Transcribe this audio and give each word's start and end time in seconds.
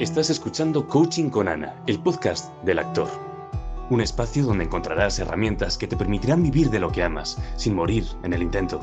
Estás 0.00 0.30
escuchando 0.30 0.86
Coaching 0.86 1.28
con 1.28 1.48
Ana, 1.48 1.74
el 1.88 1.98
podcast 1.98 2.54
del 2.62 2.78
actor. 2.78 3.08
Un 3.90 4.00
espacio 4.00 4.44
donde 4.44 4.62
encontrarás 4.62 5.18
herramientas 5.18 5.76
que 5.76 5.88
te 5.88 5.96
permitirán 5.96 6.40
vivir 6.40 6.70
de 6.70 6.78
lo 6.78 6.92
que 6.92 7.02
amas, 7.02 7.36
sin 7.56 7.74
morir 7.74 8.06
en 8.22 8.32
el 8.32 8.42
intento. 8.42 8.78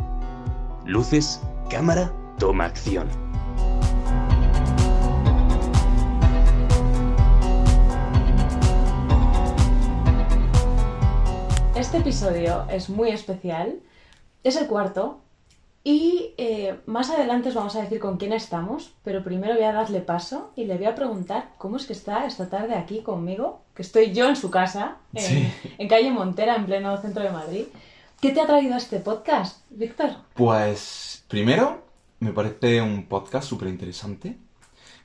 Luces, 0.83 1.39
cámara, 1.69 2.11
toma 2.37 2.65
acción. 2.65 3.07
Este 11.77 11.99
episodio 11.99 12.67
es 12.69 12.89
muy 12.89 13.11
especial. 13.11 13.79
Es 14.43 14.57
el 14.57 14.67
cuarto. 14.67 15.21
Y 15.87 16.33
eh, 16.39 16.79
más 16.87 17.11
adelante 17.11 17.49
os 17.49 17.55
vamos 17.55 17.75
a 17.75 17.81
decir 17.81 17.99
con 17.99 18.17
quién 18.17 18.33
estamos, 18.33 18.95
pero 19.03 19.23
primero 19.23 19.53
voy 19.53 19.63
a 19.65 19.71
darle 19.71 20.01
paso 20.01 20.51
y 20.55 20.65
le 20.65 20.77
voy 20.77 20.87
a 20.87 20.95
preguntar 20.95 21.51
cómo 21.59 21.77
es 21.77 21.85
que 21.85 21.93
está 21.93 22.25
esta 22.25 22.49
tarde 22.49 22.73
aquí 22.73 23.01
conmigo, 23.01 23.61
que 23.75 23.83
estoy 23.83 24.11
yo 24.11 24.27
en 24.27 24.35
su 24.35 24.49
casa, 24.49 24.97
en, 25.13 25.21
Sí. 25.21 25.53
en 25.77 25.87
calle 25.87 26.09
Montera, 26.11 26.55
en 26.55 26.65
pleno 26.65 26.97
centro 26.99 27.21
de 27.21 27.29
Madrid. 27.29 27.65
¿Qué 28.19 28.31
te 28.31 28.41
ha 28.41 28.47
traído 28.47 28.73
a 28.73 28.77
este 28.77 28.99
podcast, 28.99 29.61
Víctor? 29.69 30.09
Pues 30.33 31.23
primero, 31.27 31.83
me 32.19 32.31
parece 32.33 32.81
un 32.81 33.05
podcast 33.05 33.47
súper 33.47 33.67
interesante, 33.67 34.37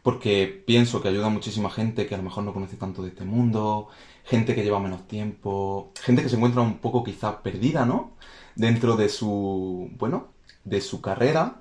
porque 0.03 0.63
pienso 0.67 1.03
que 1.03 1.09
ayuda 1.09 1.27
a 1.27 1.31
muchísima 1.31 1.69
gente 1.69 2.07
que 2.07 2.15
a 2.15 2.19
lo 2.19 2.25
mejor 2.25 2.45
no 2.45 2.55
conoce 2.55 2.77
tanto 2.77 3.03
de 3.03 3.11
este 3.11 3.27
mundo, 3.27 3.89
gente 4.25 4.55
que 4.55 4.63
lleva 4.65 4.81
menos 4.81 5.07
tiempo, 5.07 5.93
gente 6.01 6.23
que 6.23 6.31
se 6.31 6.37
encuentra 6.37 6.63
un 6.63 6.79
poco 6.79 7.05
quizá 7.05 7.43
perdida, 7.43 7.85
¿no? 7.85 8.13
Dentro 8.55 8.97
de 8.97 9.11
su, 9.11 9.91
bueno, 9.99 10.29
de 10.71 10.81
su 10.81 11.01
carrera. 11.01 11.57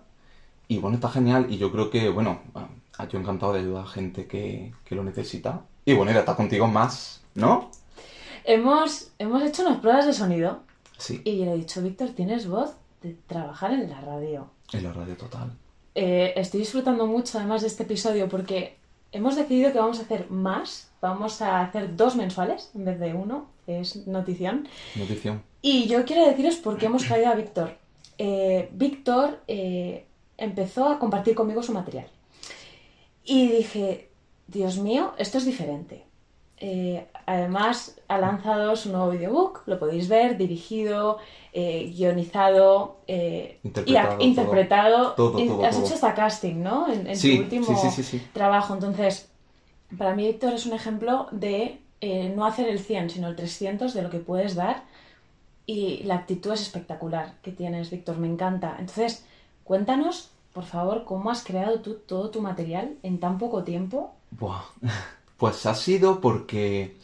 Y 0.68 0.78
bueno, 0.78 0.96
está 0.96 1.10
genial 1.10 1.48
y 1.50 1.58
yo 1.58 1.72
creo 1.72 1.90
que, 1.90 2.10
bueno, 2.10 2.42
ah, 2.56 3.08
yo 3.08 3.20
encantado 3.20 3.54
de 3.54 3.60
ayudar 3.60 3.84
a 3.84 3.88
gente 3.88 4.28
que, 4.28 4.72
que 4.86 4.96
lo 4.96 5.04
necesita. 5.04 5.62
Y 5.84 5.94
bueno, 5.94 6.12
ir 6.12 6.18
a 6.18 6.22
estar 6.22 6.36
contigo 6.36 6.68
más, 6.68 7.22
¿no? 7.34 7.72
Hemos, 8.46 9.12
hemos 9.18 9.44
hecho 9.44 9.64
unas 9.64 9.80
pruebas 9.80 10.06
de 10.06 10.14
sonido 10.14 10.62
Sí, 11.00 11.22
y 11.24 11.38
yo 11.38 11.46
le 11.46 11.54
he 11.54 11.58
dicho, 11.58 11.82
Víctor, 11.82 12.10
tienes 12.10 12.46
voz 12.48 12.72
de 13.02 13.16
trabajar 13.26 13.72
en 13.72 13.90
la 13.90 14.02
radio. 14.02 14.48
en 14.74 14.84
la 14.84 14.92
radio 14.92 15.16
total. 15.16 15.50
Eh, 15.96 16.34
estoy 16.36 16.60
disfrutando 16.60 17.08
mucho 17.08 17.38
además 17.38 17.62
de 17.62 17.68
este 17.68 17.84
episodio 17.84 18.28
porque 18.28 18.78
hemos 19.14 19.38
decidido 19.38 19.72
que 19.72 19.80
vamos 19.80 20.00
a 20.00 20.04
hacer 20.04 20.30
más. 20.30 20.92
Vamos 21.02 21.42
a 21.42 21.62
hacer 21.62 21.96
dos 21.96 22.18
mensuales 22.18 22.72
en 22.76 22.84
vez 22.84 23.00
de 23.00 23.14
uno. 23.14 23.48
Es 23.66 24.08
notición. 24.08 24.68
Notición. 24.96 25.42
Y 25.62 25.88
yo 25.88 26.04
quiero 26.04 26.26
deciros 26.26 26.58
por 26.58 26.78
qué 26.78 26.88
hemos 26.88 27.06
traído 27.06 27.30
a 27.30 27.36
Víctor. 27.36 27.78
Eh, 28.22 28.70
Víctor 28.74 29.40
eh, 29.48 30.06
empezó 30.38 30.90
a 30.90 31.00
compartir 31.00 31.34
conmigo 31.36 31.64
su 31.64 31.72
material. 31.74 32.08
Y 33.24 33.48
dije, 33.48 34.10
Dios 34.48 34.78
mío, 34.78 35.14
esto 35.18 35.38
es 35.38 35.46
diferente. 35.46 36.04
Eh, 36.58 37.08
además, 37.26 37.96
ha 38.10 38.18
lanzado 38.18 38.76
su 38.76 38.92
nuevo 38.92 39.12
videobook, 39.12 39.62
lo 39.66 39.80
podéis 39.80 40.10
ver, 40.10 40.38
dirigido, 40.38 41.18
eh, 41.54 41.90
guionizado 41.96 42.98
eh, 43.08 43.60
Interpretado, 43.64 44.18
y 44.20 44.26
interpretado. 44.26 45.12
Todo, 45.14 45.40
In- 45.40 45.48
todo, 45.48 45.66
Has 45.66 45.80
hecho 45.80 45.94
hasta 45.94 46.14
casting, 46.14 46.56
¿no? 46.62 46.92
En, 46.92 47.08
en 47.08 47.16
Sí, 47.16 47.38
tu 47.38 47.44
último 47.44 47.90
sí, 47.92 48.04
sí, 48.04 48.22
trabajo. 48.34 48.74
Entonces, 48.74 49.30
para 49.98 50.14
mí 50.16 50.28
Víctor 50.28 50.54
es 50.54 50.66
un 50.66 50.74
ejemplo 50.74 51.28
de 51.32 51.80
no 52.36 52.46
hacer 52.46 52.68
el 52.68 52.80
100, 52.80 53.10
sino 53.12 53.28
el 53.30 53.36
300 53.38 53.94
de 53.94 54.02
lo 54.02 54.10
que 54.10 54.20
puedes 54.20 54.56
dar. 54.56 54.84
Y 55.70 56.02
la 56.02 56.16
actitud 56.16 56.52
es 56.52 56.62
espectacular 56.62 57.36
que 57.44 57.52
tienes, 57.52 57.92
Víctor, 57.92 58.18
me 58.18 58.26
encanta. 58.26 58.78
Entonces, 58.80 59.24
cuéntanos, 59.64 60.32
por 60.52 60.64
favor, 60.64 61.06
cómo 61.06 61.30
has 61.30 61.44
creado 61.44 61.82
tú 61.82 62.00
todo 62.08 62.32
tu 62.32 62.42
material 62.42 62.98
en 63.04 63.20
tan 63.20 63.38
poco 63.38 63.64
tiempo. 63.64 64.16
Buah. 64.32 64.64
Pues 65.38 65.68
ha 65.68 65.76
sido 65.76 66.22
porque 66.22 66.98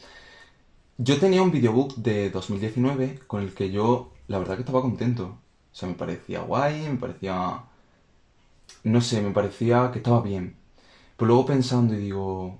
yo 0.98 1.20
tenía 1.20 1.42
un 1.42 1.52
videobook 1.52 1.94
de 1.94 2.28
2019 2.30 3.20
con 3.28 3.40
el 3.42 3.54
que 3.54 3.70
yo, 3.70 4.10
la 4.26 4.40
verdad 4.40 4.56
que 4.56 4.62
estaba 4.62 4.82
contento. 4.82 5.38
O 5.72 5.74
sea, 5.74 5.88
me 5.88 5.94
parecía 5.94 6.40
guay, 6.40 6.88
me 6.88 6.96
parecía... 6.96 7.62
No 8.82 9.00
sé, 9.00 9.22
me 9.22 9.30
parecía 9.30 9.92
que 9.92 9.98
estaba 10.00 10.20
bien. 10.22 10.56
Pero 11.16 11.28
luego 11.28 11.46
pensando 11.46 11.94
y 11.94 11.98
digo, 11.98 12.58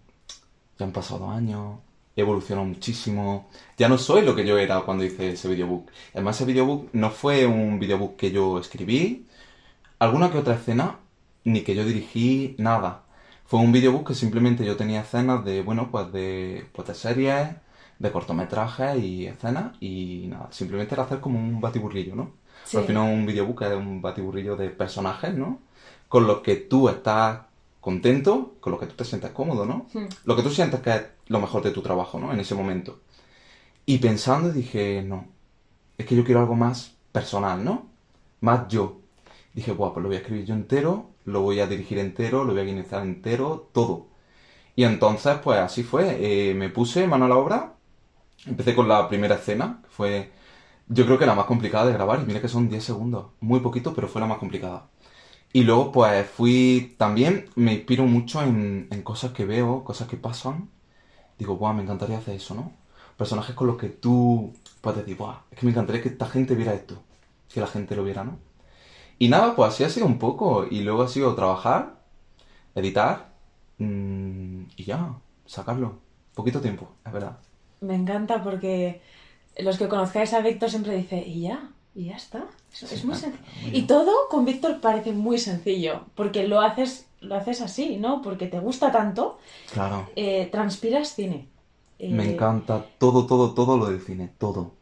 ya 0.78 0.86
han 0.86 0.92
pasado 0.92 1.28
años, 1.28 1.80
he 2.16 2.22
evolucionado 2.22 2.66
muchísimo, 2.66 3.48
ya 3.76 3.88
no 3.88 3.98
soy 3.98 4.22
lo 4.22 4.34
que 4.34 4.46
yo 4.46 4.58
era 4.58 4.80
cuando 4.80 5.04
hice 5.04 5.32
ese 5.32 5.48
videobook. 5.48 5.90
Además, 6.14 6.36
ese 6.36 6.46
videobook 6.46 6.88
no 6.94 7.10
fue 7.10 7.46
un 7.46 7.78
videobook 7.78 8.16
que 8.16 8.30
yo 8.32 8.58
escribí, 8.58 9.26
alguna 9.98 10.30
que 10.32 10.38
otra 10.38 10.54
escena, 10.54 10.98
ni 11.44 11.62
que 11.62 11.74
yo 11.74 11.84
dirigí, 11.84 12.56
nada. 12.58 13.04
Fue 13.44 13.60
un 13.60 13.72
videobook 13.72 14.08
que 14.08 14.14
simplemente 14.14 14.64
yo 14.64 14.76
tenía 14.76 15.02
escenas 15.02 15.44
de, 15.44 15.62
bueno, 15.62 15.90
pues 15.90 16.10
de, 16.12 16.66
pues 16.72 16.88
de 16.88 16.94
series, 16.94 17.48
de 17.98 18.12
cortometrajes 18.12 19.02
y 19.02 19.26
escenas, 19.26 19.72
y 19.80 20.26
nada, 20.28 20.48
simplemente 20.52 20.94
era 20.94 21.04
hacer 21.04 21.20
como 21.20 21.38
un 21.38 21.60
batiburrillo, 21.60 22.14
¿no? 22.16 22.32
Sí. 22.64 22.70
Pero 22.72 22.80
al 22.80 22.86
final 22.86 23.14
un 23.14 23.26
videobook 23.26 23.62
es 23.62 23.74
un 23.76 24.02
batiburrillo 24.02 24.56
de 24.56 24.70
personajes, 24.70 25.34
¿no? 25.34 25.60
Con 26.08 26.26
los 26.26 26.40
que 26.40 26.56
tú 26.56 26.88
estás 26.88 27.40
contento, 27.86 28.56
con 28.58 28.72
los 28.72 28.80
que 28.80 28.88
tú 28.88 28.94
te 28.96 29.04
sientes 29.04 29.30
cómodo, 29.30 29.64
¿no? 29.64 29.86
Lo 30.24 30.34
que 30.34 30.42
tú 30.42 30.50
sientes 30.50 30.80
que 30.80 30.90
es 30.90 31.02
lo 31.28 31.38
mejor 31.38 31.62
de 31.62 31.70
tu 31.70 31.82
trabajo, 31.82 32.18
¿no? 32.18 32.32
En 32.32 32.40
ese 32.40 32.56
momento. 32.56 32.98
Y 33.86 33.98
pensando 33.98 34.50
dije, 34.50 35.04
no, 35.06 35.28
es 35.96 36.04
que 36.04 36.16
yo 36.16 36.24
quiero 36.24 36.40
algo 36.40 36.56
más 36.56 36.96
personal, 37.12 37.64
¿no? 37.64 37.86
Más 38.40 38.66
yo. 38.66 39.02
Dije, 39.54 39.70
guau, 39.70 39.92
pues 39.92 40.02
lo 40.02 40.08
voy 40.08 40.16
a 40.16 40.18
escribir 40.18 40.44
yo 40.44 40.54
entero, 40.54 41.10
lo 41.26 41.42
voy 41.42 41.60
a 41.60 41.68
dirigir 41.68 41.98
entero, 41.98 42.42
lo 42.42 42.54
voy 42.54 42.62
a 42.62 42.64
guionizar 42.64 43.04
entero, 43.04 43.70
todo. 43.72 44.08
Y 44.74 44.82
entonces, 44.82 45.36
pues 45.44 45.60
así 45.60 45.84
fue. 45.84 46.50
Eh, 46.50 46.54
me 46.54 46.70
puse 46.70 47.06
mano 47.06 47.26
a 47.26 47.28
la 47.28 47.36
obra, 47.36 47.74
empecé 48.46 48.74
con 48.74 48.88
la 48.88 49.08
primera 49.08 49.36
escena, 49.36 49.80
que 49.84 49.90
fue, 49.90 50.32
yo 50.88 51.04
creo 51.06 51.18
que 51.20 51.26
la 51.26 51.36
más 51.36 51.46
complicada 51.46 51.86
de 51.86 51.92
grabar, 51.92 52.20
y 52.20 52.26
mira 52.26 52.40
que 52.40 52.48
son 52.48 52.68
10 52.68 52.82
segundos, 52.82 53.26
muy 53.40 53.60
poquito, 53.60 53.94
pero 53.94 54.08
fue 54.08 54.20
la 54.20 54.26
más 54.26 54.38
complicada. 54.38 54.88
Y 55.52 55.64
luego, 55.64 55.92
pues 55.92 56.28
fui, 56.28 56.94
también 56.98 57.48
me 57.56 57.72
inspiro 57.74 58.04
mucho 58.04 58.42
en, 58.42 58.88
en 58.90 59.02
cosas 59.02 59.32
que 59.32 59.44
veo, 59.46 59.84
cosas 59.84 60.08
que 60.08 60.16
pasan. 60.16 60.70
Digo, 61.38 61.56
guau, 61.56 61.74
me 61.74 61.82
encantaría 61.82 62.18
hacer 62.18 62.36
eso, 62.36 62.54
¿no? 62.54 62.72
Personajes 63.16 63.54
con 63.56 63.66
los 63.68 63.78
que 63.78 63.88
tú 63.90 64.52
puedes 64.82 65.00
decir, 65.00 65.16
guau, 65.16 65.36
es 65.50 65.58
que 65.58 65.66
me 65.66 65.72
encantaría 65.72 66.02
que 66.02 66.10
esta 66.10 66.26
gente 66.28 66.54
viera 66.56 66.74
esto, 66.74 67.02
que 67.52 67.60
la 67.60 67.66
gente 67.68 67.96
lo 67.96 68.04
viera, 68.04 68.24
¿no? 68.24 68.38
Y 69.18 69.28
nada, 69.28 69.56
pues 69.56 69.72
así 69.74 69.84
ha 69.84 69.90
sido 69.90 70.06
un 70.06 70.18
poco. 70.18 70.66
Y 70.70 70.80
luego 70.82 71.02
ha 71.02 71.08
sido 71.08 71.34
trabajar, 71.34 72.00
editar 72.74 73.32
mm, 73.78 74.62
y 74.76 74.84
ya, 74.84 75.14
sacarlo. 75.46 76.00
Poquito 76.34 76.60
tiempo, 76.60 76.90
es 77.06 77.12
verdad. 77.12 77.38
Me 77.80 77.94
encanta 77.94 78.42
porque 78.42 79.00
los 79.58 79.78
que 79.78 79.88
conozcáis 79.88 80.32
a 80.34 80.40
Víctor 80.40 80.70
siempre 80.70 80.96
dice, 80.96 81.18
y 81.26 81.42
ya, 81.42 81.70
y 81.96 82.06
ya 82.06 82.16
está. 82.16 82.44
Es, 82.72 82.82
es 82.92 83.04
muy 83.04 83.14
ah, 83.14 83.16
sencillo. 83.16 83.44
muy 83.54 83.70
Y 83.72 83.82
todo 83.86 84.12
con 84.30 84.44
Víctor 84.44 84.80
parece 84.80 85.12
muy 85.12 85.38
sencillo, 85.38 86.04
porque 86.14 86.46
lo 86.48 86.60
haces, 86.60 87.08
lo 87.20 87.34
haces 87.36 87.60
así, 87.62 87.96
¿no? 87.96 88.22
Porque 88.22 88.46
te 88.48 88.60
gusta 88.60 88.92
tanto, 88.92 89.38
Claro. 89.72 90.08
eh, 90.16 90.48
transpiras 90.52 91.14
cine. 91.14 91.48
Eh, 91.98 92.10
Me 92.10 92.24
encanta 92.24 92.84
todo, 92.98 93.26
todo, 93.26 93.54
todo 93.54 93.76
lo 93.78 93.86
del 93.86 94.00
cine, 94.00 94.30
todo. 94.38 94.74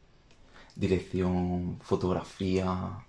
Dirección, 0.77 1.79
fotografía, 1.83 3.05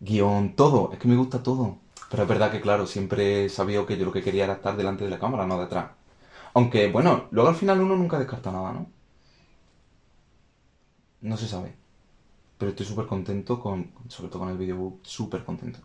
guion, 0.00 0.56
todo. 0.56 0.92
Es 0.92 0.98
que 1.00 1.08
me 1.08 1.16
gusta 1.16 1.42
todo. 1.42 1.78
Pero 2.10 2.22
es 2.24 2.28
verdad 2.28 2.50
que, 2.52 2.60
claro, 2.60 2.86
siempre 2.86 3.46
he 3.46 3.48
sabido 3.50 3.86
que 3.86 3.98
yo 3.98 4.04
lo 4.06 4.12
que 4.12 4.22
quería 4.22 4.44
era 4.44 4.54
estar 4.54 4.76
delante 4.76 5.04
de 5.04 5.10
la 5.10 5.18
cámara, 5.18 5.46
no 5.46 5.60
detrás. 5.60 5.90
Aunque, 6.54 6.90
bueno, 6.92 7.28
luego 7.32 7.50
al 7.50 7.56
final 7.56 7.80
uno 7.82 7.96
nunca 7.96 8.18
descarta 8.18 8.52
nada, 8.52 8.72
¿no? 8.72 8.86
No 11.20 11.36
se 11.36 11.46
sabe. 11.48 11.76
Pero 12.58 12.70
estoy 12.70 12.86
súper 12.86 13.06
contento 13.06 13.60
con, 13.60 13.90
sobre 14.08 14.28
todo 14.30 14.40
con 14.40 14.48
el 14.48 14.56
videobook, 14.58 15.00
súper 15.02 15.44
contento. 15.44 15.78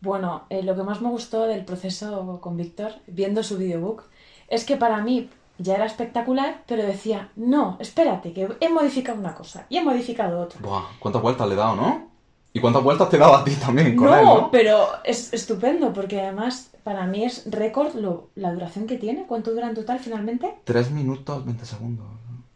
Bueno, 0.00 0.44
eh, 0.48 0.62
lo 0.62 0.74
que 0.74 0.82
más 0.82 1.02
me 1.02 1.10
gustó 1.10 1.42
del 1.46 1.64
proceso 1.64 2.40
con 2.40 2.56
Víctor, 2.56 2.92
viendo 3.06 3.42
su 3.42 3.58
videobook, 3.58 4.04
es 4.48 4.64
que 4.64 4.76
para 4.76 5.02
mí 5.02 5.28
ya 5.58 5.74
era 5.74 5.84
espectacular, 5.84 6.64
pero 6.66 6.82
decía, 6.86 7.30
no, 7.36 7.76
espérate, 7.80 8.32
que 8.32 8.48
he 8.60 8.68
modificado 8.70 9.18
una 9.20 9.34
cosa 9.34 9.66
y 9.68 9.76
he 9.76 9.82
modificado 9.84 10.40
otra. 10.40 10.58
Buah, 10.62 10.84
cuántas 10.98 11.20
vueltas 11.20 11.46
le 11.48 11.54
he 11.54 11.58
dado, 11.58 11.76
¿no? 11.76 12.08
Y 12.54 12.60
cuántas 12.60 12.82
vueltas 12.82 13.10
te 13.10 13.16
he 13.16 13.20
dado 13.20 13.36
a 13.36 13.44
ti 13.44 13.54
también 13.56 13.94
con 13.94 14.06
No, 14.06 14.16
él, 14.18 14.24
¿no? 14.24 14.50
pero 14.50 14.86
es 15.04 15.32
estupendo, 15.34 15.92
porque 15.92 16.20
además 16.20 16.70
para 16.82 17.06
mí 17.06 17.22
es 17.24 17.48
récord 17.50 17.94
lo- 17.94 18.30
la 18.34 18.52
duración 18.52 18.86
que 18.86 18.96
tiene. 18.96 19.26
¿Cuánto 19.26 19.52
dura 19.52 19.68
en 19.68 19.74
total 19.74 19.98
finalmente? 20.00 20.56
3 20.64 20.90
minutos 20.90 21.44
20 21.44 21.64
segundos, 21.66 22.06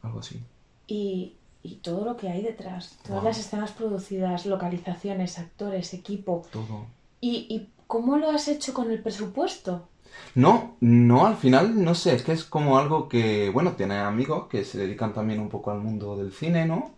algo 0.03 0.19
así. 0.21 0.41
Y, 0.89 1.35
y 1.65 1.77
todo 1.79 2.05
lo 2.07 2.17
que 2.19 2.31
hay 2.31 2.43
detrás. 2.43 3.01
Todas 3.07 3.23
Wow. 3.23 3.29
las 3.29 3.39
escenas 3.41 3.73
producidas, 3.73 4.47
localizaciones, 4.47 5.39
actores, 5.41 5.95
equipo. 5.95 6.47
Todo. 6.51 6.87
¿Y, 7.21 7.47
y 7.51 7.71
cómo 7.89 8.19
lo 8.19 8.31
has 8.31 8.49
hecho 8.49 8.75
con 8.75 8.91
el 8.93 9.03
presupuesto? 9.03 9.89
No, 10.35 10.77
no, 10.81 11.27
al 11.27 11.37
final, 11.37 11.83
no 11.85 11.95
sé, 11.95 12.15
es 12.15 12.23
que 12.23 12.33
es 12.33 12.45
como 12.45 12.79
algo 12.79 13.09
que, 13.09 13.51
bueno, 13.51 13.73
tiene 13.73 13.99
amigos 13.99 14.49
que 14.49 14.65
se 14.65 14.79
dedican 14.79 15.13
también 15.13 15.41
un 15.41 15.49
poco 15.49 15.71
al 15.71 15.81
mundo 15.81 16.17
del 16.17 16.33
cine, 16.33 16.67
¿no? 16.67 16.93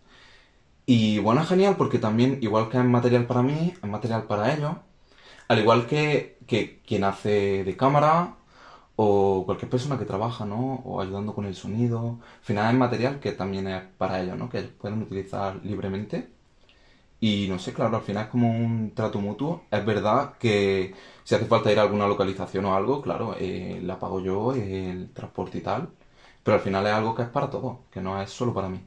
Y 0.87 1.19
bueno, 1.19 1.41
es 1.41 1.49
genial 1.49 1.77
porque 1.77 1.99
también, 1.99 2.39
igual 2.41 2.69
que 2.69 2.77
es 2.79 2.85
material 2.85 3.27
para 3.27 3.43
mí, 3.43 3.73
es 3.81 3.89
material 3.89 4.25
para 4.27 4.53
ellos. 4.55 4.73
Al 5.49 5.59
igual 5.59 5.87
que, 5.87 6.39
que 6.47 6.81
quien 6.87 7.05
hace 7.05 7.65
de 7.65 7.77
cámara 7.77 8.36
o 8.97 9.43
cualquier 9.45 9.69
persona 9.71 9.99
que 9.99 10.05
trabaja, 10.05 10.45
¿no? 10.45 10.75
O 10.85 11.01
ayudando 11.01 11.35
con 11.35 11.45
el 11.45 11.55
sonido. 11.55 12.19
Al 12.39 12.45
final 12.45 12.73
es 12.73 12.79
material 12.79 13.19
que 13.21 13.31
también 13.33 13.67
es 13.69 13.83
para 13.97 14.21
ellos, 14.21 14.37
¿no? 14.37 14.49
Que 14.49 14.59
ellos 14.59 14.71
pueden 14.79 15.01
utilizar 15.03 15.61
libremente. 15.65 16.29
Y 17.19 17.47
no 17.49 17.59
sé, 17.59 17.73
claro, 17.73 17.97
al 17.97 18.03
final 18.03 18.25
es 18.25 18.29
como 18.29 18.49
un 18.49 18.93
trato 18.95 19.19
mutuo. 19.19 19.63
Es 19.71 19.85
verdad 19.85 20.33
que 20.39 20.93
si 21.23 21.35
hace 21.35 21.45
falta 21.45 21.71
ir 21.71 21.79
a 21.79 21.83
alguna 21.83 22.07
localización 22.07 22.65
o 22.65 22.75
algo, 22.75 23.01
claro, 23.01 23.35
eh, 23.39 23.79
la 23.83 23.99
pago 23.99 24.19
yo, 24.21 24.53
el 24.53 25.11
transporte 25.13 25.57
y 25.59 25.61
tal. 25.61 25.89
Pero 26.43 26.55
al 26.57 26.61
final 26.63 26.85
es 26.87 26.93
algo 26.93 27.15
que 27.15 27.23
es 27.23 27.29
para 27.29 27.49
todos, 27.49 27.77
que 27.91 28.01
no 28.01 28.21
es 28.21 28.29
solo 28.31 28.53
para 28.53 28.69
mí. 28.69 28.81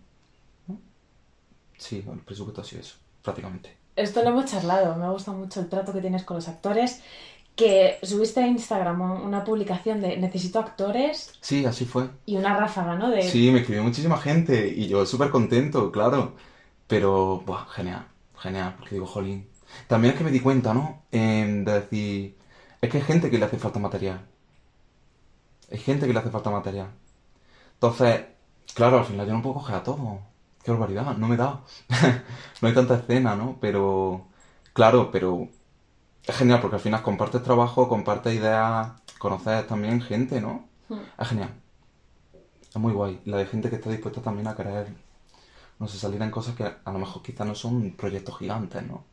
Sí, 1.78 2.04
el 2.10 2.20
presupuesto 2.20 2.60
ha 2.60 2.64
sido 2.64 2.82
eso, 2.82 2.96
prácticamente. 3.22 3.76
Esto 3.96 4.22
lo 4.22 4.30
hemos 4.30 4.46
charlado, 4.46 4.96
me 4.96 5.10
gusta 5.10 5.32
mucho 5.32 5.60
el 5.60 5.68
trato 5.68 5.92
que 5.92 6.00
tienes 6.00 6.24
con 6.24 6.36
los 6.36 6.48
actores. 6.48 7.02
Que 7.56 7.98
subiste 8.02 8.40
a 8.40 8.46
Instagram 8.46 9.00
una 9.22 9.44
publicación 9.44 10.00
de 10.00 10.16
necesito 10.16 10.58
actores 10.60 11.32
Sí, 11.40 11.66
así 11.66 11.84
fue. 11.84 12.08
y 12.24 12.36
una 12.36 12.56
ráfaga, 12.56 12.96
¿no? 12.96 13.10
De 13.10 13.22
Sí, 13.22 13.50
me 13.50 13.60
escribió 13.60 13.82
muchísima 13.82 14.16
gente 14.18 14.68
y 14.68 14.88
yo 14.88 15.04
súper 15.06 15.30
contento, 15.30 15.92
claro. 15.92 16.34
Pero, 16.86 17.42
buah, 17.46 17.66
genial, 17.70 18.06
genial, 18.38 18.74
porque 18.78 18.94
digo, 18.96 19.06
jolín. 19.06 19.48
También 19.88 20.12
es 20.14 20.18
que 20.18 20.24
me 20.24 20.30
di 20.30 20.40
cuenta, 20.40 20.74
¿no? 20.74 21.04
Em, 21.12 21.64
de 21.64 21.72
decir, 21.80 22.36
es 22.80 22.90
que 22.90 22.96
hay 22.98 23.04
gente 23.04 23.30
que 23.30 23.38
le 23.38 23.44
hace 23.44 23.58
falta 23.58 23.78
material. 23.78 24.26
Hay 25.70 25.78
gente 25.78 26.06
que 26.06 26.12
le 26.12 26.18
hace 26.18 26.30
falta 26.30 26.50
material. 26.50 26.88
Entonces, 27.74 28.22
claro, 28.74 28.98
al 28.98 29.04
final 29.04 29.26
yo 29.26 29.32
no 29.34 29.42
puedo 29.42 29.54
coger 29.56 29.76
a 29.76 29.82
todo. 29.82 30.20
Qué 30.64 30.70
barbaridad, 30.72 31.16
no 31.16 31.28
me 31.28 31.36
da. 31.36 31.62
no 32.60 32.68
hay 32.68 32.74
tanta 32.74 32.96
escena, 32.96 33.36
¿no? 33.36 33.58
Pero, 33.60 34.26
claro, 34.72 35.10
pero 35.10 35.48
es 36.26 36.36
genial 36.36 36.60
porque 36.60 36.76
al 36.76 36.82
final 36.82 37.02
compartes 37.02 37.42
trabajo, 37.42 37.88
compartes 37.88 38.34
ideas, 38.34 38.92
conoces 39.18 39.66
también 39.66 40.00
gente, 40.00 40.40
¿no? 40.40 40.68
Hmm. 40.88 41.00
Es 41.18 41.28
genial. 41.28 41.50
Es 42.68 42.76
muy 42.76 42.92
guay. 42.92 43.20
La 43.24 43.38
de 43.38 43.46
gente 43.46 43.68
que 43.68 43.76
está 43.76 43.90
dispuesta 43.90 44.20
también 44.20 44.46
a 44.48 44.54
querer, 44.56 44.88
no 45.78 45.88
sé, 45.88 45.98
salir 45.98 46.20
en 46.22 46.30
cosas 46.30 46.54
que 46.54 46.64
a 46.64 46.92
lo 46.92 46.98
mejor 46.98 47.22
quizás 47.22 47.46
no 47.46 47.54
son 47.54 47.92
proyectos 47.92 48.38
gigantes, 48.38 48.82
¿no? 48.86 49.04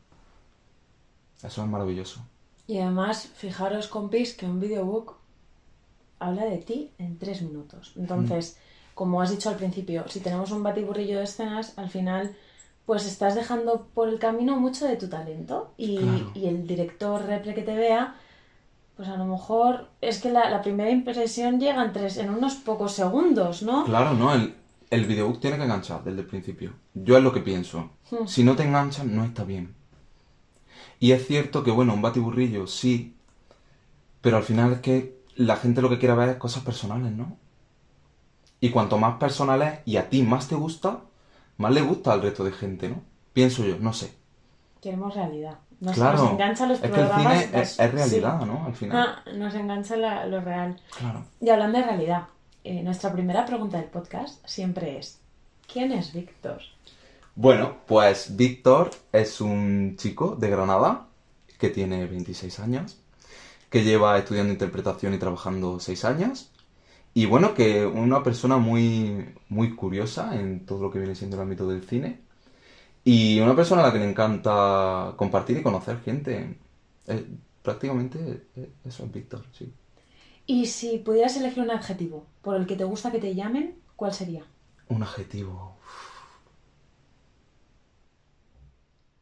Eso 1.42 1.62
es 1.62 1.68
maravilloso. 1.68 2.20
Y 2.66 2.78
además, 2.78 3.30
fijaros, 3.34 3.88
compis, 3.88 4.34
que 4.34 4.46
un 4.46 4.60
videobook 4.60 5.16
habla 6.18 6.44
de 6.44 6.58
ti 6.58 6.90
en 6.98 7.18
tres 7.18 7.42
minutos. 7.42 7.92
Entonces, 7.96 8.58
como 8.94 9.22
has 9.22 9.30
dicho 9.30 9.48
al 9.48 9.56
principio, 9.56 10.04
si 10.08 10.20
tenemos 10.20 10.50
un 10.50 10.62
batiburrillo 10.62 11.18
de 11.18 11.24
escenas, 11.24 11.72
al 11.78 11.88
final, 11.88 12.36
pues 12.88 13.04
estás 13.04 13.34
dejando 13.34 13.86
por 13.92 14.08
el 14.08 14.18
camino 14.18 14.58
mucho 14.58 14.86
de 14.86 14.96
tu 14.96 15.08
talento. 15.10 15.74
Y, 15.76 15.98
Claro. 15.98 16.30
y 16.34 16.46
el 16.46 16.66
director 16.66 17.22
repre 17.26 17.54
que 17.54 17.60
te 17.60 17.76
vea, 17.76 18.16
pues 18.96 19.10
a 19.10 19.16
lo 19.18 19.26
mejor 19.26 19.88
es 20.00 20.22
que 20.22 20.30
la, 20.30 20.48
la 20.48 20.62
primera 20.62 20.90
impresión 20.90 21.60
llega 21.60 21.84
en, 21.84 21.92
tres, 21.92 22.16
en 22.16 22.30
unos 22.30 22.54
pocos 22.54 22.92
segundos, 22.92 23.62
¿no? 23.62 23.84
Claro, 23.84 24.14
¿no? 24.14 24.32
El, 24.32 24.54
el 24.88 25.04
videobook 25.04 25.38
tiene 25.38 25.58
que 25.58 25.64
enganchar 25.64 26.02
desde 26.02 26.20
el 26.22 26.26
principio. 26.26 26.72
Yo 26.94 27.18
es 27.18 27.22
lo 27.22 27.30
que 27.34 27.40
pienso. 27.42 27.90
Hmm. 28.10 28.26
Si 28.26 28.42
no 28.42 28.56
te 28.56 28.62
enganchan, 28.62 29.14
no 29.14 29.22
está 29.22 29.44
bien. 29.44 29.74
Y 30.98 31.12
es 31.12 31.26
cierto 31.26 31.62
que, 31.62 31.70
bueno, 31.70 31.92
un 31.92 32.00
batiburrillo 32.00 32.66
sí, 32.66 33.14
pero 34.22 34.38
al 34.38 34.44
final 34.44 34.72
es 34.72 34.80
que 34.80 35.18
la 35.36 35.56
gente 35.56 35.82
lo 35.82 35.90
que 35.90 35.98
quiere 35.98 36.14
ver 36.14 36.30
es 36.30 36.36
cosas 36.36 36.62
personales, 36.62 37.12
¿no? 37.12 37.36
Y 38.60 38.70
cuanto 38.70 38.96
más 38.96 39.18
personal 39.18 39.60
es 39.60 39.80
y 39.84 39.98
a 39.98 40.08
ti 40.08 40.22
más 40.22 40.48
te 40.48 40.54
gusta, 40.54 41.00
más 41.58 41.72
le 41.72 41.82
gusta 41.82 42.12
al 42.12 42.22
resto 42.22 42.44
de 42.44 42.52
gente, 42.52 42.88
¿no? 42.88 43.02
Pienso 43.32 43.64
yo, 43.64 43.78
no 43.78 43.92
sé. 43.92 44.12
Queremos 44.80 45.14
realidad. 45.14 45.58
Nos, 45.80 45.94
claro, 45.94 46.36
nos 46.36 46.60
los 46.60 46.70
es 46.70 46.80
que 46.80 46.86
el 46.86 46.92
programas. 46.92 47.22
cine 47.22 47.44
es, 47.44 47.50
pues, 47.50 47.78
es 47.78 47.92
realidad, 47.92 48.40
sí. 48.40 48.46
¿no? 48.46 48.64
Al 48.66 48.74
final. 48.74 49.06
Ah, 49.24 49.30
nos 49.32 49.54
engancha 49.54 49.96
la- 49.96 50.26
lo 50.26 50.40
real. 50.40 50.80
Claro. 50.98 51.24
Y 51.40 51.50
hablando 51.50 51.78
de 51.78 51.84
realidad, 51.84 52.22
eh, 52.64 52.82
nuestra 52.82 53.12
primera 53.12 53.44
pregunta 53.46 53.76
del 53.76 53.86
podcast 53.86 54.44
siempre 54.46 54.98
es: 54.98 55.20
¿Quién 55.72 55.92
es 55.92 56.12
Víctor? 56.12 56.60
Bueno, 57.36 57.76
pues 57.86 58.34
Víctor 58.36 58.90
es 59.12 59.40
un 59.40 59.94
chico 59.96 60.34
de 60.36 60.50
Granada 60.50 61.06
que 61.58 61.68
tiene 61.70 62.06
26 62.06 62.58
años, 62.58 62.98
que 63.70 63.84
lleva 63.84 64.18
estudiando 64.18 64.52
interpretación 64.52 65.14
y 65.14 65.18
trabajando 65.18 65.78
6 65.78 66.04
años. 66.04 66.50
Y 67.14 67.26
bueno, 67.26 67.54
que 67.54 67.84
una 67.84 68.22
persona 68.22 68.58
muy, 68.58 69.34
muy 69.48 69.74
curiosa 69.74 70.38
en 70.38 70.64
todo 70.66 70.82
lo 70.82 70.90
que 70.90 70.98
viene 70.98 71.14
siendo 71.14 71.36
el 71.36 71.42
ámbito 71.42 71.68
del 71.68 71.82
cine. 71.82 72.20
Y 73.04 73.40
una 73.40 73.56
persona 73.56 73.82
a 73.82 73.86
la 73.86 73.92
que 73.92 73.98
le 73.98 74.08
encanta 74.08 75.14
compartir 75.16 75.58
y 75.58 75.62
conocer 75.62 76.00
gente. 76.00 76.58
Eh, 77.06 77.26
prácticamente 77.62 78.46
eh, 78.56 78.70
eso 78.84 79.04
es 79.04 79.12
Víctor, 79.12 79.44
sí. 79.52 79.72
Y 80.46 80.66
si 80.66 80.98
pudieras 80.98 81.36
elegir 81.36 81.62
un 81.62 81.70
adjetivo 81.70 82.24
por 82.42 82.56
el 82.56 82.66
que 82.66 82.76
te 82.76 82.84
gusta 82.84 83.10
que 83.10 83.18
te 83.18 83.34
llamen, 83.34 83.76
¿cuál 83.96 84.14
sería? 84.14 84.44
Un 84.88 85.02
adjetivo. 85.02 85.76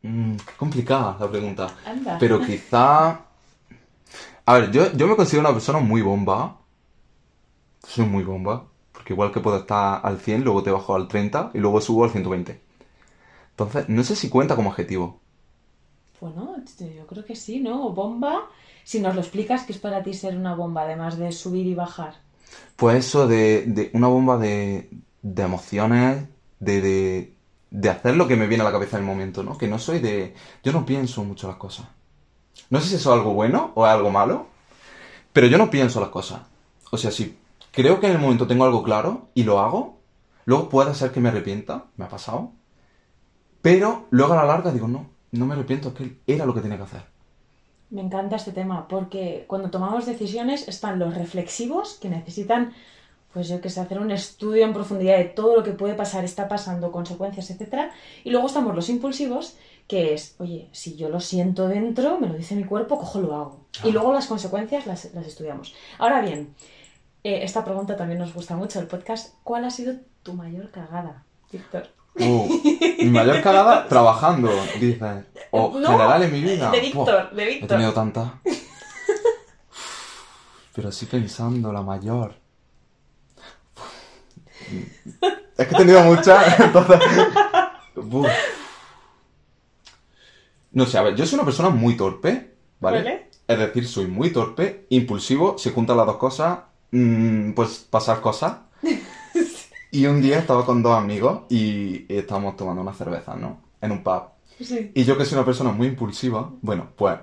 Mm, 0.03 0.37
qué 0.37 0.53
complicada 0.56 1.17
la 1.19 1.31
pregunta. 1.31 1.75
Anda. 1.85 2.19
Pero 2.19 2.41
quizá... 2.41 3.21
A 4.49 4.55
ver, 4.55 4.71
yo, 4.71 4.93
yo 4.93 5.09
me 5.09 5.17
considero 5.17 5.41
una 5.41 5.53
persona 5.53 5.81
muy 5.81 6.03
bomba. 6.03 6.61
Soy 7.87 8.05
muy 8.06 8.23
bomba. 8.25 8.67
Porque 8.93 9.12
igual 9.15 9.33
que 9.33 9.41
puedo 9.41 9.59
estar 9.59 10.00
al 10.05 10.19
100, 10.19 10.44
luego 10.44 10.62
te 10.62 10.71
bajo 10.71 10.94
al 10.94 11.09
30 11.09 11.50
y 11.55 11.59
luego 11.59 11.81
subo 11.81 12.05
al 12.05 12.11
120. 12.11 12.61
Entonces, 13.50 13.88
no 13.88 14.05
sé 14.05 14.17
si 14.17 14.29
cuenta 14.29 14.56
como 14.56 14.71
adjetivo. 14.71 15.21
Bueno, 16.21 16.56
yo 16.79 17.06
creo 17.06 17.25
que 17.25 17.37
sí, 17.37 17.61
¿no? 17.61 17.91
Bomba. 17.91 18.50
Si 18.85 19.00
nos 19.00 19.15
lo 19.15 19.21
explicas, 19.23 19.65
¿qué 19.65 19.73
es 19.73 19.79
para 19.79 20.03
ti 20.03 20.12
ser 20.15 20.37
una 20.37 20.55
bomba, 20.55 20.83
además 20.83 21.17
de 21.19 21.33
subir 21.33 21.67
y 21.67 21.75
bajar? 21.75 22.15
Pues 22.77 23.06
eso 23.06 23.27
de, 23.27 23.65
de 23.67 23.91
una 23.94 24.09
bomba 24.09 24.38
de, 24.38 24.91
de 25.23 25.43
emociones, 25.43 26.25
de, 26.61 26.81
de, 26.81 27.33
de 27.71 27.91
hacer 27.91 28.17
lo 28.17 28.29
que 28.29 28.37
me 28.37 28.47
viene 28.47 28.62
a 28.62 28.67
la 28.67 28.73
cabeza 28.73 28.97
en 28.99 29.05
el 29.05 29.09
momento, 29.09 29.43
¿no? 29.43 29.56
Que 29.59 29.69
no 29.69 29.79
soy 29.79 29.99
de... 30.00 30.35
Yo 30.62 30.73
no 30.73 30.85
pienso 30.85 31.25
mucho 31.25 31.49
las 31.49 31.56
cosas. 31.56 31.87
No 32.71 32.81
sé 32.81 32.88
si 32.88 32.94
eso 32.97 33.12
es 33.12 33.19
algo 33.19 33.35
bueno 33.35 33.73
o 33.75 33.87
es 33.87 33.93
algo 33.93 34.11
malo, 34.11 34.47
pero 35.33 35.47
yo 35.49 35.59
no 35.59 35.71
pienso 35.71 36.00
las 36.00 36.11
cosas. 36.11 36.43
O 36.91 36.99
sea, 36.99 37.11
si 37.11 37.37
creo 37.76 38.00
que 38.00 38.06
en 38.06 38.12
el 38.14 38.19
momento 38.19 38.46
tengo 38.46 38.64
algo 38.64 38.82
claro 38.82 39.28
y 39.34 39.44
lo 39.44 39.61
hago, 39.61 39.99
luego 40.46 40.70
puede 40.70 40.94
ser 40.94 41.12
que 41.12 41.20
me 41.20 41.28
arrepienta, 41.28 41.84
me 41.99 42.06
ha 42.06 42.08
pasado, 42.08 42.52
pero 43.61 44.06
luego 44.08 44.32
a 44.32 44.37
la 44.37 44.46
larga 44.46 44.73
digo, 44.73 44.88
no, 44.88 45.11
no 45.31 45.44
me 45.44 45.52
arrepiento, 45.52 45.88
es 45.88 45.94
que 45.94 46.17
era 46.26 46.46
lo 46.46 46.55
que 46.55 46.62
tenía 46.62 46.78
que 46.78 46.84
hacer. 46.84 47.02
Me 47.90 48.00
encanta 48.00 48.37
este 48.37 48.52
tema 48.52 48.88
porque 48.88 49.44
cuando 49.46 49.70
tomamos 49.70 50.06
decisiones 50.06 50.66
están 50.68 50.99
los 50.99 51.14
reflexivos 51.14 51.99
que 52.00 52.09
necesitan, 52.09 52.73
pues 53.35 53.47
yo 53.49 53.61
que 53.61 53.68
sé, 53.68 53.80
hacer 53.80 53.99
un 53.99 54.11
estudio 54.11 54.64
en 54.64 54.73
profundidad 54.73 55.18
de 55.18 55.25
todo 55.25 55.56
lo 55.56 55.62
que 55.62 55.73
puede 55.73 55.92
pasar, 55.92 56.25
está 56.25 56.49
pasando, 56.49 56.90
consecuencias, 56.90 57.50
etcétera. 57.50 57.90
Y 58.25 58.30
luego 58.30 58.47
estamos 58.47 58.75
los 58.75 58.88
impulsivos, 58.88 59.59
que 59.87 60.14
es, 60.14 60.35
oye, 60.38 60.71
si 60.73 60.97
yo 60.97 61.11
lo 61.11 61.21
siento 61.21 61.68
dentro, 61.68 62.18
me 62.18 62.28
lo 62.28 62.35
dice 62.35 62.56
mi 62.56 62.64
cuerpo, 62.64 62.97
cojo, 62.97 63.21
lo 63.21 63.35
hago. 63.35 63.66
Y 63.85 63.92
luego 63.92 64.14
las 64.14 64.26
consecuencias 64.26 64.87
las, 64.87 65.12
las 65.12 65.26
estudiamos. 65.26 65.75
Ahora 65.99 66.23
bien, 66.23 66.54
eh, 67.26 67.42
esta 67.42 67.64
pregunta 67.64 67.97
también 67.97 68.21
nos 68.21 68.33
gusta 68.33 68.54
mucho 68.56 68.78
del 68.78 68.87
podcast. 68.88 69.35
¿Cuál 69.42 69.64
ha 69.64 69.71
sido 69.71 69.95
tu 70.23 70.35
mayor 70.35 70.71
cagada, 70.71 71.25
Víctor? 71.50 71.88
Uh, 72.18 72.49
mi 72.99 73.11
mayor 73.11 73.42
cagada 73.42 73.88
trabajando, 73.88 74.49
dices. 74.80 75.25
O 75.50 75.78
No, 75.78 75.88
general 75.88 76.23
en 76.23 76.33
mi 76.33 76.40
vida. 76.40 76.71
De 76.71 76.80
Víctor, 76.80 77.30
de 77.35 77.42
He 77.42 77.47
Víctor. 77.47 77.68
tenido 77.68 77.92
tantas. 77.92 78.30
Pero 80.73 80.92
sí 80.92 81.06
pensando, 81.06 81.73
la 81.73 81.83
mayor. 81.83 82.35
Es 85.59 85.66
que 85.66 85.75
he 85.75 85.78
tenido 85.78 86.02
muchas, 86.02 86.61
entonces. 86.61 87.00
Uf. 87.97 88.26
No 90.73 90.87
sé, 90.87 90.99
a 90.99 91.02
ver, 91.02 91.16
yo 91.16 91.26
soy 91.26 91.37
una 91.37 91.45
persona 91.45 91.71
muy 91.71 91.97
torpe, 91.97 92.54
¿vale? 92.80 92.99
Vale. 93.02 93.30
Es 93.49 93.59
decir, 93.59 93.87
soy 93.88 94.06
muy 94.06 94.30
torpe, 94.33 94.87
impulsivo, 94.90 95.56
se 95.59 95.71
juntan 95.71 95.97
las 95.97 96.06
dos 96.06 96.16
cosas, 96.16 96.59
mm, 96.97 97.53
pues 97.53 97.87
pasar 97.91 98.21
cosas. 98.21 98.57
Y 99.91 100.05
un 100.07 100.21
día 100.21 100.38
estaba 100.41 100.67
con 100.67 100.83
dos 100.83 100.95
amigos 100.99 101.43
y 101.49 102.05
estábamos 102.12 102.57
tomando 102.57 102.83
una 102.83 102.93
cerveza, 102.93 103.35
¿no? 103.35 103.62
En 103.81 103.93
un 103.93 104.03
pub. 104.03 104.25
Sí. 104.61 104.91
Y 104.95 105.05
yo 105.05 105.17
que 105.17 105.25
soy 105.25 105.38
una 105.38 105.47
persona 105.47 105.71
muy 105.71 105.87
impulsiva, 105.87 106.50
bueno, 106.61 106.88
pues 106.97 107.17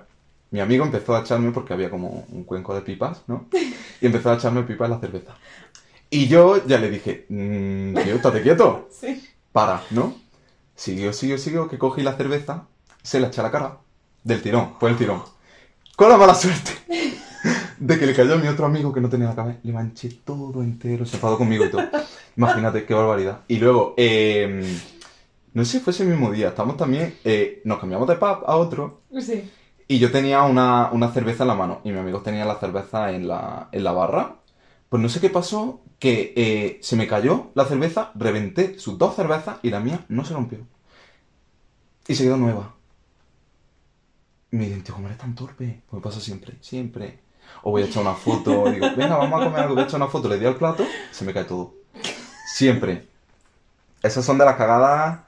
mi 0.50 0.58
amigo 0.60 0.84
empezó 0.84 1.14
a 1.14 1.20
echarme 1.20 1.52
porque 1.52 1.72
había 1.72 1.88
como 1.90 2.24
un 2.30 2.42
cuenco 2.42 2.74
de 2.74 2.80
pipas, 2.80 3.22
¿no? 3.28 3.46
Y 4.00 4.06
empezó 4.06 4.30
a 4.30 4.34
echarme 4.34 4.62
pipas 4.64 4.86
en 4.86 4.90
la 4.94 4.98
cerveza. 4.98 5.34
Y 6.10 6.26
yo 6.26 6.66
ya 6.66 6.78
le 6.78 6.90
dije, 6.90 7.26
mmm, 7.28 7.94
tío, 8.02 8.16
estate 8.16 8.42
quieto, 8.42 8.88
Sí. 9.00 9.22
para, 9.52 9.82
¿no? 9.90 10.14
Siguió, 10.74 11.12
siguió, 11.12 11.38
siguió, 11.38 11.68
que 11.68 11.78
cogí 11.78 12.02
la 12.02 12.14
cerveza, 12.16 12.66
se 13.02 13.20
la 13.20 13.28
eché 13.28 13.40
a 13.40 13.44
la 13.44 13.50
cara, 13.52 13.78
del 14.24 14.42
tirón, 14.42 14.74
fue 14.80 14.90
el 14.90 14.96
tirón. 14.96 15.22
Con 15.94 16.08
la 16.08 16.16
mala 16.16 16.34
suerte 16.34 16.72
de 17.86 17.98
que 17.98 18.06
le 18.06 18.14
cayó 18.14 18.34
a 18.34 18.38
mi 18.38 18.48
otro 18.48 18.64
amigo 18.66 18.92
que 18.92 19.00
no 19.00 19.08
tenía 19.10 19.28
la 19.28 19.34
cabeza, 19.34 19.60
le 19.62 19.72
manché 19.72 20.08
todo 20.24 20.62
entero, 20.62 21.04
se 21.06 21.16
enfadó 21.16 21.36
conmigo 21.38 21.64
y 21.66 21.70
todo. 21.70 21.82
Imagínate, 22.36 22.86
qué 22.86 22.94
barbaridad. 22.94 23.40
Y 23.48 23.58
luego, 23.58 23.94
eh, 23.98 24.80
no 25.52 25.64
sé 25.64 25.72
si 25.78 25.80
fue 25.84 25.92
ese 25.92 26.04
mismo 26.04 26.32
día, 26.32 26.48
estamos 26.48 26.76
también, 26.76 27.14
eh, 27.24 27.60
nos 27.64 27.78
cambiamos 27.78 28.08
de 28.08 28.16
pub 28.16 28.44
a 28.46 28.56
otro 28.56 29.02
Sí. 29.20 29.50
y 29.88 29.98
yo 29.98 30.10
tenía 30.10 30.42
una, 30.44 30.90
una 30.92 31.12
cerveza 31.12 31.44
en 31.44 31.48
la 31.48 31.54
mano 31.54 31.80
y 31.84 31.92
mi 31.92 31.98
amigo 31.98 32.20
tenía 32.22 32.44
la 32.46 32.56
cerveza 32.58 33.12
en 33.12 33.28
la, 33.28 33.68
en 33.72 33.84
la 33.84 33.92
barra 33.92 34.36
Pues 34.88 35.02
no 35.02 35.08
sé 35.08 35.20
qué 35.20 35.30
pasó, 35.30 35.82
que 35.98 36.32
eh, 36.36 36.78
se 36.82 36.96
me 36.96 37.06
cayó 37.08 37.50
la 37.54 37.64
cerveza, 37.66 38.12
reventé 38.14 38.78
sus 38.78 38.98
dos 38.98 39.16
cervezas 39.16 39.58
y 39.62 39.70
la 39.70 39.80
mía 39.80 40.04
no 40.08 40.24
se 40.24 40.34
rompió. 40.34 40.60
Y 42.08 42.14
se 42.14 42.24
quedó 42.24 42.36
nueva. 42.36 42.74
Me 44.50 44.66
tío, 44.80 44.94
¿cómo 44.94 45.06
eres 45.08 45.18
tan 45.18 45.34
torpe? 45.34 45.82
Pues 45.88 45.98
me 45.98 46.02
pasa 46.02 46.20
siempre, 46.20 46.54
siempre. 46.60 47.23
O 47.62 47.70
voy 47.70 47.82
a 47.82 47.86
echar 47.86 48.02
una 48.02 48.14
foto, 48.14 48.70
digo, 48.70 48.86
venga, 48.96 49.16
vamos 49.16 49.40
a 49.40 49.44
comer 49.44 49.60
algo, 49.60 49.74
voy 49.74 49.82
a 49.84 49.86
echar 49.86 50.00
una 50.00 50.10
foto, 50.10 50.28
le 50.28 50.38
di 50.38 50.46
al 50.46 50.56
plato, 50.56 50.84
se 51.10 51.24
me 51.24 51.32
cae 51.32 51.44
todo. 51.44 51.74
Siempre. 52.46 53.06
Esas 54.02 54.24
son 54.24 54.36
de 54.38 54.44
las 54.44 54.56
cagadas, 54.56 55.20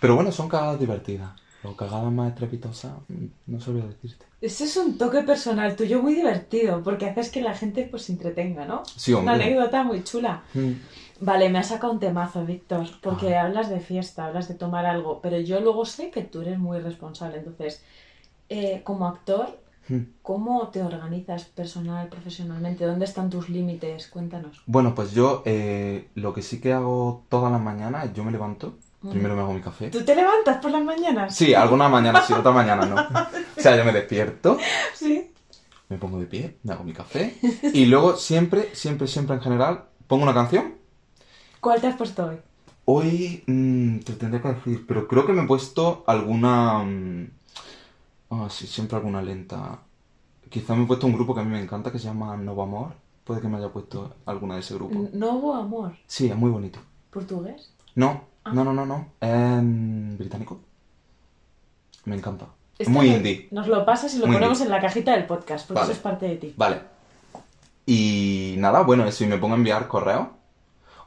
pero 0.00 0.16
bueno, 0.16 0.32
son 0.32 0.48
cagadas 0.48 0.80
divertidas. 0.80 1.30
Las 1.62 1.74
cagadas 1.74 2.12
más 2.12 2.28
estrepitosas, 2.30 2.92
mm, 3.08 3.24
no 3.46 3.60
sabría 3.60 3.84
decirte. 3.86 4.24
Ese 4.40 4.64
es 4.64 4.76
un 4.76 4.98
toque 4.98 5.22
personal 5.22 5.74
tuyo 5.76 6.02
muy 6.02 6.14
divertido, 6.14 6.82
porque 6.82 7.06
haces 7.06 7.30
que 7.30 7.40
la 7.40 7.54
gente 7.54 7.86
pues 7.90 8.02
se 8.04 8.12
entretenga, 8.12 8.64
¿no? 8.66 8.82
Sí, 8.96 9.12
Una 9.12 9.32
hombre. 9.32 9.46
anécdota 9.46 9.82
muy 9.82 10.04
chula. 10.04 10.42
Mm. 10.54 10.72
Vale, 11.20 11.48
me 11.48 11.58
has 11.58 11.68
sacado 11.68 11.92
un 11.94 11.98
temazo, 12.00 12.44
Víctor, 12.44 12.86
porque 13.00 13.36
Ah. 13.36 13.44
hablas 13.44 13.70
de 13.70 13.80
fiesta, 13.80 14.26
hablas 14.26 14.48
de 14.48 14.54
tomar 14.54 14.84
algo, 14.86 15.20
pero 15.22 15.38
yo 15.40 15.60
luego 15.60 15.86
sé 15.86 16.10
que 16.10 16.22
tú 16.22 16.42
eres 16.42 16.58
muy 16.58 16.78
responsable. 16.80 17.38
Entonces, 17.38 17.82
eh, 18.48 18.82
como 18.84 19.06
actor. 19.08 19.58
¿Cómo 20.22 20.68
te 20.68 20.82
organizas 20.82 21.44
personal, 21.44 22.08
profesionalmente? 22.08 22.84
¿Dónde 22.84 23.04
están 23.04 23.30
tus 23.30 23.48
límites? 23.48 24.08
Cuéntanos. 24.08 24.62
Bueno, 24.66 24.94
pues 24.94 25.12
yo 25.12 25.42
eh, 25.46 26.08
lo 26.14 26.32
que 26.34 26.42
sí 26.42 26.60
que 26.60 26.72
hago 26.72 27.24
todas 27.28 27.52
las 27.52 27.60
mañanas, 27.60 28.12
yo 28.14 28.24
me 28.24 28.32
levanto, 28.32 28.76
primero 29.10 29.34
me 29.36 29.42
hago 29.42 29.52
mi 29.52 29.60
café. 29.60 29.90
¿Tú 29.90 30.02
te 30.04 30.14
levantas 30.16 30.58
por 30.58 30.70
las 30.70 30.82
mañanas? 30.84 31.34
Sí, 31.34 31.54
algunas 31.54 31.90
mañanas 31.90 32.26
sí, 32.26 32.32
otras 32.32 32.54
mañanas 32.54 32.88
no. 32.88 32.96
O 33.58 33.60
sea, 33.60 33.76
yo 33.76 33.84
me 33.84 33.92
despierto, 33.92 34.58
Sí. 34.94 35.30
me 35.88 35.98
pongo 35.98 36.18
de 36.18 36.26
pie, 36.26 36.56
me 36.64 36.72
hago 36.72 36.84
mi 36.84 36.92
café 36.92 37.36
y 37.72 37.86
luego 37.86 38.16
siempre, 38.16 38.70
siempre, 38.74 39.06
siempre 39.06 39.36
en 39.36 39.42
general 39.42 39.84
pongo 40.06 40.24
una 40.24 40.34
canción. 40.34 40.74
¿Cuál 41.60 41.80
te 41.80 41.86
has 41.88 41.96
puesto 41.96 42.26
hoy? 42.26 42.36
Hoy 42.84 43.42
mm, 43.46 43.98
te 44.00 44.12
tendré 44.12 44.40
que 44.40 44.48
decir, 44.48 44.84
pero 44.86 45.08
creo 45.08 45.26
que 45.26 45.32
me 45.32 45.42
he 45.42 45.46
puesto 45.46 46.04
alguna... 46.06 46.78
mm, 46.80 47.30
Ah, 48.30 48.48
sí, 48.50 48.66
siempre 48.66 48.96
alguna 48.96 49.22
lenta. 49.22 49.78
Quizá 50.48 50.74
me 50.74 50.84
he 50.84 50.86
puesto 50.86 51.06
un 51.06 51.12
grupo 51.12 51.34
que 51.34 51.40
a 51.40 51.44
mí 51.44 51.50
me 51.50 51.60
encanta 51.62 51.90
que 51.92 51.98
se 51.98 52.06
llama 52.06 52.36
Novo 52.36 52.62
Amor. 52.62 52.92
Puede 53.24 53.40
que 53.40 53.48
me 53.48 53.56
haya 53.58 53.68
puesto 53.68 54.14
alguna 54.26 54.54
de 54.54 54.60
ese 54.60 54.74
grupo. 54.74 55.08
Novo 55.12 55.54
Amor. 55.54 55.96
Sí, 56.06 56.28
es 56.28 56.36
muy 56.36 56.50
bonito. 56.50 56.78
¿Portugués? 57.10 57.72
No, 57.94 58.22
Ah. 58.44 58.52
no, 58.54 58.62
no, 58.64 58.72
no, 58.72 58.86
no. 58.86 59.08
Es 59.20 59.62
mm, 59.62 60.16
británico. 60.18 60.60
Me 62.04 62.14
encanta. 62.16 62.46
Es 62.78 62.86
Este 62.86 62.92
muy 62.92 63.08
indie. 63.08 63.48
Nos 63.50 63.66
lo 63.66 63.84
pasas 63.84 64.14
y 64.14 64.18
lo 64.18 64.26
Muy 64.26 64.36
ponemos 64.36 64.60
en 64.60 64.68
la 64.68 64.80
cajita 64.80 65.12
del 65.12 65.26
podcast, 65.26 65.66
porque 65.66 65.80
Vale. 65.80 65.92
eso 65.92 65.98
es 65.98 66.02
parte 66.02 66.26
de 66.28 66.36
ti. 66.36 66.54
Vale. 66.56 66.80
Y 67.86 68.54
nada, 68.58 68.82
bueno, 68.82 69.04
eso, 69.06 69.24
y 69.24 69.26
me 69.26 69.38
pongo 69.38 69.54
a 69.54 69.58
enviar 69.58 69.88
correo. 69.88 70.30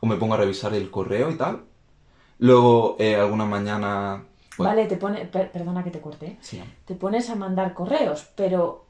O 0.01 0.07
me 0.07 0.15
pongo 0.17 0.33
a 0.33 0.37
revisar 0.37 0.73
el 0.73 0.89
correo 0.91 1.29
y 1.31 1.35
tal. 1.35 1.63
Luego, 2.39 2.95
eh, 2.99 3.15
alguna 3.15 3.45
mañana... 3.45 4.23
Vale, 4.65 4.85
te 4.85 4.97
pone... 4.97 5.25
per- 5.25 5.51
perdona 5.51 5.83
que 5.83 5.91
te 5.91 6.01
corte. 6.01 6.25
¿eh? 6.27 6.37
Sí. 6.41 6.61
Te 6.85 6.95
pones 6.95 7.29
a 7.29 7.35
mandar 7.35 7.73
correos, 7.73 8.27
pero... 8.35 8.85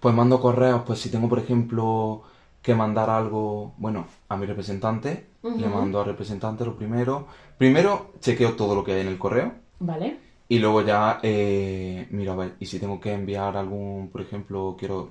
Pues 0.00 0.14
mando 0.14 0.40
correos, 0.40 0.82
pues 0.86 1.00
si 1.00 1.10
tengo, 1.10 1.28
por 1.28 1.38
ejemplo, 1.38 2.22
que 2.62 2.74
mandar 2.74 3.10
algo, 3.10 3.74
bueno, 3.78 4.06
a 4.28 4.36
mi 4.36 4.46
representante, 4.46 5.26
le 5.42 5.68
mando 5.68 6.00
al 6.00 6.06
representante 6.06 6.64
lo 6.64 6.76
primero. 6.76 7.26
Primero 7.58 8.12
chequeo 8.20 8.54
todo 8.54 8.74
lo 8.74 8.82
que 8.84 8.92
hay 8.94 9.00
en 9.02 9.08
el 9.08 9.18
correo. 9.18 9.52
Vale. 9.78 10.18
Y 10.48 10.58
luego 10.58 10.82
ya, 10.82 11.18
eh, 11.22 12.06
mira, 12.10 12.32
a 12.32 12.36
ver, 12.36 12.54
y 12.60 12.66
si 12.66 12.78
tengo 12.78 13.00
que 13.00 13.12
enviar 13.12 13.56
algún, 13.56 14.08
por 14.10 14.20
ejemplo, 14.20 14.76
quiero, 14.78 15.10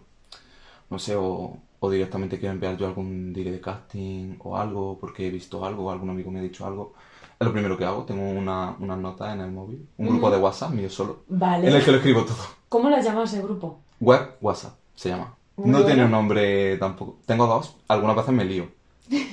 no 0.90 1.00
sé, 1.00 1.16
o, 1.16 1.58
o 1.80 1.90
directamente 1.90 2.40
quiero 2.40 2.54
enviar 2.54 2.78
yo 2.78 2.88
algún 2.88 3.34
direct 3.34 3.56
de 3.56 3.62
casting 3.62 4.36
o 4.40 4.58
algo, 4.58 4.98
porque 5.00 5.28
he 5.28 5.30
visto 5.30 5.66
algo, 5.66 5.86
o 5.86 5.92
algún 5.92 6.10
amigo 6.10 6.32
me 6.32 6.40
ha 6.40 6.44
dicho 6.44 6.66
algo, 6.66 6.94
es 7.40 7.46
lo 7.46 7.52
primero 7.54 7.78
que 7.78 7.86
hago. 7.86 8.04
Tengo 8.04 8.30
una, 8.30 8.76
unas 8.80 8.98
notas 8.98 9.34
en 9.34 9.42
el 9.42 9.52
móvil, 9.52 9.88
un 9.98 10.08
grupo 10.08 10.30
de 10.32 10.38
WhatsApp 10.38 10.72
mío 10.72 10.90
solo, 10.90 11.24
Vale. 11.28 11.68
en 11.68 11.76
el 11.76 11.84
que 11.84 11.92
lo 11.92 11.98
escribo 11.98 12.24
todo. 12.24 12.38
¿Cómo 12.70 12.90
lo 12.90 13.00
llamas 13.00 13.34
el 13.34 13.44
grupo? 13.44 13.80
Web 14.00 14.38
WhatsApp 14.42 14.74
se 14.96 15.10
llama. 15.10 15.36
Muy 15.58 15.68
No 15.68 15.74
bueno. 15.78 15.86
tiene 15.88 16.06
un 16.06 16.12
nombre 16.12 16.78
tampoco. 16.78 17.18
Tengo 17.26 17.48
dos, 17.48 17.76
algunas 17.88 18.16
veces 18.18 18.34
me 18.34 18.44
lío, 18.46 18.68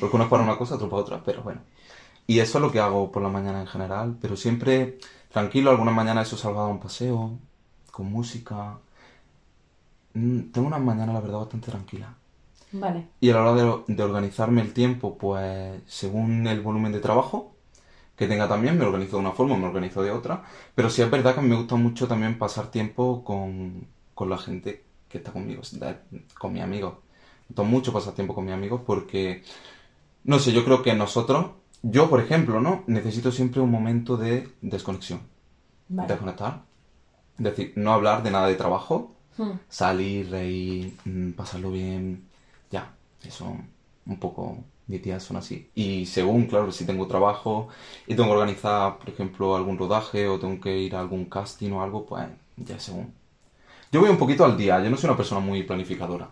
porque 0.01 0.15
uno 0.17 0.25
es 0.25 0.31
para 0.31 0.43
una 0.45 0.57
cosa, 0.57 0.77
otro 0.77 0.89
para 0.89 1.03
otra, 1.03 1.23
pero 1.25 1.43
bueno. 1.43 1.61
Y 2.27 2.39
eso 2.39 2.59
es 2.59 2.63
lo 2.63 2.71
que 2.71 2.79
hago 2.79 3.11
por 3.11 3.23
la 3.23 3.29
mañana 3.29 3.61
en 3.61 3.67
general, 3.67 4.17
pero 4.21 4.37
siempre 4.37 4.99
tranquilo, 5.33 5.71
algunas 5.71 5.95
mañanas 5.95 6.29
eso 6.29 6.37
salgo 6.37 6.61
a 6.61 6.63
dar 6.65 6.71
un 6.73 6.79
paseo, 6.81 7.33
con 7.91 8.07
música. 8.13 8.79
Mm, 10.15 10.51
Tengo 10.53 10.67
unas 10.69 10.81
mañanas, 10.81 11.15
la 11.15 11.21
verdad, 11.21 11.39
bastante 11.39 11.71
tranquilas. 11.71 12.11
Vale. 12.73 13.09
Y 13.21 13.31
a 13.31 13.35
la 13.35 13.43
hora 13.51 13.63
de, 13.87 13.95
de 13.95 14.03
organizarme 14.03 14.63
el 14.63 14.73
tiempo, 14.73 15.19
pues 15.19 15.83
según 15.87 16.47
el 16.47 16.61
volumen 16.61 16.93
de 16.93 17.01
trabajo 17.01 17.52
que 18.17 18.27
tenga 18.29 18.49
también, 18.49 18.79
me 18.79 18.85
organizo 18.85 19.17
de 19.17 19.23
una 19.23 19.33
forma, 19.33 19.57
me 19.57 19.67
organizo 19.67 20.03
de 20.03 20.11
otra. 20.11 20.45
Pero 20.75 20.91
sí 20.91 21.03
es 21.03 21.11
verdad 21.11 21.35
que 21.35 21.41
me 21.43 21.57
gusta 21.57 21.77
mucho 21.77 22.07
también 22.09 22.39
pasar 22.39 22.71
tiempo 22.71 23.25
con, 23.25 23.87
con 24.15 24.31
la 24.31 24.39
gente 24.39 24.85
que 25.09 25.19
está 25.19 25.33
conmigo, 25.33 25.63
con 26.39 26.53
mis 26.53 26.63
amigos. 26.63 26.95
Me 26.95 27.47
gusta 27.49 27.63
mucho 27.63 27.93
pasar 27.93 28.15
tiempo 28.15 28.35
con 28.35 28.45
mis 28.45 28.55
amigos 28.55 28.83
porque, 28.87 29.43
no 30.25 30.39
sé, 30.39 30.53
yo 30.53 30.65
creo 30.65 30.83
que 30.83 30.95
nosotros, 30.95 31.53
yo 31.83 32.09
por 32.11 32.21
ejemplo, 32.21 32.61
¿no? 32.61 32.85
Necesito 32.87 33.33
siempre 33.33 33.61
un 33.61 33.71
momento 33.71 34.17
de 34.17 34.49
desconexión, 34.61 35.21
Vale. 35.89 36.09
desconectar. 36.09 36.63
Es 37.39 37.45
decir, 37.45 37.73
no 37.77 37.93
hablar 37.93 38.23
de 38.23 38.31
nada 38.31 38.49
de 38.49 38.55
trabajo, 38.57 39.15
Hmm. 39.39 39.53
salir, 39.69 40.31
reír, 40.31 40.95
mm, 41.07 41.31
pasarlo 41.33 41.71
bien, 41.71 42.29
ya, 42.71 42.95
eso 43.25 43.57
un 44.07 44.19
poco 44.19 44.59
mis 44.87 45.03
días 45.03 45.23
son 45.23 45.37
así. 45.37 45.71
Y 45.75 46.07
según, 46.07 46.47
claro, 46.47 46.73
si 46.73 46.85
tengo 46.85 47.07
trabajo 47.07 47.69
y 48.07 48.15
tengo 48.15 48.31
que 48.31 48.35
organizar, 48.37 48.99
por 48.99 49.09
ejemplo, 49.09 49.57
algún 49.57 49.79
rodaje 49.79 50.29
o 50.29 50.39
tengo 50.39 50.61
que 50.61 50.77
ir 50.79 50.95
a 50.95 51.01
algún 51.01 51.27
casting 51.27 51.73
o 51.73 51.83
algo, 51.83 52.05
pues 52.07 52.27
ya 52.57 52.79
según. 52.79 53.13
Yo 53.91 54.01
voy 54.01 54.11
un 54.11 54.19
poquito 54.19 54.45
al 54.45 54.57
día, 54.57 54.83
yo 54.83 54.91
no 54.91 54.97
soy 54.97 55.09
una 55.09 55.17
persona 55.17 55.41
muy 55.41 55.63
planificadora, 55.65 56.31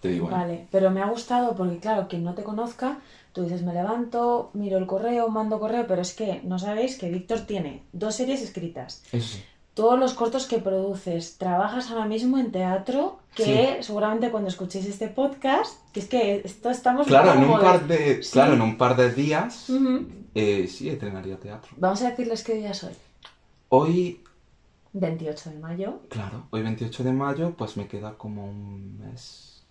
te 0.00 0.08
digo, 0.08 0.28
¿eh? 0.28 0.32
Vale, 0.32 0.66
pero 0.70 0.90
me 0.90 1.02
ha 1.02 1.06
gustado 1.06 1.54
porque, 1.56 1.78
claro, 1.78 2.06
quien 2.08 2.22
no 2.22 2.34
te 2.34 2.44
conozca, 2.44 2.98
tú 3.32 3.42
dices, 3.42 3.62
me 3.62 3.72
levanto, 3.72 4.50
miro 4.52 4.78
el 4.78 4.86
correo, 4.86 5.28
mando 5.28 5.58
correo, 5.58 5.86
pero 5.88 6.02
es 6.02 6.14
que 6.14 6.40
no 6.44 6.58
sabéis 6.58 6.98
que 6.98 7.10
Víctor 7.10 7.40
tiene 7.40 7.82
dos 7.92 8.14
series 8.14 8.40
escritas, 8.42 9.02
Eso 9.10 9.34
sí. 9.34 9.42
Todos 9.74 9.98
los 9.98 10.14
cortos 10.14 10.46
que 10.46 10.58
produces, 10.58 11.38
trabajas 11.38 11.90
ahora 11.90 12.04
mismo 12.06 12.38
en 12.38 12.52
teatro, 12.52 13.18
que 13.34 13.78
seguramente 13.82 14.30
cuando 14.30 14.48
escuchéis 14.48 14.86
este 14.86 15.08
podcast, 15.08 15.78
que 15.92 16.00
es 16.00 16.08
que 16.08 16.42
esto 16.44 16.70
estamos... 16.70 17.06
Claro, 17.06 17.32
en 17.32 17.44
un 17.44 17.58
par 17.58 17.86
de, 17.86 18.22
Sí. 18.22 18.32
claro, 18.32 18.54
en 18.54 18.60
un 18.62 18.76
par 18.76 18.96
de 18.96 19.12
días, 19.12 19.70
eh, 20.34 20.66
sí, 20.68 20.90
estrenaría 20.90 21.38
teatro. 21.38 21.72
Vamos 21.78 22.02
a 22.02 22.10
decirles 22.10 22.44
qué 22.44 22.54
día 22.54 22.70
es 22.72 22.84
hoy. 22.84 22.92
Hoy 23.70 24.22
28 24.92 25.50
de 25.50 25.58
mayo. 25.58 26.00
Claro, 26.10 26.46
hoy 26.50 26.62
28 26.62 27.04
de 27.04 27.12
mayo, 27.12 27.54
pues 27.56 27.76
me 27.78 27.88
queda 27.88 28.18
como 28.18 28.44
un 28.44 28.98
mes. 28.98 29.62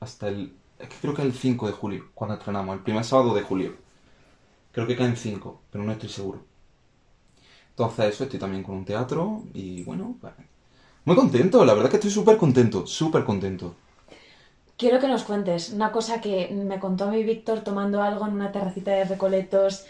Hasta 0.00 0.28
el. 0.28 0.52
Es 0.78 0.88
que 0.88 0.96
creo 1.00 1.14
que 1.14 1.22
el 1.22 1.32
5 1.32 1.68
de 1.68 1.72
julio, 1.72 2.06
cuando 2.14 2.34
estrenamos, 2.34 2.76
el 2.76 2.82
primer 2.82 3.04
sábado 3.04 3.32
de 3.34 3.42
julio. 3.42 3.74
Creo 4.72 4.86
que 4.86 4.96
caen 4.96 5.16
5, 5.16 5.60
pero 5.70 5.84
no 5.84 5.92
estoy 5.92 6.08
seguro. 6.08 6.40
Entonces, 7.78 8.14
eso, 8.14 8.24
estoy 8.24 8.40
también 8.40 8.62
con 8.62 8.74
un 8.76 8.84
teatro 8.86 9.42
y 9.52 9.82
bueno, 9.84 10.16
pues, 10.18 10.32
muy 11.04 11.14
contento, 11.14 11.62
la 11.62 11.74
verdad 11.74 11.90
que 11.90 11.96
estoy 11.96 12.10
súper 12.10 12.38
contento, 12.38 12.86
súper 12.86 13.22
contento. 13.22 13.74
Quiero 14.78 14.98
que 14.98 15.08
nos 15.08 15.24
cuentes 15.24 15.70
una 15.70 15.92
cosa 15.92 16.22
que 16.22 16.48
me 16.52 16.80
contó 16.80 17.10
mi 17.10 17.22
Víctor 17.22 17.60
tomando 17.60 18.02
algo 18.02 18.26
en 18.26 18.32
una 18.32 18.50
terracita 18.50 18.92
de 18.92 19.04
Recoletos 19.04 19.84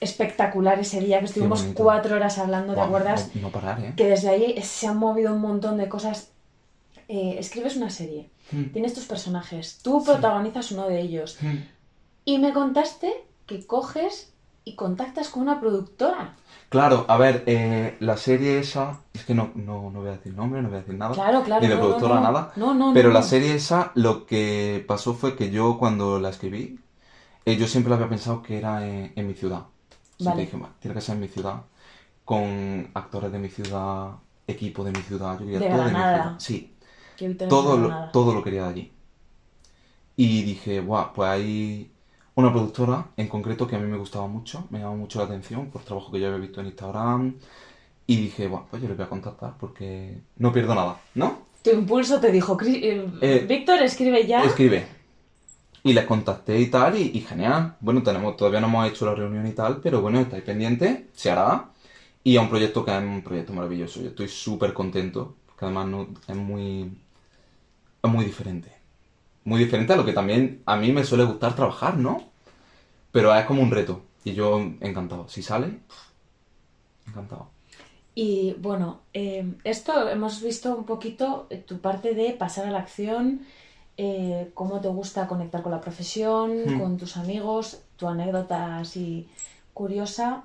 espectacular 0.00 0.78
ese 0.80 1.00
día, 1.00 1.18
que 1.18 1.26
estuvimos 1.26 1.62
cuatro 1.74 2.16
horas 2.16 2.38
hablando, 2.38 2.74
¿te 2.74 2.80
acuerdas? 2.80 3.30
No, 3.34 3.42
no 3.42 3.50
parar, 3.50 3.80
¿eh? 3.84 3.92
Que 3.96 4.06
desde 4.06 4.30
ahí 4.30 4.60
se 4.62 4.86
han 4.86 4.96
movido 4.96 5.34
un 5.34 5.40
montón 5.42 5.76
de 5.76 5.88
cosas. 5.90 6.30
Eh, 7.08 7.36
escribes 7.38 7.76
una 7.76 7.90
serie, 7.90 8.30
Mm, 8.50 8.66
tienes 8.72 8.94
tus 8.94 9.04
personajes, 9.04 9.80
tú 9.82 10.00
Sí. 10.00 10.06
protagonizas 10.06 10.70
uno 10.72 10.88
de 10.88 11.00
ellos. 11.00 11.36
mm. 11.40 11.56
Y 12.24 12.38
me 12.38 12.52
contaste 12.52 13.12
que 13.46 13.66
coges 13.66 14.32
y 14.64 14.74
contactas 14.74 15.28
con 15.28 15.42
una 15.42 15.60
productora. 15.60 16.34
Claro, 16.68 17.06
a 17.08 17.16
ver, 17.16 17.44
eh, 17.46 17.96
la 18.00 18.16
serie 18.16 18.58
esa. 18.58 19.00
Es 19.14 19.24
que 19.24 19.34
no, 19.34 19.52
no, 19.54 19.90
no 19.90 20.00
voy 20.00 20.08
a 20.08 20.12
decir 20.12 20.34
nombre, 20.34 20.60
no 20.62 20.68
voy 20.68 20.78
a 20.78 20.80
decir 20.80 20.94
nada. 20.96 21.14
Claro, 21.14 21.42
claro. 21.44 21.62
Ni 21.62 21.68
de 21.68 21.74
no, 21.76 21.80
productora, 21.80 22.16
no. 22.16 22.20
nada. 22.22 22.52
No, 22.56 22.74
no, 22.74 22.92
Pero 22.92 23.10
la 23.10 23.22
serie 23.22 23.54
esa, 23.54 23.92
lo 23.94 24.26
que 24.26 24.84
pasó 24.86 25.14
fue 25.14 25.36
que 25.36 25.50
yo 25.50 25.78
cuando 25.78 26.18
la 26.18 26.30
escribí, 26.30 26.78
eh, 27.44 27.56
yo 27.56 27.68
siempre 27.68 27.94
había 27.94 28.08
pensado 28.08 28.42
que 28.42 28.58
era 28.58 28.86
en, 28.86 29.12
en 29.16 29.26
mi 29.26 29.34
ciudad. 29.34 29.64
Siempre 30.18 30.26
Vale. 30.26 30.42
dije, 30.46 30.56
"Va, 30.58 30.70
tiene 30.80 30.94
que 30.94 31.00
ser 31.00 31.14
en 31.16 31.20
mi 31.22 31.28
ciudad, 31.28 31.62
con 32.24 32.90
actores 32.94 33.32
de 33.32 33.38
mi 33.38 33.48
ciudad, 33.50 34.12
equipo 34.46 34.84
de 34.84 34.92
mi 34.92 35.02
ciudad, 35.02 35.34
yo 35.38 35.46
quería 35.46 35.60
De 35.60 35.68
todo 35.70 35.84
de 35.84 35.92
mi 35.92 35.96
ciudad. 35.96 36.34
Sí, 36.38 36.76
todo 37.48 37.76
lo, 37.78 37.88
todo 38.12 38.34
lo 38.34 38.42
quería 38.44 38.64
de 38.64 38.68
allí. 38.70 38.92
Y 40.16 40.42
dije, 40.42 40.80
guau, 40.80 41.12
pues 41.14 41.28
hay 41.28 41.90
una 42.36 42.52
productora 42.52 43.06
en 43.16 43.28
concreto 43.28 43.66
que 43.66 43.76
a 43.76 43.78
mí 43.80 43.88
me 43.88 43.98
gustaba 43.98 44.26
mucho, 44.28 44.66
me 44.70 44.78
llamó 44.80 44.96
mucho 44.96 45.18
la 45.18 45.26
atención 45.26 45.70
por 45.70 45.82
trabajo 45.82 46.12
que 46.12 46.20
yo 46.20 46.28
había 46.28 46.38
visto 46.38 46.60
en 46.60 46.66
Instagram. 46.68 47.34
Y 48.06 48.16
dije, 48.16 48.48
bueno, 48.48 48.66
pues 48.70 48.82
yo 48.82 48.88
le 48.88 48.94
voy 48.94 49.04
a 49.06 49.08
contactar 49.08 49.54
porque 49.58 50.18
no 50.38 50.52
pierdo 50.52 50.74
nada, 50.74 51.00
¿no? 51.16 51.40
Tu 51.62 51.70
impulso 51.70 52.20
te 52.20 52.30
dijo, 52.30 52.56
"Cri- 52.56 52.80
eh, 52.84 53.06
Eh, 53.20 53.46
Víctor, 53.48 53.82
escribe 53.82 54.26
ya. 54.26 54.44
Escribe. 54.44 54.86
Y 55.82 55.92
les 55.92 56.04
contacté 56.04 56.58
y 56.60 56.66
tal, 56.66 56.98
y, 56.98 57.12
y 57.14 57.20
genial. 57.20 57.76
Bueno, 57.80 58.02
tenemos, 58.02 58.36
todavía 58.36 58.60
no 58.60 58.66
hemos 58.68 58.88
hecho 58.88 59.06
la 59.06 59.14
reunión 59.14 59.46
y 59.46 59.52
tal, 59.52 59.80
pero 59.80 60.00
bueno, 60.02 60.20
estáis 60.20 60.42
pendientes, 60.44 61.00
se 61.14 61.30
hará. 61.30 61.70
Y 62.24 62.36
es 62.36 62.42
un 62.42 62.48
proyecto 62.48 62.84
que 62.84 62.92
es 62.96 63.02
un 63.02 63.22
proyecto 63.22 63.52
maravilloso. 63.52 64.00
Yo 64.02 64.08
estoy 64.08 64.28
súper 64.28 64.72
contento, 64.74 65.36
porque 65.46 65.64
además 65.66 65.86
no, 65.88 66.08
es 66.28 66.36
muy. 66.36 66.90
es 68.02 68.10
muy 68.10 68.24
diferente. 68.24 68.72
Muy 69.46 69.58
diferente 69.64 69.92
a 69.92 69.96
lo 69.96 70.04
que 70.04 70.12
también 70.12 70.60
a 70.66 70.76
mí 70.76 70.92
me 70.92 71.04
suele 71.04 71.24
gustar 71.24 71.54
trabajar, 71.56 71.96
¿no? 71.96 72.22
Pero 73.12 73.34
es 73.34 73.46
como 73.46 73.62
un 73.62 73.70
reto. 73.70 74.02
Y 74.24 74.34
yo 74.34 74.58
encantado. 74.80 75.28
Si 75.28 75.40
sale, 75.42 75.68
pff, 75.68 77.08
encantado. 77.08 77.48
Y 78.14 78.54
bueno, 78.58 79.00
eh, 79.14 79.46
esto 79.64 80.08
hemos 80.08 80.42
visto 80.42 80.74
un 80.74 80.84
poquito 80.84 81.46
eh, 81.50 81.58
tu 81.58 81.78
parte 81.78 82.14
de 82.14 82.32
pasar 82.32 82.66
a 82.66 82.70
la 82.72 82.80
acción, 82.80 83.42
eh, 83.98 84.50
cómo 84.54 84.80
te 84.80 84.88
gusta 84.88 85.28
conectar 85.28 85.62
con 85.62 85.70
la 85.72 85.80
profesión, 85.80 86.64
Hmm. 86.66 86.80
con 86.80 86.96
tus 86.96 87.16
amigos, 87.16 87.78
tu 87.96 88.08
anécdota 88.08 88.78
así 88.78 89.28
curiosa, 89.74 90.42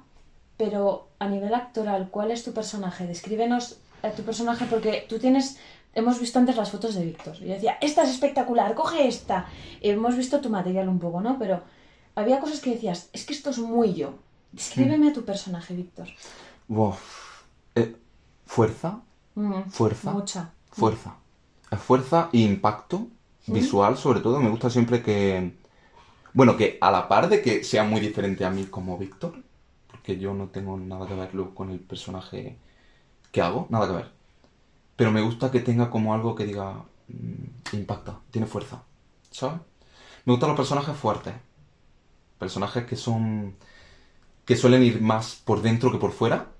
pero 0.58 1.08
a 1.20 1.28
nivel 1.28 1.54
actoral, 1.56 2.10
¿cuál 2.12 2.30
es 2.32 2.44
tu 2.44 2.54
personaje? 2.54 3.08
Descríbenos 3.08 3.78
a 4.04 4.12
tu 4.12 4.22
personaje 4.24 4.66
porque 4.70 5.06
tú 5.10 5.18
tienes, 5.18 5.58
hemos 5.94 6.20
visto 6.20 6.40
antes 6.40 6.56
las 6.56 6.72
fotos 6.72 6.96
de 6.96 7.06
Víctor. 7.06 7.36
Yo 7.38 7.48
decía, 7.48 7.78
esta 7.82 8.04
es 8.04 8.10
espectacular, 8.10 8.74
coge 8.76 9.08
esta. 9.08 9.48
Hemos 9.82 10.16
visto 10.16 10.40
tu 10.42 10.50
material 10.50 10.90
un 10.90 11.00
poco, 11.00 11.22
¿no? 11.22 11.38
Pero 11.40 11.62
había 12.16 12.40
cosas 12.40 12.60
que 12.60 12.72
decías, 12.72 13.10
es 13.14 13.26
que 13.26 13.34
esto 13.34 13.50
es 13.50 13.60
muy 13.60 13.94
yo. 13.94 14.16
Descríbeme 14.52 15.10
a 15.10 15.14
tu 15.14 15.24
personaje, 15.24 15.74
Víctor. 15.74 16.08
Wow. 16.68 16.96
Eh, 17.76 17.96
fuerza, 18.46 19.02
Mm, 19.34 19.62
fuerza, 19.70 20.12
Mucha. 20.12 20.50
fuerza. 20.72 21.16
Fuerza 21.78 22.30
e 22.34 22.40
impacto 22.40 23.08
visual, 23.48 23.98
sobre 23.98 24.20
todo. 24.20 24.42
Me 24.42 24.50
gusta 24.50 24.70
siempre 24.70 25.02
que. 25.02 25.54
Bueno, 26.34 26.58
que 26.58 26.78
a 26.82 26.92
la 26.92 27.08
par 27.08 27.30
de 27.30 27.42
que 27.42 27.64
sea 27.64 27.86
muy 27.86 28.02
diferente 28.02 28.44
a 28.44 28.50
mí 28.50 28.66
como 28.66 28.98
Víctor, 28.98 29.42
porque 29.88 30.18
yo 30.20 30.34
no 30.34 30.48
tengo 30.50 30.78
nada 30.78 31.08
que 31.08 31.14
verlo 31.14 31.56
con 31.56 31.72
el 31.72 31.80
personaje 31.80 32.58
que 33.32 33.42
hago, 33.42 33.68
nada 33.70 33.88
que 33.88 33.94
ver. 33.94 34.12
Pero 34.96 35.12
me 35.12 35.22
gusta 35.22 35.52
que 35.52 35.60
tenga 35.62 35.90
como 35.90 36.14
algo 36.14 36.36
que 36.36 36.46
diga. 36.46 36.86
mm, 37.08 37.76
impacta, 37.76 38.20
tiene 38.32 38.48
fuerza, 38.48 38.84
¿sabes? 39.32 39.60
Me 40.26 40.34
gustan 40.34 40.50
los 40.50 40.58
personajes 40.58 40.96
fuertes. 40.98 41.34
Personajes 42.38 42.86
que 42.86 42.96
son. 42.98 43.56
que 44.46 44.56
suelen 44.58 44.84
ir 44.84 45.02
más 45.02 45.36
por 45.46 45.62
dentro 45.62 45.92
que 45.92 45.98
por 46.00 46.12
fuera. 46.14 46.52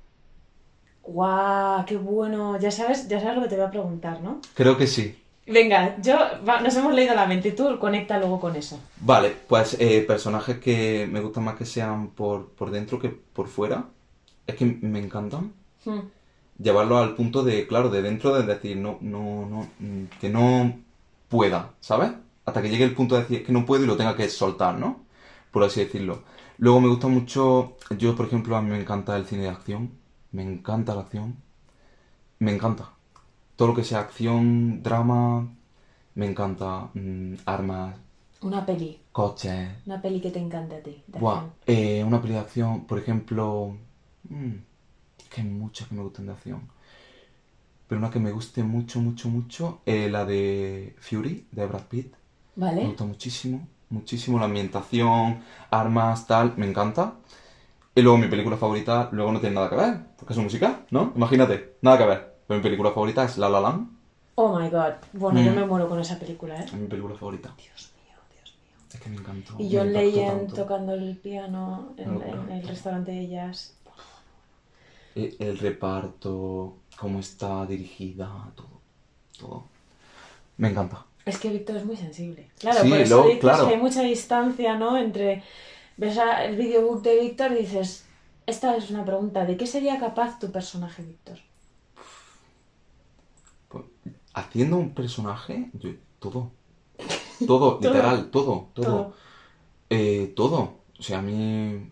¡Guau! 1.04 1.86
¡Qué 1.86 1.98
bueno! 1.98 2.60
Ya 2.60 2.72
sabes, 2.72 3.08
ya 3.08 3.20
sabes 3.20 3.36
lo 3.36 3.44
que 3.44 3.50
te 3.50 3.56
voy 3.56 3.66
a 3.66 3.70
preguntar, 3.72 4.22
¿no? 4.22 4.42
Creo 4.54 4.78
que 4.78 4.88
sí. 4.88 5.18
Venga, 5.46 5.98
yo 6.02 6.18
va, 6.48 6.62
nos 6.62 6.76
hemos 6.76 6.94
leído 6.96 7.14
la 7.16 7.26
mente 7.28 7.50
y 7.50 7.56
tú 7.56 7.78
conecta 7.80 8.18
luego 8.20 8.40
con 8.40 8.56
eso. 8.56 8.80
Vale, 8.98 9.32
pues 9.48 9.76
eh, 9.80 10.04
personajes 10.08 10.60
que 10.60 11.08
me 11.12 11.20
gustan 11.22 11.44
más 11.44 11.56
que 11.58 11.66
sean 11.66 12.12
por, 12.12 12.52
por 12.54 12.72
dentro 12.72 13.00
que 13.00 13.10
por 13.10 13.48
fuera. 13.48 13.90
Es 14.48 14.56
que 14.56 14.66
me 14.66 15.00
encantan. 15.00 15.54
Mm, 15.86 16.00
Llevarlo 16.62 16.98
al 16.98 17.16
punto 17.16 17.44
de, 17.44 17.66
claro, 17.68 17.90
de 17.90 18.02
dentro 18.02 18.34
de 18.36 18.44
decir, 18.44 18.78
no, 18.78 18.98
no, 19.02 19.46
no, 19.48 19.68
mm, 19.80 20.06
que 20.20 20.30
no 20.30 20.74
pueda, 21.30 21.72
¿sabes? 21.80 22.12
Hasta 22.46 22.62
que 22.62 22.70
llegue 22.70 22.84
el 22.86 22.94
punto 22.96 23.16
de 23.16 23.22
decir, 23.22 23.40
es 23.42 23.48
que 23.48 23.54
no 23.54 23.66
puedo 23.66 23.84
y 23.84 23.88
lo 23.88 23.98
tenga 23.98 24.16
que 24.16 24.30
soltar, 24.30 24.78
¿no? 24.78 25.02
Por 25.52 25.64
así 25.64 25.80
decirlo. 25.84 26.24
Luego 26.58 26.82
me 26.82 26.88
gusta 26.90 27.08
mucho, 27.08 27.78
yo 27.98 28.16
por 28.16 28.28
ejemplo, 28.28 28.56
a 28.56 28.62
mí 28.62 28.70
me 28.70 28.80
encanta 28.82 29.16
el 29.18 29.26
cine 29.26 29.44
de 29.44 29.50
acción. 29.50 29.92
Me 30.32 30.44
encanta 30.44 30.96
la 30.96 31.02
acción. 31.02 31.36
Me 32.40 32.52
encanta. 32.54 32.90
Todo 33.56 33.70
lo 33.70 33.76
que 33.76 33.84
sea 33.84 34.00
acción, 34.00 34.82
drama, 34.84 35.48
me 36.16 36.26
encanta. 36.28 36.90
mm, 36.94 37.36
armas, 37.46 37.96
Una 38.42 38.66
peli. 38.66 39.00
coches. 39.12 39.70
Una 39.86 40.02
peli 40.02 40.20
que 40.22 40.32
te 40.32 40.40
encante 40.40 40.76
a 40.78 40.84
ti. 40.84 41.02
Buah, 41.08 41.44
eh, 41.68 42.04
una 42.04 42.22
peli 42.22 42.34
de 42.34 42.40
acción, 42.40 42.86
por 42.86 42.98
ejemplo. 43.00 43.78
mm, 44.30 44.52
que 45.32 45.42
hay 45.42 45.48
muchas 45.48 45.88
que 45.90 45.96
me 45.96 46.04
gustan 46.04 46.28
de 46.28 46.34
acción. 46.34 46.70
Pero 47.88 48.00
una 48.00 48.10
que 48.10 48.20
me 48.20 48.32
guste 48.32 48.64
mucho, 48.64 49.00
mucho, 49.02 49.30
mucho, 49.30 49.82
eh, 49.86 50.10
la 50.10 50.26
de 50.26 50.96
Fury, 51.00 51.48
de 51.52 51.66
Brad 51.68 51.88
Pitt. 51.90 52.14
Me 52.14 52.62
¿Vale? 52.66 52.88
gusta 52.90 53.06
muchísimo, 53.06 53.68
muchísimo 53.90 54.40
la 54.40 54.46
ambientación, 54.46 55.44
armas, 55.72 56.28
tal, 56.28 56.56
me 56.58 56.68
encanta. 56.70 57.16
Y 57.96 58.02
luego 58.02 58.18
mi 58.20 58.28
película 58.28 58.58
favorita, 58.58 59.10
luego 59.14 59.32
no 59.34 59.40
tiene 59.42 59.56
nada 59.56 59.70
que 59.70 59.78
ver, 59.78 60.00
porque 60.18 60.34
es 60.34 60.38
un 60.38 60.46
musical, 60.46 60.86
¿no? 60.92 61.14
Imagínate, 61.16 61.78
nada 61.82 61.98
que 62.00 62.06
ver. 62.06 62.36
Pero 62.48 62.60
mi 62.60 62.64
película 62.64 62.92
favorita 62.92 63.26
es 63.26 63.38
La 63.38 63.50
La 63.50 63.62
Land, 63.62 63.90
Oh 64.36 64.50
my 64.60 64.70
god. 64.70 64.96
Bueno, 65.14 65.40
yo 65.42 65.52
Mm. 65.52 65.56
me 65.56 65.66
muero 65.66 65.88
con 65.88 66.00
esa 66.00 66.20
película, 66.20 66.60
¿eh? 66.62 66.66
es 66.66 66.74
mi 66.74 66.88
película 66.88 67.16
favorita. 67.16 67.54
Dios 67.58 67.94
mío, 67.96 68.18
Dios 68.30 68.56
mío. 68.62 68.78
Es 68.94 69.00
que 69.00 69.10
me 69.10 69.18
encantó. 69.18 69.54
Y 69.58 69.70
me 69.70 69.78
John 69.78 69.94
Legend 69.94 70.54
tocando 70.54 70.94
el 70.94 71.18
piano 71.18 71.94
en, 71.98 72.22
en 72.22 72.52
el 72.52 72.68
restaurante 72.68 73.12
de 73.12 73.20
ellas. 73.22 73.78
Eh, 75.16 75.36
El 75.40 75.58
reparto, 75.58 76.78
cómo 76.98 77.20
está 77.20 77.66
dirigida, 77.66 78.52
todo. 78.56 78.82
Todo. 79.40 79.64
Me 80.58 80.70
encanta. 80.70 81.06
Es 81.26 81.38
que 81.40 81.50
Víctor 81.50 81.78
es 81.78 81.86
muy 81.86 81.98
sensible. 81.98 82.50
Claro, 82.60 82.82
Sí, 82.82 82.90
por 82.90 82.98
eso 83.00 83.14
luego, 83.16 83.28
dices 83.28 83.42
claro. 83.42 83.68
que 83.68 83.74
hay 83.76 83.80
mucha 83.82 84.02
distancia, 84.04 84.78
¿no? 84.78 84.98
Entre. 84.98 85.44
Ves 85.98 86.18
el 86.46 86.56
videobook 86.56 87.02
de 87.04 87.20
Víctor 87.20 87.52
y 87.52 87.56
dices. 87.56 88.06
Esta 88.48 88.76
es 88.76 88.90
una 88.90 89.06
pregunta. 89.06 89.46
¿De 89.46 89.56
qué 89.56 89.68
sería 89.68 90.00
capaz 90.00 90.40
tu 90.40 90.52
personaje, 90.52 91.04
Víctor? 91.04 91.38
Pues, 93.70 93.86
haciendo 94.34 94.78
un 94.78 94.94
personaje, 94.94 95.70
yo, 95.74 95.92
todo. 96.20 96.52
Todo, 97.46 97.80
literal, 97.82 98.30
todo, 98.32 98.70
todo. 98.74 98.86
Todo. 98.86 99.14
Eh, 99.90 100.34
todo. 100.36 100.80
O 101.00 101.04
sea, 101.04 101.20
a 101.20 101.22
mí. 101.22 101.92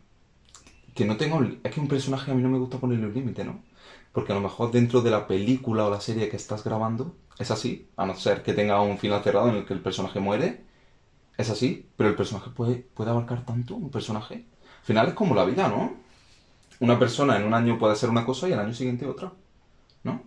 Que 0.99 1.05
no 1.05 1.15
tengo. 1.15 1.41
Es 1.63 1.73
que 1.73 1.79
un 1.79 1.87
personaje 1.87 2.29
a 2.29 2.33
mí 2.33 2.41
no 2.43 2.49
me 2.49 2.57
gusta 2.57 2.77
ponerle 2.77 3.07
un 3.07 3.13
límite, 3.13 3.45
¿no? 3.45 3.63
Porque 4.11 4.33
a 4.33 4.35
lo 4.35 4.41
mejor 4.41 4.69
dentro 4.69 4.99
de 4.99 5.09
la 5.09 5.27
película 5.27 5.85
o 5.85 5.89
la 5.89 6.01
serie 6.01 6.27
que 6.27 6.35
estás 6.35 6.61
grabando 6.61 7.15
es 7.37 7.51
así. 7.51 7.87
A 7.95 8.05
no 8.05 8.15
ser 8.15 8.43
que 8.43 8.51
tenga 8.51 8.81
un 8.81 8.97
final 8.97 9.23
cerrado 9.23 9.47
en 9.47 9.55
el 9.55 9.65
que 9.65 9.73
el 9.73 9.79
personaje 9.79 10.19
muere. 10.19 10.61
Es 11.37 11.49
así. 11.49 11.87
Pero 11.95 12.09
el 12.09 12.17
personaje 12.17 12.49
puede, 12.49 12.75
puede 12.75 13.11
abarcar 13.11 13.45
tanto, 13.45 13.77
un 13.77 13.89
personaje. 13.89 14.43
Al 14.79 14.85
final 14.85 15.07
es 15.07 15.13
como 15.13 15.35
la 15.35 15.45
vida, 15.45 15.69
¿no? 15.69 15.93
Una 16.81 16.99
persona 16.99 17.37
en 17.37 17.45
un 17.45 17.53
año 17.53 17.79
puede 17.79 17.95
ser 17.95 18.09
una 18.09 18.25
cosa 18.25 18.49
y 18.49 18.51
al 18.51 18.59
año 18.59 18.73
siguiente 18.73 19.07
otra. 19.07 19.31
¿No? 20.03 20.21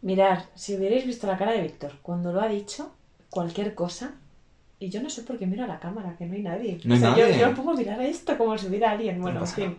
Mirar, 0.00 0.44
si 0.54 0.76
hubierais 0.76 1.04
visto 1.04 1.26
la 1.26 1.36
cara 1.36 1.50
de 1.50 1.62
Víctor 1.62 1.94
cuando 2.02 2.32
lo 2.32 2.40
ha 2.40 2.46
dicho, 2.46 2.92
cualquier 3.30 3.74
cosa. 3.74 4.14
Y 4.78 4.90
yo 4.90 5.02
no 5.02 5.08
sé 5.08 5.22
por 5.22 5.38
qué 5.38 5.46
miro 5.46 5.64
a 5.64 5.68
la 5.68 5.78
cámara, 5.78 6.14
que 6.16 6.26
no 6.26 6.34
hay 6.34 6.42
nadie. 6.42 6.80
No 6.84 6.94
hay 6.94 7.00
O 7.00 7.02
sea, 7.02 7.16
yo- 7.16 7.26
nadie. 7.26 7.38
Yo, 7.40 7.54
pongo 7.54 7.70
a 7.72 7.74
mirar 7.74 8.00
a 8.00 8.06
esto 8.06 8.36
como 8.36 8.58
si 8.58 8.66
hubiera 8.66 8.90
alguien. 8.90 9.20
Bueno, 9.20 9.40
en 9.40 9.46
fin. 9.46 9.76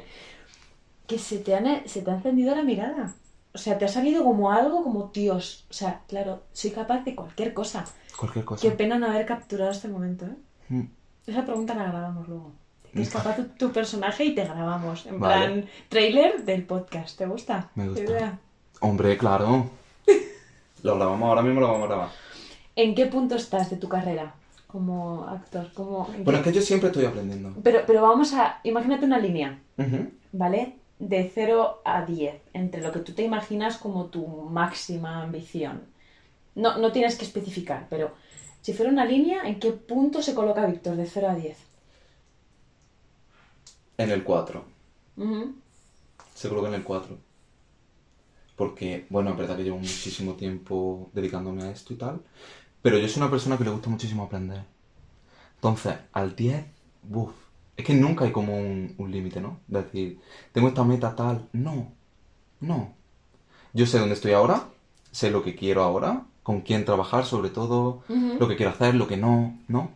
Que 1.07 1.19
se 1.19 1.37
te, 1.39 1.53
han, 1.55 1.87
se 1.87 2.01
te 2.01 2.11
ha 2.11 2.15
encendido 2.15 2.55
la 2.55 2.63
mirada. 2.63 3.13
O 3.53 3.57
sea, 3.57 3.77
te 3.77 3.85
ha 3.85 3.89
salido 3.89 4.23
como 4.23 4.51
algo 4.51 4.83
como 4.83 5.11
Dios. 5.13 5.65
O 5.69 5.73
sea, 5.73 6.01
claro, 6.07 6.43
soy 6.53 6.71
capaz 6.71 7.03
de 7.03 7.15
cualquier 7.15 7.53
cosa. 7.53 7.85
Cualquier 8.17 8.43
cosa. 8.45 8.61
Qué 8.61 8.71
pena 8.75 8.97
no 8.97 9.07
haber 9.07 9.25
capturado 9.25 9.71
este 9.71 9.87
momento, 9.87 10.25
¿eh? 10.25 10.35
Mm. 10.69 10.83
Esa 11.27 11.45
pregunta 11.45 11.75
la 11.75 11.83
grabamos 11.85 12.27
luego. 12.27 12.51
¿De 12.85 12.91
qué 12.91 13.01
es 13.01 13.09
capaz 13.09 13.35
tu, 13.35 13.43
tu 13.49 13.71
personaje 13.71 14.25
y 14.25 14.33
te 14.35 14.43
grabamos? 14.45 15.05
En 15.05 15.19
Vale. 15.19 15.45
plan, 15.45 15.65
trailer 15.89 16.43
del 16.43 16.63
podcast. 16.63 17.17
¿Te 17.17 17.25
gusta? 17.25 17.69
Me 17.75 17.87
gusta. 17.87 18.03
Idea. 18.03 18.39
Hombre, 18.81 19.17
claro. 19.17 19.69
Lo 20.83 20.95
grabamos 20.95 21.27
ahora 21.27 21.41
mismo, 21.41 21.61
lo 21.61 21.67
vamos 21.67 21.83
a 21.83 21.87
grabar. 21.87 22.09
¿En 22.75 22.93
qué 22.93 23.05
punto 23.07 23.35
estás 23.35 23.69
de 23.69 23.77
tu 23.77 23.87
carrera 23.89 24.35
como 24.75 25.23
actor? 25.23 25.71
Como, 25.73 26.09
¿en 26.13 26.25
Bueno, 26.25 26.39
es 26.39 26.43
que 26.43 26.51
yo 26.51 26.61
siempre 26.61 26.89
estoy 26.89 27.05
aprendiendo. 27.05 27.53
pero, 27.63 27.83
pero 27.87 28.01
vamos 28.01 28.33
a... 28.33 28.59
Imagínate 28.63 29.05
una 29.05 29.19
línea. 29.19 29.57
¿vale? 30.33 30.75
De 30.99 31.31
0 31.33 31.81
a 31.85 32.05
10, 32.05 32.41
entre 32.51 32.81
lo 32.81 32.91
que 32.91 32.99
tú 32.99 33.13
te 33.13 33.23
imaginas 33.23 33.77
como 33.77 34.07
tu 34.07 34.27
máxima 34.27 35.23
ambición. 35.23 35.83
No, 36.55 36.77
no 36.77 36.91
tienes 36.91 37.15
que 37.15 37.23
especificar, 37.23 37.87
pero 37.89 38.11
si 38.61 38.73
fuera 38.73 38.91
una 38.91 39.05
línea, 39.05 39.43
¿en 39.47 39.61
qué 39.61 39.71
punto 39.71 40.21
se 40.21 40.35
coloca 40.35 40.65
Víctor 40.65 40.97
de 40.97 41.05
0 41.05 41.29
a 41.29 41.35
10? 41.35 41.57
En 43.97 44.11
el 44.11 44.25
4. 44.25 44.61
Ujú. 45.15 45.55
Se 46.33 46.49
coloca 46.49 46.67
en 46.67 46.73
el 46.73 46.83
4. 46.83 47.17
Porque, 48.57 49.05
bueno, 49.09 49.29
es 49.31 49.37
verdad 49.37 49.55
que 49.55 49.63
llevo 49.63 49.77
muchísimo 49.77 50.33
tiempo 50.33 51.09
dedicándome 51.13 51.63
a 51.63 51.71
esto 51.71 51.93
y 51.93 51.95
tal. 51.95 52.19
Pero 52.85 52.99
yo 52.99 53.07
soy 53.07 53.23
una 53.23 53.31
persona 53.31 53.57
que 53.57 53.63
le 53.63 53.71
gusta 53.71 53.89
muchísimo 53.89 54.21
aprender. 54.25 54.63
Entonces, 55.55 55.95
al 56.13 56.35
10, 56.35 56.63
buf. 57.01 57.31
Es 57.75 57.83
que 57.83 57.95
nunca 57.95 58.25
hay 58.25 58.31
como 58.31 58.55
un, 58.55 58.93
un 58.99 59.11
límite, 59.11 59.41
¿no? 59.41 59.59
De 59.65 59.81
decir, 59.81 60.19
tengo 60.51 60.67
esta 60.67 60.83
meta 60.83 61.15
tal. 61.15 61.49
No. 61.51 61.91
No. 62.59 62.93
Yo 63.73 63.87
sé 63.87 63.97
dónde 63.97 64.13
estoy 64.13 64.33
ahora. 64.33 64.69
Sé 65.09 65.31
lo 65.31 65.41
que 65.41 65.55
quiero 65.55 65.81
ahora. 65.81 66.27
Con 66.43 66.61
quién 66.61 66.85
trabajar, 66.85 67.25
sobre 67.25 67.49
todo. 67.49 68.03
Lo 68.39 68.47
que 68.47 68.55
quiero 68.55 68.71
hacer, 68.71 68.93
lo 68.93 69.07
que 69.07 69.17
no, 69.17 69.57
¿no? 69.67 69.89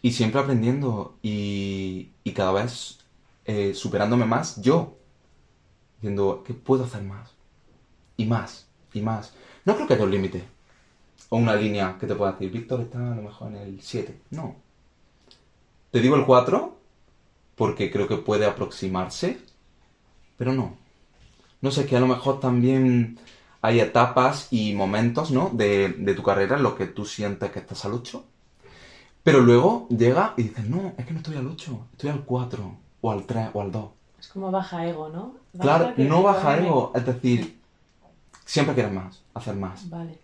Y 0.00 0.12
siempre 0.12 0.40
aprendiendo 0.40 1.18
y, 1.22 2.10
y 2.22 2.34
cada 2.34 2.52
vez 2.52 3.00
eh, 3.46 3.74
superándome 3.74 4.26
más 4.26 4.62
yo. 4.62 4.96
Diciendo, 5.96 6.44
¿qué 6.46 6.54
puedo 6.54 6.84
hacer 6.84 7.02
más? 7.02 7.34
Y 8.16 8.26
más, 8.26 8.68
y 8.94 9.00
más. 9.00 9.34
No 9.64 9.74
creo 9.74 9.88
que 9.88 9.94
haya 9.94 10.04
un 10.04 10.12
límite. 10.12 10.57
O 11.30 11.36
una 11.36 11.54
línea 11.54 11.96
que 11.98 12.06
te 12.06 12.14
pueda 12.14 12.32
decir, 12.32 12.50
Víctor 12.50 12.80
está 12.82 13.12
a 13.12 13.16
lo 13.16 13.22
mejor 13.22 13.48
en 13.48 13.56
el 13.56 13.80
7. 13.80 14.20
No. 14.30 14.56
Te 15.90 16.00
digo 16.00 16.16
el 16.16 16.24
4 16.24 16.76
porque 17.54 17.90
creo 17.90 18.06
que 18.06 18.16
puede 18.16 18.46
aproximarse, 18.46 19.38
pero 20.36 20.52
no. 20.52 20.76
No 21.60 21.70
sé, 21.70 21.86
que 21.86 21.96
a 21.96 22.00
lo 22.00 22.06
mejor 22.06 22.38
también 22.38 23.18
hay 23.60 23.80
etapas 23.80 24.48
y 24.52 24.74
momentos, 24.74 25.30
¿no? 25.32 25.50
De, 25.52 25.88
de 25.88 26.14
tu 26.14 26.22
carrera 26.22 26.56
en 26.56 26.62
los 26.62 26.74
que 26.74 26.86
tú 26.86 27.04
sientes 27.04 27.50
que 27.50 27.58
estás 27.58 27.84
al 27.84 27.94
8. 27.94 28.24
Pero 29.24 29.40
luego 29.40 29.86
llega 29.90 30.34
y 30.36 30.44
dices, 30.44 30.66
no, 30.68 30.94
es 30.96 31.04
que 31.04 31.12
no 31.12 31.18
estoy 31.18 31.36
al 31.36 31.48
8, 31.48 31.86
estoy 31.92 32.10
al 32.10 32.24
4, 32.24 32.76
o 33.00 33.10
al 33.10 33.24
3, 33.24 33.50
o 33.52 33.60
al 33.60 33.72
2. 33.72 33.90
Es 34.20 34.28
como 34.28 34.50
baja 34.50 34.86
ego, 34.86 35.08
¿no? 35.08 35.34
Baja 35.52 35.92
Claro, 35.92 35.94
no 36.08 36.22
baja 36.22 36.58
ego, 36.58 36.92
es 36.94 37.04
decir, 37.04 37.58
siempre 38.44 38.74
quieres 38.74 38.92
más, 38.92 39.22
hacer 39.34 39.56
más, 39.56 39.88
Vale. 39.90 40.18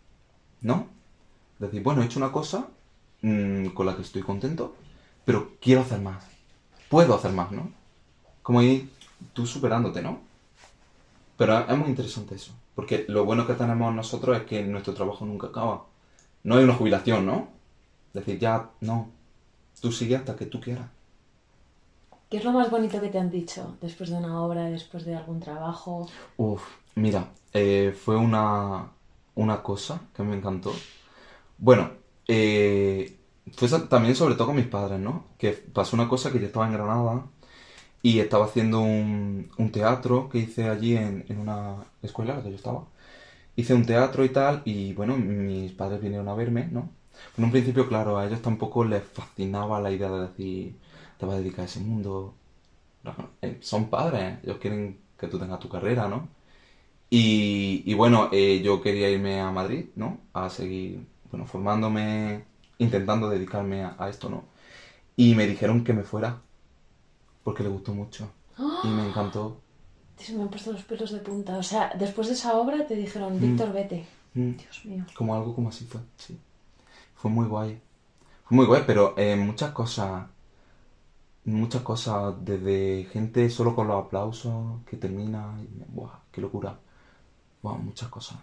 ¿no? 0.60 0.86
Decir, 1.64 1.83
bueno, 1.83 2.03
he 2.03 2.07
hecho 2.07 2.18
una 2.18 2.33
cosa 2.33 2.68
mm, 3.22 3.68
con 3.68 3.87
la 3.87 3.96
que 3.96 4.03
estoy 4.03 4.22
contento, 4.22 4.74
pero 5.24 5.53
quiero 5.61 5.81
hacer 5.83 6.00
más. 6.00 6.24
Puedo 6.88 7.14
hacer 7.14 7.33
más, 7.33 7.50
¿no? 7.53 7.70
Como 8.42 8.62
ir 8.62 8.90
tú 9.33 9.46
superándote, 9.46 10.03
¿no? 10.03 10.20
Pero 11.37 11.59
es 11.59 11.77
muy 11.77 11.88
interesante 11.88 12.35
eso, 12.35 12.53
porque 12.74 13.07
lo 13.09 13.24
bueno 13.24 13.46
que 13.46 13.55
tenemos 13.55 13.94
nosotros 13.94 14.37
es 14.37 14.44
que 14.44 14.62
nuestro 14.62 14.94
trabajo 14.94 15.24
nunca 15.24 15.48
acaba. 15.48 15.85
No 16.44 16.57
hay 16.57 16.64
una 16.64 16.74
jubilación, 16.74 17.27
¿no? 17.27 17.48
Es 18.09 18.24
decir, 18.24 18.38
ya, 18.38 18.70
no. 18.81 19.11
Tú 19.81 19.90
sigues 19.90 20.20
hasta 20.20 20.37
que 20.37 20.46
tú 20.46 20.61
quieras. 20.61 20.87
¿Qué 22.31 22.38
es 22.38 22.44
lo 22.44 22.53
más 22.53 22.70
bonito 22.70 23.00
que 23.00 23.09
te 23.09 23.18
han 23.18 23.31
dicho 23.31 23.77
después 23.81 24.11
de 24.11 24.16
una 24.16 24.42
obra, 24.42 24.64
después 24.64 25.05
de 25.05 25.14
algún 25.14 25.40
trabajo? 25.40 26.09
Uf, 26.37 26.62
mira, 26.94 27.29
eh, 27.53 27.96
fue 27.96 28.16
una, 28.16 28.90
una 29.35 29.62
cosa 29.62 30.00
que 30.14 30.22
me 30.22 30.37
encantó. 30.37 30.72
Bueno, 31.58 31.90
eh, 32.28 33.18
fue 33.52 33.68
también 33.88 34.14
sobre 34.14 34.34
todo 34.34 34.48
con 34.48 34.56
mis 34.56 34.66
padres, 34.66 34.98
¿no? 35.00 35.26
Que 35.38 35.52
pasó 35.52 35.96
una 35.96 36.08
cosa 36.08 36.30
que 36.32 36.40
yo 36.40 36.46
estaba 36.46 36.66
en 36.66 36.72
Granada 36.72 37.26
y 38.02 38.20
estaba 38.20 38.46
haciendo 38.46 38.80
un, 38.80 39.50
un 39.58 39.72
teatro 39.72 40.28
que 40.30 40.38
hice 40.40 40.68
allí 40.68 40.96
en, 40.96 41.24
en 41.28 41.38
una 41.40 41.84
escuela 42.02 42.32
en 42.32 42.38
la 42.38 42.44
que 42.44 42.50
yo 42.50 42.56
estaba. 42.56 42.86
Hice 43.56 43.74
un 43.74 43.86
teatro 43.86 44.24
y 44.24 44.30
tal, 44.30 44.62
y 44.64 44.94
bueno, 44.94 45.16
mis 45.18 45.72
padres 45.72 46.00
vinieron 46.00 46.28
a 46.28 46.34
verme, 46.34 46.68
¿no? 46.70 46.90
En 47.38 47.44
un 47.44 47.50
principio, 47.52 47.88
claro, 47.88 48.18
a 48.18 48.26
ellos 48.26 48.42
tampoco 48.42 48.84
les 48.84 49.04
fascinaba 49.04 49.80
la 49.80 49.92
idea 49.92 50.10
de 50.10 50.22
decir, 50.28 50.76
te 51.18 51.26
vas 51.26 51.36
a 51.36 51.38
dedicar 51.40 51.62
a 51.62 51.64
ese 51.66 51.80
mundo. 51.80 52.34
No, 53.04 53.14
eh, 53.42 53.58
son 53.62 53.90
padres, 53.90 54.38
ellos 54.44 54.58
quieren 54.58 55.00
que 55.18 55.28
tú 55.28 55.38
tengas 55.38 55.60
tu 55.60 55.68
carrera, 55.68 56.08
¿no? 56.08 56.28
Y, 57.10 57.82
y 57.86 57.94
bueno, 57.94 58.28
eh, 58.32 58.60
yo 58.62 58.80
quería 58.82 59.08
irme 59.10 59.40
a 59.40 59.50
Madrid, 59.52 59.86
¿no? 59.96 60.20
A 60.32 60.50
seguir, 60.50 61.06
bueno, 61.34 61.46
formándome, 61.46 62.44
intentando 62.78 63.28
dedicarme 63.28 63.82
a, 63.82 63.96
a 63.98 64.08
esto, 64.08 64.30
¿no? 64.30 64.44
Y 65.16 65.34
me 65.34 65.48
dijeron 65.48 65.82
que 65.82 65.92
me 65.92 66.04
fuera, 66.04 66.40
porque 67.42 67.64
le 67.64 67.70
gustó 67.70 67.92
mucho. 67.92 68.30
Y 68.84 68.86
me 68.86 69.08
encantó. 69.08 69.60
Se 70.16 70.32
me 70.32 70.42
han 70.42 70.48
puesto 70.48 70.70
los 70.70 70.84
pelos 70.84 71.10
de 71.10 71.18
punta. 71.18 71.56
O 71.56 71.62
sea, 71.64 71.92
después 71.98 72.28
de 72.28 72.34
esa 72.34 72.56
obra 72.56 72.86
te 72.86 72.94
dijeron, 72.94 73.40
Víctor, 73.40 73.72
vete. 73.72 74.06
Mm. 74.34 74.52
Dios 74.52 74.84
mío. 74.84 75.04
Como 75.16 75.34
algo 75.34 75.56
como 75.56 75.70
así 75.70 75.84
fue, 75.86 76.00
sí. 76.16 76.38
Fue 77.16 77.32
muy 77.32 77.46
guay. 77.46 77.80
Fue 78.44 78.54
muy 78.56 78.66
guay, 78.66 78.84
pero 78.86 79.14
eh, 79.16 79.34
muchas 79.34 79.72
cosas, 79.72 80.26
muchas 81.44 81.82
cosas, 81.82 82.34
desde 82.44 83.08
gente 83.10 83.50
solo 83.50 83.74
con 83.74 83.88
los 83.88 84.04
aplausos 84.04 84.82
que 84.86 84.96
termina 84.96 85.52
y, 85.60 85.82
¡buah! 85.92 86.20
¡Qué 86.30 86.40
locura! 86.40 86.78
¡Buah! 87.60 87.76
Muchas 87.76 88.08
cosas. 88.08 88.38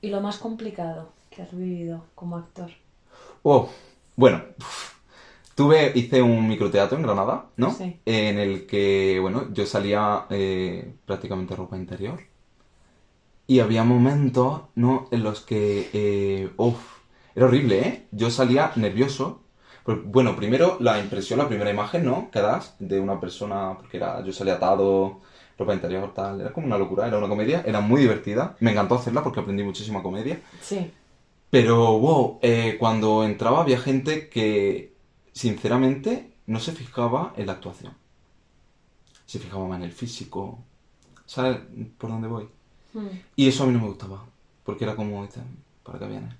¿Y 0.00 0.08
lo 0.08 0.22
más 0.22 0.38
complicado 0.38 1.17
que 1.30 1.42
has 1.42 1.56
vivido 1.56 2.04
como 2.14 2.36
actor? 2.36 2.70
Oh, 3.42 3.68
bueno, 4.16 4.42
tuve, 5.54 5.92
hice 5.94 6.22
un 6.22 6.48
microteatro 6.48 6.96
en 6.96 7.04
Granada, 7.04 7.46
¿no? 7.56 7.72
Sí. 7.72 8.00
En 8.04 8.38
el 8.38 8.66
que, 8.66 9.18
bueno, 9.20 9.52
yo 9.52 9.66
salía 9.66 10.26
eh, 10.30 10.94
prácticamente 11.06 11.56
ropa 11.56 11.76
interior. 11.76 12.20
Y 13.46 13.60
había 13.60 13.82
momentos, 13.84 14.62
¿no? 14.74 15.08
En 15.10 15.22
los 15.22 15.40
que, 15.40 15.88
eh, 15.92 16.50
era 17.34 17.46
horrible, 17.46 17.80
¿eh? 17.80 18.06
Yo 18.10 18.30
salía 18.30 18.72
nervioso. 18.76 19.42
Bueno, 19.86 20.36
primero 20.36 20.76
la 20.80 20.98
impresión, 20.98 21.38
la 21.38 21.48
primera 21.48 21.70
imagen, 21.70 22.04
¿no? 22.04 22.30
Que 22.30 22.40
das 22.40 22.74
de 22.78 23.00
una 23.00 23.18
persona, 23.18 23.74
porque 23.78 23.96
era, 23.96 24.22
yo 24.22 24.32
salía 24.32 24.54
atado, 24.54 25.20
ropa 25.58 25.74
interior, 25.74 26.12
tal. 26.14 26.40
Era 26.40 26.52
como 26.52 26.66
una 26.66 26.78
locura, 26.78 27.06
era 27.06 27.18
una 27.18 27.28
comedia, 27.28 27.62
era 27.66 27.80
muy 27.80 28.02
divertida. 28.02 28.56
Me 28.60 28.72
encantó 28.72 28.96
hacerla 28.96 29.22
porque 29.22 29.40
aprendí 29.40 29.64
muchísima 29.64 30.02
comedia. 30.02 30.40
Sí. 30.60 30.92
Pero, 31.50 31.98
wow, 31.98 32.38
eh, 32.42 32.76
cuando 32.78 33.24
entraba 33.24 33.62
había 33.62 33.78
gente 33.80 34.28
que, 34.28 34.94
sinceramente, 35.32 36.32
no 36.46 36.60
se 36.60 36.72
fijaba 36.72 37.32
en 37.36 37.46
la 37.46 37.52
actuación. 37.54 37.94
Se 39.26 39.38
fijaba 39.38 39.66
más 39.68 39.78
en 39.78 39.84
el 39.84 39.92
físico. 39.92 40.58
¿Sabes 41.26 41.58
por 41.98 42.10
dónde 42.10 42.28
voy? 42.28 42.48
Mm, 42.94 43.06
Y 43.36 43.48
eso 43.48 43.64
a 43.64 43.66
mí 43.66 43.72
no 43.72 43.80
me 43.80 43.88
gustaba. 43.88 44.24
Porque 44.64 44.84
era 44.84 44.96
como, 44.96 45.22
dices, 45.26 45.42
¿para 45.82 45.98
qué 45.98 46.06
vienes? 46.06 46.34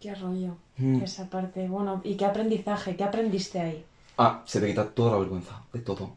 qué 0.00 0.14
rollo. 0.14 0.56
Mm. 0.76 1.02
Esa 1.02 1.28
parte. 1.30 1.66
Bueno, 1.68 2.00
¿y 2.04 2.16
qué 2.16 2.26
aprendizaje? 2.26 2.96
¿Qué 2.96 3.04
aprendiste 3.04 3.60
ahí? 3.60 3.84
Ah, 4.18 4.42
se 4.44 4.60
te 4.60 4.66
quita 4.66 4.90
toda 4.92 5.12
la 5.12 5.18
vergüenza, 5.18 5.62
de 5.72 5.80
todo. 5.80 6.16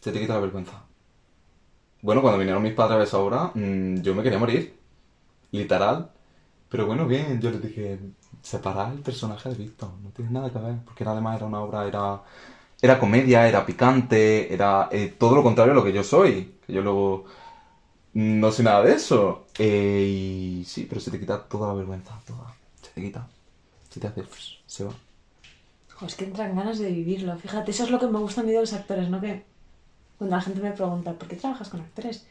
Se 0.00 0.10
te 0.12 0.20
quita 0.20 0.34
la 0.34 0.40
vergüenza. 0.40 0.82
Bueno, 2.02 2.22
cuando 2.22 2.38
vinieron 2.38 2.62
mis 2.62 2.74
padres 2.74 3.00
a 3.00 3.02
esa 3.04 3.18
obra, 3.18 3.50
mm, 3.54 4.02
yo 4.02 4.14
me 4.14 4.22
quería 4.22 4.38
morir. 4.38 4.78
Literal. 5.52 6.10
Pero 6.68 6.86
bueno, 6.86 7.06
bien, 7.06 7.40
yo 7.40 7.50
les 7.50 7.62
dije, 7.62 7.98
separar 8.42 8.92
el 8.92 9.00
personaje 9.00 9.48
de 9.48 9.54
Víctor, 9.54 9.90
no 10.02 10.10
tiene 10.10 10.30
nada 10.30 10.50
que 10.50 10.58
ver. 10.58 10.76
Porque 10.84 11.04
además 11.04 11.36
era 11.36 11.46
una 11.46 11.60
obra, 11.60 11.86
era, 11.86 12.22
era 12.80 12.98
comedia, 12.98 13.48
era 13.48 13.64
picante, 13.64 14.52
era 14.52 14.88
eh, 14.92 15.14
todo 15.18 15.34
lo 15.36 15.42
contrario 15.42 15.72
a 15.72 15.76
lo 15.76 15.84
que 15.84 15.92
yo 15.92 16.04
soy. 16.04 16.56
Que 16.66 16.72
yo 16.72 16.82
luego 16.82 17.24
no 18.14 18.52
soy 18.52 18.64
nada 18.64 18.82
de 18.82 18.92
eso. 18.94 19.46
Eh, 19.58 20.58
y 20.60 20.64
sí, 20.64 20.86
pero 20.88 21.00
se 21.00 21.10
te 21.10 21.18
quita 21.18 21.42
toda 21.44 21.68
la 21.68 21.74
vergüenza, 21.74 22.20
toda. 22.26 22.54
Se 22.82 22.90
te 22.90 23.02
quita. 23.02 23.26
Se 23.90 24.00
te 24.00 24.06
hace, 24.06 24.24
se 24.66 24.84
va. 24.84 24.92
Es 26.06 26.14
que 26.14 26.24
entran 26.24 26.54
ganas 26.54 26.78
de 26.78 26.90
vivirlo. 26.92 27.36
Fíjate, 27.38 27.70
eso 27.72 27.84
es 27.84 27.90
lo 27.90 27.98
que 27.98 28.06
me 28.06 28.18
gusta 28.18 28.42
a 28.42 28.44
mí 28.44 28.52
de 28.52 28.60
los 28.60 28.72
actores, 28.72 29.08
¿no? 29.08 29.20
Que 29.20 29.44
cuando 30.16 30.36
la 30.36 30.42
gente 30.42 30.60
me 30.60 30.72
pregunta, 30.72 31.12
¿por 31.14 31.28
qué 31.28 31.36
trabajas 31.36 31.68
con 31.68 31.80
actores? 31.80 32.26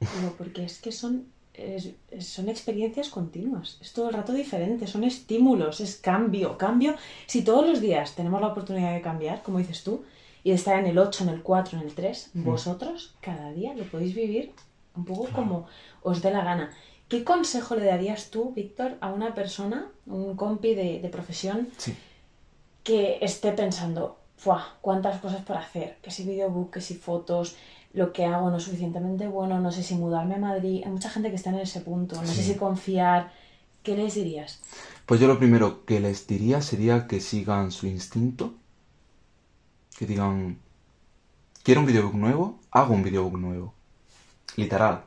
Digo, 0.00 0.34
porque 0.36 0.64
es 0.64 0.80
que 0.80 0.92
son, 0.92 1.26
es- 1.56 2.26
son 2.26 2.48
experiencias 2.48 3.08
continuas. 3.08 3.78
Es 3.80 3.92
todo 3.92 4.08
el 4.08 4.14
rato 4.14 4.32
diferente, 4.32 4.86
son 4.86 5.04
estímulos, 5.04 5.80
es 5.80 5.96
cambio. 5.96 6.56
Cambio, 6.58 6.94
si 7.26 7.42
todos 7.42 7.66
los 7.66 7.80
días 7.80 8.14
tenemos 8.14 8.40
la 8.40 8.48
oportunidad 8.48 8.92
de 8.94 9.00
cambiar, 9.00 9.42
como 9.42 9.58
dices 9.58 9.82
tú, 9.84 10.04
y 10.44 10.50
de 10.50 10.56
estar 10.56 10.78
en 10.78 10.86
el 10.86 10.98
8, 10.98 11.24
en 11.24 11.30
el 11.30 11.42
4, 11.42 11.78
en 11.78 11.86
el 11.86 11.94
3, 11.94 12.30
vosotros 12.34 13.14
cada 13.20 13.52
día 13.52 13.74
lo 13.74 13.84
podéis 13.84 14.14
vivir 14.14 14.52
un 14.94 15.04
poco 15.04 15.28
como 15.34 15.66
os 16.02 16.22
dé 16.22 16.30
la 16.30 16.44
gana. 16.44 16.70
¿Qué 17.08 17.24
consejo 17.24 17.74
le 17.76 17.84
darías 17.84 18.30
tú, 18.30 18.52
Víctor, 18.54 18.96
a 19.00 19.12
una 19.12 19.34
persona, 19.34 19.88
un 20.06 20.36
compi 20.36 20.74
de, 20.74 21.00
de 21.00 21.08
profesión, 21.08 21.68
Sí. 21.78 21.94
que 22.82 23.18
esté 23.20 23.52
pensando, 23.52 24.18
¡fuah! 24.36 24.74
¿Cuántas 24.80 25.20
cosas 25.20 25.42
por 25.42 25.56
hacer? 25.56 25.96
Que 26.02 26.10
si 26.10 26.24
videobook, 26.24 26.72
que 26.74 26.80
si 26.80 26.94
fotos, 26.94 27.56
lo 27.92 28.12
que 28.12 28.24
hago 28.24 28.50
no 28.50 28.58
es 28.58 28.64
suficientemente 28.64 29.26
bueno, 29.28 29.58
no 29.60 29.72
sé 29.72 29.82
si 29.82 29.94
mudarme 29.94 30.34
a 30.36 30.38
Madrid. 30.38 30.82
Hay 30.84 30.90
mucha 30.90 31.10
gente 31.10 31.30
que 31.30 31.36
está 31.36 31.50
en 31.50 31.58
ese 31.58 31.80
punto, 31.80 32.16
no 32.20 32.26
sé 32.28 32.42
si 32.42 32.54
confiar. 32.54 33.32
¿Qué 33.82 33.96
les 33.96 34.14
dirías? 34.14 34.60
Pues 35.06 35.20
yo 35.20 35.28
lo 35.28 35.38
primero 35.38 35.84
que 35.84 36.00
les 36.00 36.26
diría 36.26 36.60
sería 36.60 37.06
que 37.06 37.20
sigan 37.20 37.70
su 37.70 37.86
instinto. 37.86 38.54
Que 39.98 40.06
digan, 40.06 40.58
quiero 41.62 41.80
un 41.80 41.86
videobook 41.86 42.14
nuevo, 42.14 42.58
hago 42.70 42.94
un 42.94 43.02
videobook 43.02 43.38
nuevo. 43.38 43.72
Literal. 44.56 45.04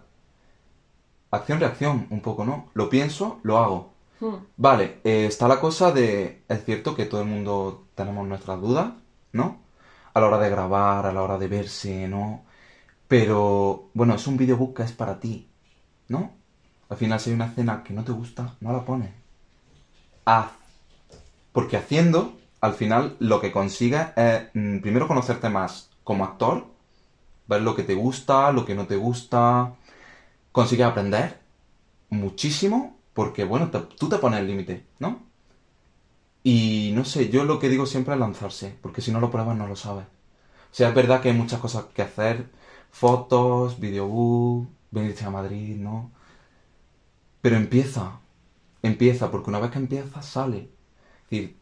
Acción-reacción, 1.31 2.07
un 2.09 2.21
poco, 2.21 2.45
¿no? 2.45 2.69
Lo 2.73 2.89
pienso, 2.89 3.39
lo 3.43 3.57
hago. 3.57 3.93
Hmm, 4.19 4.35
Vale, 4.57 4.99
eh, 5.03 5.25
está 5.27 5.47
la 5.47 5.59
cosa 5.59 5.91
de, 5.91 6.43
es 6.47 6.65
cierto 6.65 6.95
que 6.95 7.05
todo 7.05 7.21
el 7.21 7.27
mundo 7.27 7.85
tenemos 7.95 8.27
nuestras 8.27 8.59
dudas, 8.59 8.93
¿no? 9.31 9.59
A 10.13 10.19
la 10.19 10.27
hora 10.27 10.39
de 10.39 10.49
grabar, 10.49 11.05
a 11.05 11.13
la 11.13 11.21
hora 11.21 11.37
de 11.37 11.47
verse, 11.47 12.07
¿no? 12.07 12.43
Pero, 13.09 13.89
bueno, 13.95 14.13
es 14.13 14.27
un 14.27 14.37
videobook 14.37 14.77
que 14.77 14.83
es 14.83 14.91
para 14.91 15.19
ti, 15.19 15.49
¿no? 16.07 16.31
Al 16.89 16.97
final, 16.97 17.19
si 17.19 17.31
hay 17.31 17.35
una 17.35 17.47
escena 17.47 17.83
que 17.83 17.91
no 17.91 18.03
te 18.03 18.11
gusta, 18.11 18.55
no 18.61 18.71
la 18.71 18.85
pones. 18.85 19.09
Haz. 20.25 20.51
Porque 21.51 21.75
haciendo, 21.75 22.37
al 22.61 22.75
final, 22.75 23.17
lo 23.19 23.41
que 23.41 23.51
consigues 23.51 24.09
es, 24.15 24.43
mm, 24.53 24.77
primero, 24.79 25.07
conocerte 25.07 25.49
más 25.49 25.89
como 26.03 26.23
actor, 26.23 26.67
ver 27.47 27.63
lo 27.63 27.75
que 27.75 27.83
te 27.83 27.95
gusta, 27.95 28.51
lo 28.51 28.63
que 28.63 28.75
no 28.75 28.85
te 28.85 28.95
gusta, 28.95 29.73
consigues 30.51 30.85
aprender 30.85 31.39
muchísimo, 32.11 32.95
porque, 33.15 33.43
bueno, 33.43 33.71
tú 33.71 34.07
te 34.07 34.19
pones 34.19 34.39
el 34.41 34.47
límite, 34.47 34.85
¿no? 34.99 35.23
Y 36.43 36.91
no 36.95 37.05
sé, 37.05 37.29
yo 37.29 37.43
lo 37.43 37.57
que 37.57 37.69
digo 37.69 37.87
siempre 37.87 38.13
es 38.13 38.19
lanzarse, 38.19 38.75
porque 38.81 39.01
si 39.01 39.11
no 39.11 39.19
lo 39.19 39.31
pruebas 39.31 39.57
no 39.57 39.67
lo 39.67 39.75
sabes. 39.75 40.05
O 40.71 40.75
sea, 40.75 40.89
es 40.89 40.95
verdad 40.95 41.21
que 41.21 41.29
hay 41.29 41.35
muchas 41.35 41.59
cosas 41.59 41.85
que 41.93 42.03
hacer, 42.03 42.49
fotos, 42.91 43.79
videobook, 43.79 44.69
venirte 44.91 45.25
a 45.25 45.29
Madrid, 45.29 45.77
¿no? 45.77 46.11
Pero 47.41 47.55
empieza, 47.55 48.19
empieza, 48.81 49.31
porque 49.31 49.49
una 49.49 49.59
vez 49.59 49.71
que 49.71 49.79
empiezas 49.79 50.25
sale. 50.25 50.69
Es 51.23 51.29
decir, 51.29 51.57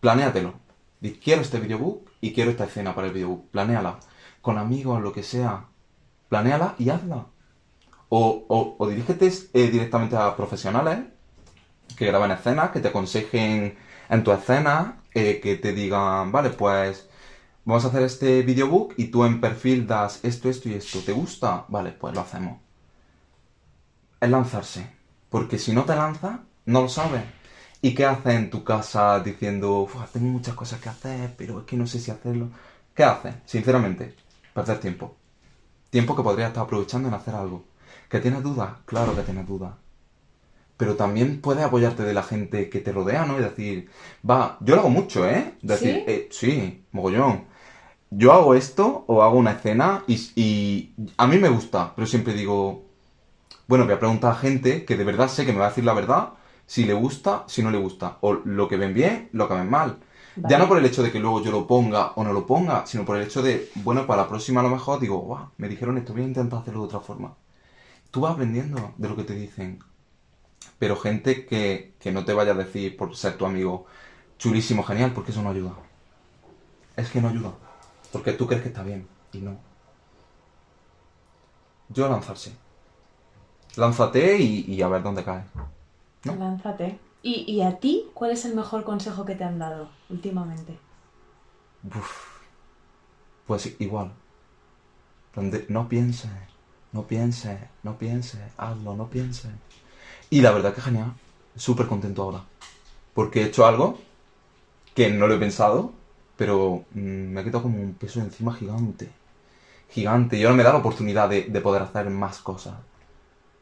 planéatelo. 0.00 0.54
Di, 1.00 1.12
quiero 1.14 1.42
este 1.42 1.58
videobook 1.60 2.08
y 2.20 2.32
quiero 2.32 2.50
esta 2.50 2.64
escena 2.64 2.94
para 2.94 3.08
el 3.08 3.12
videobook. 3.12 3.50
Planéala. 3.50 3.98
Con 4.40 4.58
amigos, 4.58 5.02
lo 5.02 5.12
que 5.12 5.22
sea. 5.22 5.66
Planéala 6.28 6.74
y 6.78 6.90
hazla. 6.90 7.26
O, 8.08 8.44
o, 8.48 8.76
o 8.78 8.88
dirígete 8.88 9.30
eh, 9.54 9.70
directamente 9.70 10.16
a 10.16 10.36
profesionales 10.36 10.98
que 11.96 12.06
graban 12.06 12.30
escenas, 12.30 12.70
que 12.70 12.80
te 12.80 12.88
aconsejen 12.88 13.76
en 14.08 14.24
tu 14.24 14.32
escena, 14.32 15.02
eh, 15.14 15.40
que 15.42 15.56
te 15.56 15.72
digan, 15.72 16.32
vale, 16.32 16.50
pues 16.50 17.08
vamos 17.64 17.84
a 17.84 17.88
hacer 17.88 18.02
este 18.02 18.42
videobook 18.42 18.94
y 18.96 19.06
tú 19.06 19.24
en 19.24 19.40
perfil 19.40 19.86
das 19.86 20.20
esto, 20.22 20.48
esto 20.48 20.68
y 20.68 20.74
esto. 20.74 21.00
¿Te 21.00 21.12
gusta? 21.12 21.64
Vale, 21.68 21.92
pues 21.92 22.14
lo 22.14 22.20
hacemos. 22.20 22.58
Es 24.20 24.30
lanzarse. 24.30 24.86
Porque 25.28 25.58
si 25.58 25.72
no 25.72 25.84
te 25.84 25.94
lanzas, 25.96 26.40
no 26.66 26.82
lo 26.82 26.88
sabes. 26.88 27.22
¿Y 27.80 27.94
qué 27.94 28.04
haces 28.06 28.34
en 28.34 28.50
tu 28.50 28.62
casa 28.62 29.18
diciendo, 29.20 29.88
tengo 30.12 30.26
muchas 30.28 30.54
cosas 30.54 30.80
que 30.80 30.88
hacer, 30.88 31.34
pero 31.36 31.60
es 31.60 31.64
que 31.66 31.76
no 31.76 31.86
sé 31.86 31.98
si 31.98 32.10
hacerlo? 32.10 32.50
¿Qué 32.94 33.02
haces? 33.02 33.34
Sinceramente, 33.44 34.14
perder 34.54 34.78
tiempo. 34.78 35.16
Tiempo 35.90 36.14
que 36.14 36.22
podrías 36.22 36.48
estar 36.48 36.64
aprovechando 36.64 37.08
en 37.08 37.14
hacer 37.14 37.34
algo. 37.34 37.64
¿Que 38.08 38.20
tienes 38.20 38.42
dudas? 38.42 38.72
Claro 38.84 39.16
que 39.16 39.22
tienes 39.22 39.46
dudas. 39.46 39.72
Pero 40.76 40.96
también 40.96 41.40
puedes 41.40 41.64
apoyarte 41.64 42.02
de 42.02 42.14
la 42.14 42.22
gente 42.22 42.68
que 42.68 42.80
te 42.80 42.92
rodea, 42.92 43.24
¿no? 43.24 43.38
Y 43.38 43.42
decir, 43.42 43.90
va, 44.28 44.58
yo 44.60 44.74
lo 44.74 44.82
hago 44.82 44.90
mucho, 44.90 45.28
¿eh? 45.28 45.54
Decir, 45.62 45.94
¿Sí? 45.94 46.04
eh, 46.06 46.28
sí, 46.30 46.84
mogollón. 46.92 47.46
Yo 48.14 48.32
hago 48.32 48.54
esto 48.54 49.04
o 49.06 49.22
hago 49.22 49.38
una 49.38 49.52
escena 49.52 50.04
y, 50.06 50.14
y 50.36 50.94
a 51.16 51.26
mí 51.26 51.38
me 51.38 51.48
gusta, 51.48 51.94
pero 51.96 52.06
siempre 52.06 52.34
digo, 52.34 52.84
bueno, 53.66 53.86
voy 53.86 53.94
a 53.94 53.98
preguntar 53.98 54.32
a 54.32 54.34
gente 54.34 54.84
que 54.84 54.96
de 54.98 55.04
verdad 55.04 55.28
sé 55.28 55.46
que 55.46 55.52
me 55.52 55.58
va 55.58 55.66
a 55.66 55.68
decir 55.70 55.84
la 55.84 55.94
verdad, 55.94 56.34
si 56.66 56.84
le 56.84 56.92
gusta, 56.92 57.44
si 57.46 57.62
no 57.62 57.70
le 57.70 57.78
gusta, 57.78 58.18
o 58.20 58.34
lo 58.34 58.68
que 58.68 58.76
ven 58.76 58.92
bien, 58.92 59.30
lo 59.32 59.48
que 59.48 59.54
ven 59.54 59.70
mal. 59.70 59.98
Vale. 60.36 60.52
Ya 60.52 60.58
no 60.58 60.68
por 60.68 60.76
el 60.76 60.84
hecho 60.84 61.02
de 61.02 61.10
que 61.10 61.20
luego 61.20 61.42
yo 61.42 61.50
lo 61.50 61.66
ponga 61.66 62.12
o 62.16 62.24
no 62.24 62.34
lo 62.34 62.46
ponga, 62.46 62.84
sino 62.86 63.04
por 63.06 63.16
el 63.16 63.22
hecho 63.22 63.42
de, 63.42 63.70
bueno, 63.76 64.06
para 64.06 64.22
la 64.22 64.28
próxima 64.28 64.60
a 64.60 64.64
lo 64.64 64.70
mejor 64.70 65.00
digo, 65.00 65.50
me 65.56 65.68
dijeron 65.68 65.96
esto, 65.96 66.12
voy 66.12 66.22
a 66.22 66.26
intentar 66.26 66.60
hacerlo 66.60 66.80
de 66.80 66.86
otra 66.86 67.00
forma. 67.00 67.34
Tú 68.10 68.20
vas 68.20 68.32
aprendiendo 68.34 68.92
de 68.98 69.08
lo 69.08 69.16
que 69.16 69.24
te 69.24 69.34
dicen. 69.34 69.78
Pero 70.78 70.96
gente 70.96 71.46
que, 71.46 71.94
que 71.98 72.12
no 72.12 72.24
te 72.26 72.34
vaya 72.34 72.52
a 72.52 72.54
decir 72.54 72.96
por 72.96 73.16
ser 73.16 73.38
tu 73.38 73.46
amigo, 73.46 73.86
chulísimo, 74.38 74.82
genial, 74.82 75.12
porque 75.14 75.30
eso 75.32 75.42
no 75.42 75.50
ayuda. 75.50 75.72
Es 76.96 77.10
que 77.10 77.20
no 77.20 77.28
ayuda. 77.28 77.52
Porque 78.12 78.32
tú 78.32 78.46
crees 78.46 78.62
que 78.62 78.68
está 78.68 78.82
bien 78.82 79.08
y 79.32 79.38
no. 79.38 79.58
Yo 81.88 82.08
lanzarse. 82.08 82.54
Lánzate 83.76 84.38
y, 84.38 84.64
y 84.72 84.82
a 84.82 84.88
ver 84.88 85.02
dónde 85.02 85.24
caes. 85.24 85.46
¿no? 86.24 86.36
Lánzate. 86.36 86.98
¿Y, 87.22 87.50
¿Y 87.50 87.62
a 87.62 87.78
ti 87.78 88.10
cuál 88.14 88.32
es 88.32 88.44
el 88.44 88.54
mejor 88.54 88.84
consejo 88.84 89.24
que 89.24 89.34
te 89.34 89.44
han 89.44 89.58
dado 89.58 89.88
últimamente? 90.10 90.78
Uf. 91.84 92.32
Pues 93.46 93.74
igual. 93.80 94.12
Donde 95.34 95.66
no 95.68 95.88
pienses, 95.88 96.30
no 96.92 97.06
pienses, 97.06 97.58
no 97.82 97.96
pienses, 97.96 98.40
hazlo, 98.56 98.94
no 98.94 99.08
pienses. 99.08 99.50
Y 100.30 100.42
la 100.42 100.52
verdad 100.52 100.74
que 100.74 100.80
genial. 100.80 101.14
Súper 101.56 101.86
contento 101.86 102.22
ahora. 102.22 102.44
Porque 103.14 103.42
he 103.42 103.46
hecho 103.46 103.66
algo 103.66 103.98
que 104.94 105.10
no 105.10 105.26
lo 105.26 105.34
he 105.34 105.38
pensado, 105.38 105.92
pero 106.42 106.56
mm, 106.92 107.26
me 107.32 107.40
ha 107.40 107.44
quitado 107.44 107.64
como 107.64 107.78
un 107.88 107.94
peso 108.02 108.18
encima 108.20 108.52
gigante. 108.60 109.06
Gigante. 109.96 110.36
Y 110.38 110.42
ahora 110.44 110.56
me 110.56 110.64
da 110.64 110.72
la 110.74 110.80
oportunidad 110.84 111.28
de, 111.30 111.38
de 111.54 111.60
poder 111.66 111.82
hacer 111.82 112.06
más 112.10 112.38
cosas. 112.50 112.76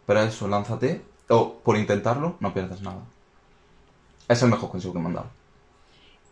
Pero 0.07 0.21
eso, 0.31 0.49
lánzate. 0.49 0.90
O 1.38 1.40
por 1.64 1.77
intentarlo, 1.85 2.29
no 2.40 2.55
pierdes 2.55 2.83
nada. 2.83 3.03
Es 4.29 4.43
el 4.43 4.49
mejor 4.49 4.71
consejo 4.71 4.95
que 4.95 4.99
me 5.01 5.09
han 5.09 5.14
dado. 5.14 5.31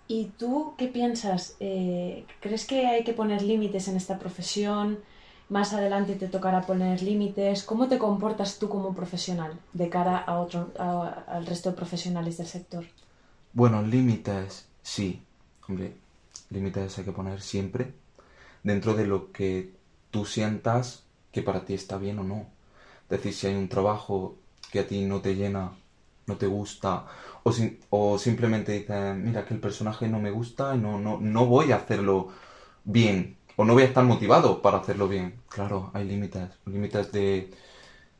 ¿Y 0.06 0.30
tú 0.38 0.74
qué 0.78 0.88
piensas? 0.88 1.56
Eh, 1.60 2.30
¿Crees 2.40 2.66
que 2.66 2.86
hay 2.86 3.04
que 3.04 3.12
poner 3.12 3.42
límites 3.42 3.88
en 3.88 3.96
esta 3.96 4.18
profesión? 4.18 4.98
¿Más 5.48 5.72
adelante 5.74 6.14
te 6.16 6.28
tocará 6.28 6.66
poner 6.66 7.02
límites? 7.02 7.62
¿Cómo 7.64 7.88
te 7.88 7.98
comportas 7.98 8.58
tú 8.58 8.68
como 8.68 8.94
profesional 8.94 9.60
de 9.72 9.88
cara 9.90 10.18
a 10.18 10.38
otro, 10.40 10.72
a- 10.78 11.08
al 11.36 11.46
resto 11.46 11.70
de 11.70 11.76
profesionales 11.76 12.36
del 12.38 12.46
sector? 12.46 12.84
Bueno, 13.52 13.82
límites, 13.82 14.68
sí. 14.82 15.22
Hombre, 15.68 16.00
límites 16.50 16.98
hay 16.98 17.04
que 17.04 17.12
poner 17.12 17.40
siempre 17.40 17.94
dentro 18.62 18.94
de 18.94 19.06
lo 19.06 19.32
que 19.32 19.74
tú 20.10 20.24
sientas 20.24 21.04
que 21.32 21.42
para 21.42 21.64
ti 21.64 21.74
está 21.74 21.98
bien 21.98 22.18
o 22.18 22.24
no. 22.24 22.46
Es 23.04 23.10
decir, 23.10 23.34
si 23.34 23.46
hay 23.48 23.54
un 23.54 23.68
trabajo 23.68 24.36
que 24.70 24.80
a 24.80 24.86
ti 24.86 25.04
no 25.04 25.20
te 25.20 25.34
llena, 25.36 25.72
no 26.26 26.36
te 26.36 26.46
gusta, 26.46 27.06
o, 27.42 27.52
sim- 27.52 27.78
o 27.90 28.18
simplemente 28.18 28.72
dices, 28.72 29.14
mira, 29.16 29.44
que 29.44 29.54
el 29.54 29.60
personaje 29.60 30.08
no 30.08 30.18
me 30.20 30.30
gusta 30.30 30.74
y 30.74 30.78
no, 30.78 30.98
no, 30.98 31.18
no 31.20 31.46
voy 31.46 31.72
a 31.72 31.76
hacerlo 31.76 32.28
bien, 32.84 33.36
o 33.56 33.64
no 33.64 33.74
voy 33.74 33.84
a 33.84 33.86
estar 33.86 34.04
motivado 34.04 34.62
para 34.62 34.78
hacerlo 34.78 35.08
bien. 35.08 35.40
Claro, 35.48 35.90
hay 35.94 36.04
límites, 36.06 36.50
límites 36.66 37.12
de, 37.12 37.50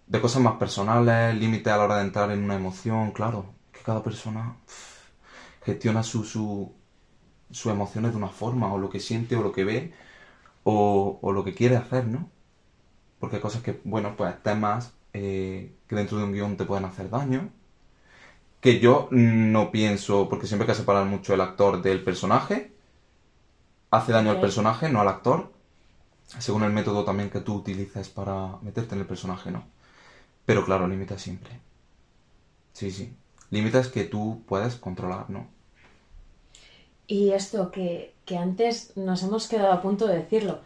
de 0.06 0.20
cosas 0.20 0.42
más 0.42 0.56
personales, 0.56 1.34
límites 1.36 1.72
a 1.72 1.76
la 1.78 1.84
hora 1.84 1.96
de 1.98 2.04
entrar 2.04 2.30
en 2.32 2.42
una 2.44 2.56
emoción, 2.56 3.12
claro, 3.12 3.54
que 3.72 3.80
cada 3.82 4.02
persona 4.02 4.56
gestiona 5.64 6.02
su, 6.02 6.24
su, 6.24 6.72
sus 7.50 7.72
emociones 7.72 8.12
de 8.12 8.18
una 8.18 8.28
forma, 8.28 8.72
o 8.72 8.78
lo 8.78 8.90
que 8.90 9.00
siente, 9.00 9.36
o 9.36 9.42
lo 9.42 9.52
que 9.52 9.64
ve, 9.64 9.94
o, 10.64 11.18
o 11.22 11.32
lo 11.32 11.44
que 11.44 11.54
quiere 11.54 11.76
hacer, 11.76 12.06
¿no? 12.06 12.30
Porque 13.20 13.36
hay 13.36 13.42
cosas 13.42 13.62
que, 13.62 13.80
bueno, 13.84 14.16
pues 14.16 14.42
temas 14.42 14.94
eh, 15.14 15.74
que 15.88 15.96
dentro 15.96 16.18
de 16.18 16.24
un 16.24 16.32
guion 16.32 16.56
te 16.56 16.64
pueden 16.66 16.84
hacer 16.86 17.10
daño, 17.10 17.50
que 18.60 18.80
yo 18.80 19.08
no 19.10 19.70
pienso, 19.70 20.28
porque 20.28 20.46
siempre 20.46 20.64
hay 20.66 20.72
que 20.74 20.80
separar 20.80 21.06
mucho 21.06 21.34
el 21.34 21.40
actor 21.40 21.80
del 21.82 22.02
personaje, 22.02 22.72
hace 23.90 24.12
daño 24.12 24.30
al 24.30 24.40
personaje, 24.40 24.88
no 24.88 25.00
al 25.02 25.08
actor, 25.08 25.52
según 26.38 26.64
el 26.64 26.72
método 26.72 27.04
también 27.04 27.30
que 27.30 27.40
tú 27.40 27.54
utilices 27.56 28.08
para 28.10 28.58
meterte 28.62 28.94
en 28.94 29.02
el 29.02 29.06
personaje, 29.08 29.50
¿no? 29.50 29.64
Pero 30.46 30.64
claro, 30.64 30.88
límites 30.88 31.22
siempre. 31.22 31.60
Sí, 32.72 32.90
sí. 32.90 33.14
Límites 33.50 33.88
que 33.88 34.04
tú 34.04 34.42
puedes 34.48 34.76
controlar, 34.76 35.28
¿no? 35.30 35.48
Y 37.08 37.30
esto 37.30 37.72
que, 37.72 38.14
que 38.24 38.36
antes 38.36 38.92
nos 38.94 39.22
hemos 39.24 39.48
quedado 39.48 39.72
a 39.72 39.82
punto 39.82 40.06
de 40.06 40.18
decirlo. 40.18 40.60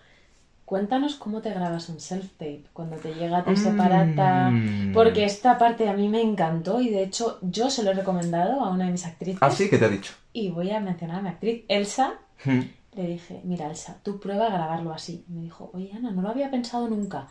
Cuéntanos 0.65 1.15
cómo 1.15 1.41
te 1.41 1.51
grabas 1.51 1.89
un 1.89 2.01
self-tape 2.01 2.65
cuando 2.73 2.97
te 2.97 3.15
llega 3.15 3.45
tu 3.45 3.57
separata. 3.57 4.51
Mm. 4.51 4.93
Porque 4.93 5.25
esta 5.25 5.57
parte 5.57 5.89
a 5.89 5.93
mí 5.93 6.09
me 6.09 6.21
encantó 6.21 6.81
y 6.81 6.91
de 6.91 7.05
hecho 7.05 7.39
yo 7.43 7.71
se 7.71 7.85
lo 7.85 7.93
he 7.93 7.95
recomendado 7.95 8.61
a 8.61 8.71
una 8.71 8.87
de 8.87 8.93
mis 8.93 9.07
actrices. 9.07 9.39
Ah, 9.41 9.51
sí, 9.51 9.71
que 9.71 9.79
te 9.79 9.85
ha 9.85 9.89
dicho. 9.89 10.15
Y 10.33 10.51
voy 10.51 10.71
a 10.71 10.81
mencionar 10.81 11.19
a 11.19 11.23
mi 11.23 11.29
actriz, 11.29 11.65
Elsa. 11.69 12.15
Hmm. 12.45 12.63
Le 12.95 13.07
dije, 13.07 13.41
mira 13.45 13.69
Elsa, 13.69 13.99
tú 14.03 14.19
prueba 14.19 14.47
a 14.47 14.51
grabarlo 14.51 14.93
así. 14.93 15.25
Y 15.29 15.33
me 15.33 15.43
dijo, 15.43 15.71
oye 15.75 15.93
Ana, 15.95 16.11
no 16.11 16.23
lo 16.23 16.31
había 16.31 16.51
pensado 16.51 16.89
nunca. 16.89 17.29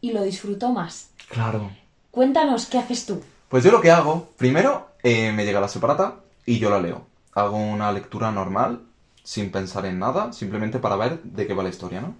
Y 0.00 0.12
lo 0.12 0.22
disfrutó 0.22 0.70
más. 0.70 1.10
Claro. 1.28 1.70
Cuéntanos, 2.10 2.66
¿qué 2.66 2.78
haces 2.78 3.06
tú? 3.06 3.20
Pues 3.48 3.64
yo 3.64 3.72
lo 3.72 3.80
que 3.80 3.90
hago, 3.90 4.28
primero 4.36 4.90
eh, 5.02 5.32
me 5.32 5.44
llega 5.44 5.60
la 5.60 5.68
separata 5.68 6.20
y 6.46 6.58
yo 6.58 6.70
la 6.70 6.80
leo. 6.80 7.06
Hago 7.34 7.56
una 7.56 7.92
lectura 7.92 8.30
normal, 8.32 8.82
sin 9.22 9.50
pensar 9.50 9.86
en 9.86 9.98
nada, 9.98 10.32
simplemente 10.32 10.78
para 10.78 10.96
ver 10.96 11.22
de 11.22 11.46
qué 11.46 11.54
va 11.54 11.62
la 11.62 11.68
historia, 11.70 12.00
¿no? 12.00 12.16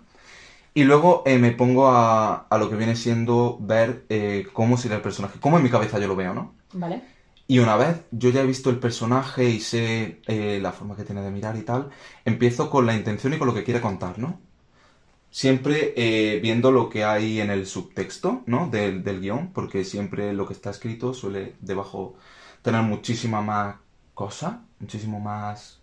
Y 0.75 0.85
luego 0.85 1.23
eh, 1.27 1.39
me 1.39 1.53
pongo 1.53 1.89
a, 1.89 2.47
a 2.49 2.59
lo 2.59 2.69
que 2.71 2.77
viene 2.77 2.97
siendo 2.97 3.59
ver 3.61 4.05
eh, 4.09 4.49
cómo 4.53 4.77
sería 4.77 4.97
el 4.97 5.03
personaje, 5.03 5.39
cómo 5.41 5.57
en 5.59 5.63
mi 5.65 5.71
cabeza 5.71 5.99
yo 6.01 6.09
lo 6.09 6.17
veo, 6.17 6.35
¿no? 6.35 6.55
¿Vale? 6.73 7.03
Y 7.47 7.59
una 7.61 7.77
vez 7.77 8.03
yo 8.11 8.31
ya 8.31 8.43
he 8.43 8.47
visto 8.47 8.71
el 8.71 8.79
personaje 8.81 9.45
y 9.51 9.61
sé 9.61 10.23
eh, 10.27 10.59
la 10.63 10.73
forma 10.73 10.97
que 10.97 11.05
tiene 11.05 11.23
de 11.23 11.31
mirar 11.31 11.57
y 11.57 11.63
tal, 11.63 11.91
empiezo 12.25 12.71
con 12.71 12.87
la 12.87 12.95
intención 12.97 13.35
y 13.35 13.39
con 13.39 13.49
lo 13.49 13.55
que 13.55 13.65
quiere 13.65 13.81
contar, 13.81 14.19
¿no? 14.19 14.41
Siempre 15.31 15.95
viendo 16.43 16.71
lo 16.71 16.89
que 16.89 17.05
hay 17.05 17.41
en 17.41 17.51
el 17.51 17.67
subtexto, 17.67 18.43
¿no? 18.47 18.69
Del, 18.69 19.03
del 19.03 19.21
guion, 19.21 19.53
porque 19.53 19.85
siempre 19.85 20.33
lo 20.33 20.47
que 20.47 20.53
está 20.55 20.71
escrito 20.71 21.13
suele 21.13 21.57
debajo 21.61 22.17
tener 22.63 22.83
muchísima 22.83 23.43
más 23.43 23.77
cosa, 24.15 24.64
muchísimo 24.85 25.19
más 25.19 25.79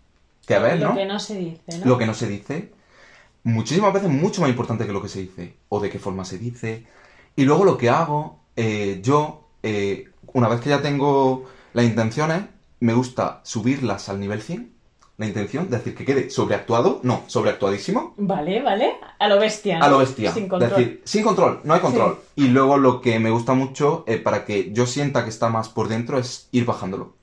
que 0.46 0.58
ver, 0.58 0.78
Lo 0.80 0.90
¿no? 0.90 0.94
que 0.94 1.04
no 1.04 1.18
se 1.18 1.36
dice, 1.36 1.78
¿no? 1.78 1.86
Lo 1.86 1.98
que 1.98 2.06
no 2.06 2.14
se 2.14 2.28
dice. 2.28 2.72
Muchísimas 3.44 3.92
veces 3.92 4.08
mucho 4.08 4.40
más 4.40 4.50
importante 4.50 4.86
que 4.86 4.92
lo 4.92 5.02
que 5.02 5.08
se 5.08 5.20
dice. 5.20 5.56
O 5.68 5.80
de 5.80 5.90
qué 5.90 5.98
forma 5.98 6.24
se 6.24 6.38
dice. 6.38 6.86
Y 7.34 7.44
luego 7.44 7.64
lo 7.64 7.76
que 7.76 7.90
hago, 7.90 8.38
eh, 8.56 9.00
yo, 9.02 9.48
eh, 9.62 10.08
una 10.32 10.48
vez 10.48 10.60
que 10.60 10.70
ya 10.70 10.80
tengo 10.80 11.44
las 11.72 11.84
intenciones, 11.84 12.42
me 12.80 12.94
gusta 12.94 13.40
subirlas 13.42 14.08
al 14.08 14.20
nivel 14.20 14.40
100. 14.40 14.70
La 15.18 15.26
intención, 15.26 15.68
decir, 15.68 15.94
que 15.94 16.04
quede 16.04 16.30
sobreactuado, 16.30 17.00
no, 17.02 17.22
sobreactuadísimo, 17.26 18.14
Vale, 18.16 18.62
vale. 18.62 18.94
A 19.18 19.28
lo 19.28 19.38
bestia. 19.38 19.78
¿no? 19.78 19.84
a 19.84 19.88
lo 19.88 19.98
bestia. 19.98 20.32
Sin 20.32 20.48
control. 20.48 20.70
Decir, 20.70 21.02
sin 21.04 21.22
control, 21.22 21.60
no 21.64 21.74
hay 21.74 21.80
control. 21.80 22.18
Y 22.34 22.48
luego 22.48 22.76
lo 22.78 23.00
que 23.00 23.18
me 23.18 23.30
gusta 23.30 23.52
mucho, 23.54 24.04
eh, 24.06 24.18
para 24.18 24.44
que 24.44 24.72
yo 24.72 24.86
sienta 24.86 25.22
que 25.24 25.30
está 25.30 25.48
más 25.48 25.68
por 25.68 25.88
dentro, 25.88 26.18
es 26.18 26.48
ir 26.50 26.64
bajándolo. 26.64 27.14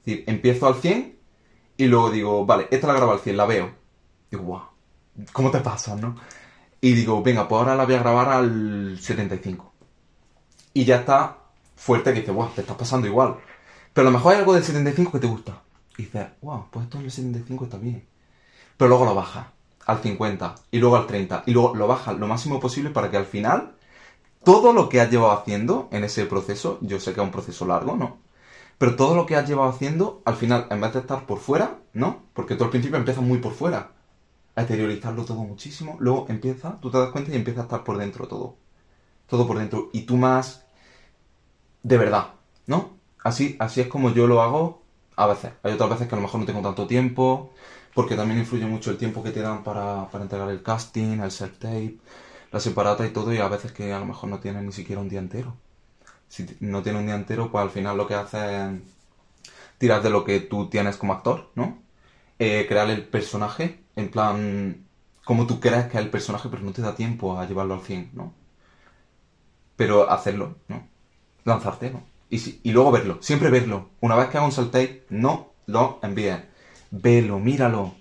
Es 0.00 0.06
decir, 0.06 0.24
empiezo 0.26 0.66
al 0.66 0.76
100 0.76 1.16
y 1.76 1.86
luego 1.86 2.10
digo, 2.10 2.46
vale, 2.46 2.68
esta 2.70 2.86
la 2.86 2.94
grabo 2.94 3.12
al 3.12 3.20
100, 3.20 3.36
la 3.36 3.46
veo. 3.46 3.70
Digo, 4.30 4.42
guau, 4.44 4.62
¿cómo 5.32 5.50
te 5.50 5.60
pasa, 5.60 5.96
no? 5.96 6.16
Y 6.80 6.92
digo, 6.92 7.22
venga, 7.22 7.46
pues 7.48 7.58
ahora 7.60 7.74
la 7.74 7.84
voy 7.84 7.94
a 7.94 8.00
grabar 8.00 8.28
al 8.28 8.98
75. 9.00 9.72
Y 10.72 10.84
ya 10.84 10.96
está 10.96 11.38
fuerte 11.76 12.12
que 12.12 12.20
dice, 12.20 12.32
guau, 12.32 12.50
te 12.54 12.62
estás 12.62 12.76
pasando 12.76 13.06
igual. 13.06 13.36
Pero 13.92 14.08
a 14.08 14.10
lo 14.10 14.16
mejor 14.16 14.32
hay 14.32 14.38
algo 14.40 14.54
del 14.54 14.64
75 14.64 15.12
que 15.12 15.18
te 15.18 15.26
gusta. 15.26 15.62
Y 15.98 16.04
dices, 16.04 16.26
wow, 16.42 16.66
pues 16.70 16.84
esto 16.84 16.98
en 16.98 17.04
el 17.04 17.10
75 17.10 17.64
está 17.64 17.76
bien. 17.76 18.06
Pero 18.76 18.88
luego 18.88 19.04
lo 19.04 19.14
bajas 19.14 19.46
al 19.86 20.00
50 20.00 20.54
y 20.70 20.78
luego 20.78 20.96
al 20.96 21.06
30 21.06 21.44
y 21.46 21.52
luego 21.52 21.74
lo 21.74 21.86
bajas 21.86 22.16
lo 22.16 22.26
máximo 22.26 22.60
posible 22.60 22.90
para 22.90 23.10
que 23.10 23.16
al 23.16 23.26
final 23.26 23.74
todo 24.44 24.72
lo 24.72 24.88
que 24.88 25.00
has 25.00 25.10
llevado 25.10 25.32
haciendo 25.32 25.88
en 25.92 26.04
ese 26.04 26.26
proceso, 26.26 26.78
yo 26.80 26.98
sé 27.00 27.12
que 27.12 27.20
es 27.20 27.24
un 27.24 27.32
proceso 27.32 27.66
largo, 27.66 27.96
¿no? 27.96 28.18
Pero 28.80 28.96
todo 28.96 29.14
lo 29.14 29.26
que 29.26 29.36
has 29.36 29.46
llevado 29.46 29.68
haciendo, 29.68 30.22
al 30.24 30.36
final, 30.36 30.66
en 30.70 30.80
vez 30.80 30.94
de 30.94 31.00
estar 31.00 31.26
por 31.26 31.38
fuera, 31.38 31.80
¿no? 31.92 32.22
Porque 32.32 32.54
tú 32.54 32.64
al 32.64 32.70
principio 32.70 32.96
empiezas 32.96 33.22
muy 33.22 33.36
por 33.36 33.52
fuera, 33.52 33.92
a 34.56 34.62
exteriorizarlo 34.62 35.26
todo 35.26 35.44
muchísimo, 35.44 35.98
luego 36.00 36.24
empieza, 36.30 36.80
tú 36.80 36.90
te 36.90 36.96
das 36.96 37.10
cuenta 37.10 37.30
y 37.30 37.36
empieza 37.36 37.60
a 37.60 37.62
estar 37.64 37.84
por 37.84 37.98
dentro 37.98 38.26
todo. 38.26 38.56
Todo 39.26 39.46
por 39.46 39.58
dentro. 39.58 39.90
Y 39.92 40.04
tú 40.06 40.16
más 40.16 40.64
de 41.82 41.98
verdad, 41.98 42.28
¿no? 42.66 42.96
Así, 43.22 43.54
así 43.58 43.82
es 43.82 43.88
como 43.88 44.14
yo 44.14 44.26
lo 44.26 44.40
hago 44.40 44.80
a 45.14 45.26
veces. 45.26 45.52
Hay 45.62 45.74
otras 45.74 45.90
veces 45.90 46.08
que 46.08 46.14
a 46.14 46.16
lo 46.16 46.22
mejor 46.22 46.40
no 46.40 46.46
tengo 46.46 46.62
tanto 46.62 46.86
tiempo, 46.86 47.52
porque 47.94 48.16
también 48.16 48.40
influye 48.40 48.64
mucho 48.64 48.90
el 48.90 48.96
tiempo 48.96 49.22
que 49.22 49.30
te 49.30 49.42
dan 49.42 49.62
para, 49.62 50.08
para 50.10 50.24
entregar 50.24 50.48
el 50.48 50.62
casting, 50.62 51.20
el 51.20 51.30
set 51.30 51.58
tape, 51.58 51.98
la 52.50 52.60
separata 52.60 53.06
y 53.06 53.10
todo, 53.10 53.30
y 53.34 53.38
a 53.38 53.48
veces 53.48 53.72
que 53.72 53.92
a 53.92 53.98
lo 53.98 54.06
mejor 54.06 54.30
no 54.30 54.40
tienes 54.40 54.62
ni 54.64 54.72
siquiera 54.72 55.02
un 55.02 55.10
día 55.10 55.20
entero. 55.20 55.54
Si 56.30 56.46
no 56.60 56.82
tienes 56.82 57.00
un 57.02 57.06
día 57.08 57.16
entero, 57.16 57.52
pues 57.52 57.62
al 57.62 57.70
final 57.70 57.98
lo 57.98 58.08
que 58.08 58.14
haces 58.16 58.42
es 58.42 58.80
tirar 59.78 60.02
de 60.02 60.10
lo 60.10 60.24
que 60.24 60.40
tú 60.40 60.68
tienes 60.70 60.96
como 60.96 61.12
actor, 61.14 61.50
¿no? 61.56 61.78
Eh, 62.40 62.66
crear 62.68 62.90
el 62.90 63.04
personaje, 63.06 63.80
en 63.96 64.10
plan, 64.10 64.86
como 65.24 65.46
tú 65.46 65.60
crees 65.60 65.86
que 65.86 65.98
es 65.98 66.04
el 66.04 66.10
personaje, 66.10 66.48
pero 66.50 66.62
no 66.64 66.72
te 66.72 66.82
da 66.82 66.94
tiempo 66.96 67.38
a 67.38 67.46
llevarlo 67.46 67.74
al 67.74 67.82
100, 67.82 68.10
¿no? 68.14 68.34
Pero 69.76 70.10
hacerlo, 70.10 70.56
¿no? 70.68 70.86
Lanzarte, 71.44 71.90
¿no? 71.90 72.02
Y, 72.30 72.38
si- 72.38 72.60
y 72.62 72.72
luego 72.72 72.92
verlo, 72.92 73.18
siempre 73.22 73.50
verlo. 73.50 73.88
Una 74.00 74.16
vez 74.16 74.28
que 74.28 74.38
hagas 74.38 74.58
un 74.58 74.66
tape, 74.70 75.04
no 75.10 75.48
lo 75.66 75.98
envíes. 76.02 76.40
Velo, 76.90 77.38
míralo. 77.38 77.94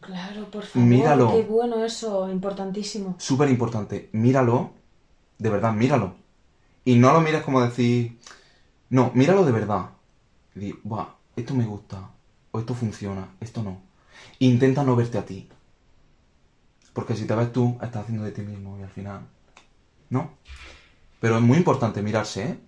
Claro, 0.00 0.50
por 0.50 0.64
favor. 0.64 0.88
Míralo. 0.88 1.30
Qué 1.32 1.42
bueno 1.44 1.84
eso, 1.84 2.28
importantísimo. 2.30 3.16
Súper 3.18 3.48
importante, 3.50 4.08
míralo, 4.12 4.72
de 5.38 5.50
verdad, 5.50 5.72
míralo. 5.72 6.14
Y 6.84 6.96
no 6.96 7.12
lo 7.12 7.20
mires 7.20 7.42
como 7.42 7.60
decir, 7.60 8.18
no, 8.90 9.10
míralo 9.14 9.44
de 9.44 9.52
verdad. 9.52 9.90
Y 10.54 10.60
di, 10.60 10.78
buah, 10.82 11.06
esto 11.36 11.54
me 11.54 11.64
gusta, 11.64 12.10
o 12.50 12.58
esto 12.58 12.74
funciona, 12.74 13.28
esto 13.40 13.62
no. 13.62 13.80
Intenta 14.40 14.82
no 14.82 14.96
verte 14.96 15.18
a 15.18 15.24
ti. 15.24 15.48
Porque 16.92 17.14
si 17.16 17.26
te 17.26 17.34
ves 17.34 17.52
tú, 17.52 17.78
estás 17.82 18.02
haciendo 18.02 18.24
de 18.24 18.32
ti 18.32 18.42
mismo 18.42 18.76
y 18.78 18.82
al 18.82 18.90
final, 18.90 19.20
¿no? 20.10 20.30
Pero 21.20 21.36
es 21.36 21.42
muy 21.42 21.56
importante 21.56 22.02
mirarse, 22.02 22.42
¿eh? 22.44 22.58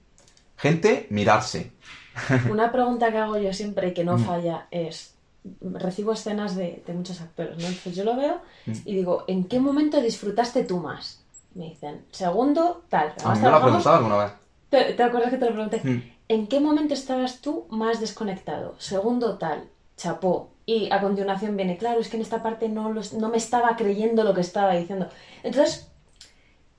Gente, 0.57 1.07
mirarse. 1.11 1.73
Una 2.51 2.71
pregunta 2.73 3.11
que 3.11 3.19
hago 3.19 3.37
yo 3.37 3.53
siempre 3.53 3.89
y 3.89 3.95
que 3.95 4.05
no 4.05 4.17
Mm. 4.17 4.25
falla 4.25 4.69
es, 4.71 5.15
recibo 5.61 6.13
escenas 6.13 6.57
de, 6.57 6.83
de 6.87 6.95
muchos 6.95 7.21
actores, 7.21 7.59
¿no? 7.59 7.67
Entonces 7.67 7.97
yo 7.97 8.05
lo 8.05 8.17
veo 8.17 8.41
Mm. 8.67 8.73
y 8.87 8.95
digo, 8.95 9.25
¿en 9.27 9.45
qué 9.45 9.59
momento 9.61 10.01
disfrutaste 10.01 10.63
tú 10.65 10.79
más? 10.79 11.24
Me 11.55 11.67
dicen, 11.71 12.05
segundo, 12.11 12.83
tal. 12.89 13.09
A 13.09 13.13
Además, 13.33 13.39
mí 13.39 13.45
me 13.45 13.51
lo 13.51 13.63
preguntado 13.63 13.97
alguna 13.97 14.17
vez. 14.25 14.33
¿Te, 14.71 14.93
te 14.95 15.03
acuerdas 15.03 15.31
que 15.31 15.37
te 15.39 15.45
lo 15.47 15.53
pregunté? 15.53 15.81
Mm. 15.85 16.03
¿En 16.29 16.47
qué 16.49 16.59
momento 16.61 16.95
estabas 16.95 17.41
tú 17.41 17.67
más 17.71 18.01
desconectado? 18.01 18.75
Segundo, 18.79 19.39
tal. 19.39 19.69
Chapó. 19.97 20.51
Y 20.67 20.91
a 20.91 21.01
continuación 21.01 21.57
viene, 21.57 21.77
claro, 21.77 22.01
es 22.01 22.09
que 22.09 22.17
en 22.17 22.23
esta 22.23 22.43
parte 22.43 22.69
no, 22.69 22.91
los- 22.93 23.13
no 23.13 23.29
me 23.29 23.37
estaba 23.37 23.77
creyendo 23.77 24.25
lo 24.25 24.35
que 24.35 24.41
estaba 24.41 24.75
diciendo. 24.75 25.09
Entonces, 25.43 25.89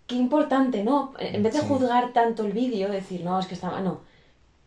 qué 0.08 0.16
importante, 0.16 0.84
¿no? 0.84 1.14
En 1.20 1.42
vez 1.44 1.54
de 1.54 1.62
Sí. 1.62 1.68
juzgar 1.68 2.12
tanto 2.12 2.44
el 2.44 2.52
vídeo, 2.52 2.90
decir, 2.92 3.24
no, 3.24 3.40
es 3.40 3.46
que 3.48 3.54
estaba. 3.56 3.80
No. 3.82 4.02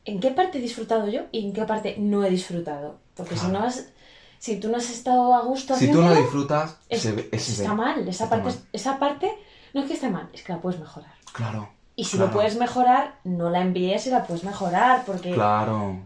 ¿En 0.05 0.21
qué 0.21 0.31
parte 0.31 0.59
he 0.59 0.61
disfrutado 0.61 1.09
yo 1.09 1.23
y 1.33 1.45
en 1.45 1.53
qué 1.53 1.65
parte 1.65 1.97
no 1.99 2.25
he 2.25 2.31
disfrutado? 2.31 2.99
Porque 3.15 3.37
si 3.37 3.49
no 3.49 3.59
has. 3.59 3.91
Si 4.39 4.61
tú 4.61 4.69
no 4.69 4.77
has 4.77 4.89
estado 4.89 5.35
a 5.35 5.41
gusto 5.43 5.75
Si 5.75 5.91
tú 5.91 6.01
no 6.01 6.15
disfrutas, 6.15 6.77
es- 6.89 7.03
se 7.03 7.11
ve, 7.13 7.29
está 7.33 7.71
ve. 7.71 7.77
mal. 7.77 8.09
Esa 8.09 8.25
Está 8.25 8.29
parte, 8.31 8.45
mal. 8.51 8.59
esa 8.73 8.99
parte 9.01 9.33
no 9.75 9.81
es 9.81 9.87
que 9.87 9.95
esté 9.95 10.11
mal, 10.11 10.29
es 10.33 10.43
que 10.43 10.53
la 10.53 10.61
puedes 10.61 10.79
mejorar. 10.81 11.13
Claro. 11.33 11.69
Y 11.97 12.05
si 12.05 12.17
claro, 12.17 12.27
lo 12.31 12.37
puedes 12.37 12.57
mejorar, 12.57 13.19
no 13.25 13.51
la 13.51 13.61
envíes 13.61 14.07
y 14.07 14.11
la 14.11 14.25
puedes 14.25 14.45
mejorar, 14.45 15.05
porque... 15.05 15.33
Claro. 15.33 16.01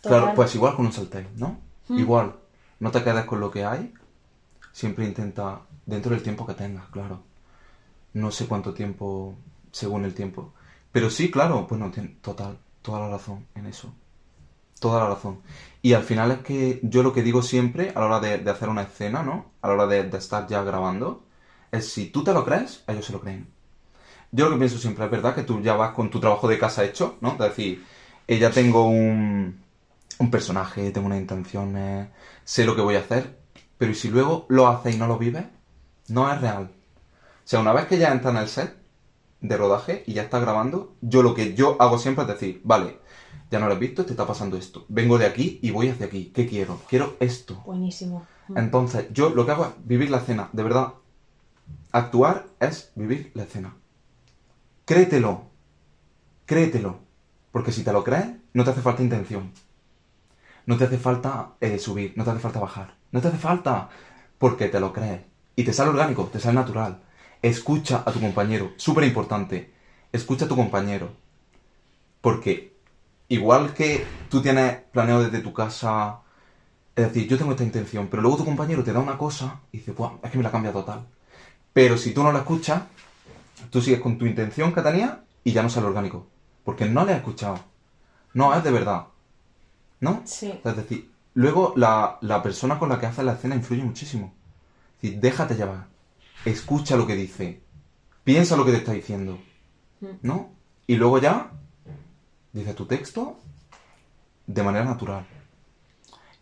Total. 0.00 0.20
Claro, 0.20 0.34
pues 0.36 0.54
igual 0.54 0.76
con 0.76 0.86
un 0.86 0.92
salteo, 0.92 1.26
¿no? 1.36 1.58
Mm. 1.88 1.98
Igual. 1.98 2.36
No 2.80 2.90
te 2.90 3.02
quedes 3.02 3.24
con 3.24 3.40
lo 3.40 3.50
que 3.50 3.64
hay. 3.64 3.92
Siempre 4.72 5.04
intenta, 5.04 5.60
dentro 5.86 6.12
del 6.12 6.22
tiempo 6.22 6.46
que 6.46 6.54
tengas, 6.54 6.86
claro. 6.90 7.22
No 8.14 8.30
sé 8.30 8.46
cuánto 8.46 8.72
tiempo, 8.74 9.34
según 9.70 10.04
el 10.04 10.14
tiempo. 10.14 10.52
Pero 10.90 11.10
sí, 11.10 11.30
claro, 11.30 11.66
bueno, 11.68 11.90
tien- 11.90 12.20
total, 12.20 12.58
toda 12.82 13.00
la 13.00 13.08
razón 13.08 13.46
en 13.54 13.66
eso. 13.66 13.92
Toda 14.80 15.02
la 15.04 15.14
razón. 15.14 15.40
Y 15.80 15.92
al 15.94 16.02
final 16.02 16.30
es 16.32 16.38
que 16.38 16.80
yo 16.82 17.02
lo 17.02 17.12
que 17.12 17.22
digo 17.22 17.42
siempre 17.42 17.92
a 17.94 18.00
la 18.00 18.06
hora 18.06 18.20
de, 18.20 18.38
de 18.38 18.50
hacer 18.50 18.68
una 18.68 18.82
escena, 18.82 19.22
¿no? 19.22 19.52
A 19.62 19.68
la 19.68 19.74
hora 19.74 19.86
de, 19.86 20.04
de 20.04 20.18
estar 20.18 20.46
ya 20.48 20.62
grabando, 20.62 21.24
es 21.72 21.92
si 21.92 22.06
tú 22.06 22.22
te 22.22 22.32
lo 22.32 22.44
crees, 22.44 22.84
ellos 22.86 23.04
se 23.04 23.12
lo 23.12 23.20
creen. 23.20 23.48
Yo 24.30 24.46
lo 24.46 24.52
que 24.52 24.58
pienso 24.58 24.78
siempre 24.78 25.04
es 25.04 25.10
verdad 25.10 25.34
que 25.34 25.42
tú 25.42 25.60
ya 25.60 25.74
vas 25.74 25.92
con 25.92 26.10
tu 26.10 26.20
trabajo 26.20 26.48
de 26.48 26.58
casa 26.58 26.84
hecho, 26.84 27.16
¿no? 27.20 27.32
Es 27.32 27.38
decir, 27.38 27.84
eh, 28.28 28.38
ya 28.38 28.50
tengo 28.50 28.86
un, 28.86 29.60
un 30.18 30.30
personaje, 30.30 30.90
tengo 30.90 31.06
unas 31.06 31.20
intenciones, 31.20 32.08
sé 32.44 32.64
lo 32.64 32.76
que 32.76 32.82
voy 32.82 32.96
a 32.96 33.00
hacer, 33.00 33.38
pero 33.78 33.90
¿y 33.90 33.94
si 33.94 34.08
luego 34.08 34.46
lo 34.48 34.68
haces 34.68 34.94
y 34.94 34.98
no 34.98 35.06
lo 35.06 35.18
vives? 35.18 35.44
No 36.08 36.32
es 36.32 36.40
real. 36.40 36.70
O 36.72 37.48
sea, 37.48 37.60
una 37.60 37.72
vez 37.72 37.86
que 37.86 37.98
ya 37.98 38.12
entra 38.12 38.30
en 38.30 38.36
el 38.36 38.48
set 38.48 38.76
de 39.40 39.56
rodaje 39.56 40.04
y 40.06 40.12
ya 40.12 40.22
está 40.22 40.38
grabando, 40.38 40.94
yo 41.00 41.22
lo 41.22 41.34
que 41.34 41.54
yo 41.54 41.76
hago 41.80 41.98
siempre 41.98 42.22
es 42.22 42.28
decir, 42.28 42.60
vale, 42.64 42.98
ya 43.50 43.58
no 43.58 43.66
lo 43.66 43.74
has 43.74 43.80
visto, 43.80 44.04
te 44.06 44.12
está 44.12 44.26
pasando 44.26 44.56
esto. 44.56 44.86
Vengo 44.88 45.18
de 45.18 45.26
aquí 45.26 45.58
y 45.62 45.70
voy 45.70 45.88
hacia 45.88 46.06
aquí. 46.06 46.32
¿Qué 46.34 46.46
quiero? 46.46 46.80
Quiero 46.88 47.16
esto. 47.20 47.60
Buenísimo. 47.66 48.26
Entonces, 48.54 49.06
yo 49.12 49.30
lo 49.30 49.44
que 49.44 49.52
hago 49.52 49.64
es 49.64 49.70
vivir 49.84 50.10
la 50.10 50.18
escena, 50.18 50.48
de 50.52 50.62
verdad. 50.62 50.94
Actuar 51.92 52.46
es 52.58 52.90
vivir 52.94 53.30
la 53.34 53.44
escena. 53.44 53.76
Créetelo. 54.84 55.50
Créetelo. 56.46 57.00
Porque 57.50 57.72
si 57.72 57.84
te 57.84 57.92
lo 57.92 58.02
crees, 58.02 58.28
no 58.54 58.64
te 58.64 58.70
hace 58.70 58.80
falta 58.80 59.02
intención. 59.02 59.52
No 60.64 60.76
te 60.76 60.84
hace 60.84 60.98
falta 60.98 61.52
eh, 61.60 61.78
subir, 61.78 62.14
no 62.16 62.24
te 62.24 62.30
hace 62.30 62.40
falta 62.40 62.60
bajar. 62.60 62.94
No 63.10 63.20
te 63.20 63.28
hace 63.28 63.38
falta 63.38 63.90
porque 64.38 64.68
te 64.68 64.80
lo 64.80 64.92
crees. 64.92 65.20
Y 65.54 65.64
te 65.64 65.72
sale 65.72 65.90
orgánico, 65.90 66.24
te 66.32 66.40
sale 66.40 66.54
natural. 66.54 67.02
Escucha 67.42 68.02
a 68.06 68.12
tu 68.12 68.20
compañero. 68.20 68.72
Súper 68.76 69.04
importante. 69.04 69.74
Escucha 70.12 70.46
a 70.46 70.48
tu 70.48 70.56
compañero. 70.56 71.10
Porque 72.20 72.76
igual 73.28 73.74
que 73.74 74.06
tú 74.30 74.40
tienes 74.40 74.78
planeado 74.92 75.24
desde 75.24 75.40
tu 75.40 75.52
casa 75.52 76.22
es 76.94 77.04
decir, 77.06 77.26
yo 77.26 77.38
tengo 77.38 77.52
esta 77.52 77.64
intención, 77.64 78.08
pero 78.08 78.22
luego 78.22 78.36
tu 78.38 78.44
compañero 78.44 78.84
te 78.84 78.92
da 78.92 79.00
una 79.00 79.16
cosa 79.16 79.60
y 79.72 79.78
dice, 79.78 79.92
Buah, 79.92 80.18
es 80.22 80.30
que 80.30 80.36
me 80.36 80.44
la 80.44 80.50
cambia 80.50 80.72
total. 80.72 81.06
Pero 81.72 81.96
si 81.96 82.12
tú 82.12 82.22
no 82.22 82.32
la 82.32 82.40
escuchas, 82.40 82.82
tú 83.70 83.80
sigues 83.80 84.00
con 84.00 84.18
tu 84.18 84.26
intención 84.26 84.74
que 84.74 84.82
tenías 84.82 85.18
y 85.44 85.52
ya 85.52 85.62
no 85.62 85.70
sale 85.70 85.86
orgánico. 85.86 86.26
Porque 86.64 86.86
no 86.86 87.04
le 87.04 87.12
has 87.12 87.18
escuchado. 87.18 87.60
No 88.34 88.54
es 88.54 88.62
de 88.62 88.70
verdad. 88.70 89.06
¿No? 90.00 90.22
Sí. 90.24 90.60
Es 90.64 90.76
decir, 90.76 91.10
luego 91.34 91.72
la, 91.76 92.18
la 92.20 92.42
persona 92.42 92.78
con 92.78 92.88
la 92.88 93.00
que 93.00 93.06
haces 93.06 93.24
la 93.24 93.34
escena 93.34 93.54
influye 93.54 93.82
muchísimo. 93.82 94.34
Es 94.96 95.02
decir, 95.02 95.20
déjate 95.20 95.54
llevar. 95.54 95.86
Escucha 96.44 96.96
lo 96.96 97.06
que 97.06 97.14
dice. 97.14 97.60
Piensa 98.24 98.56
lo 98.56 98.64
que 98.64 98.72
te 98.72 98.78
está 98.78 98.92
diciendo. 98.92 99.38
Mm. 100.00 100.06
¿No? 100.22 100.50
Y 100.86 100.96
luego 100.96 101.18
ya 101.18 101.52
dice 102.52 102.74
tu 102.74 102.86
texto 102.86 103.38
de 104.46 104.62
manera 104.62 104.84
natural. 104.84 105.26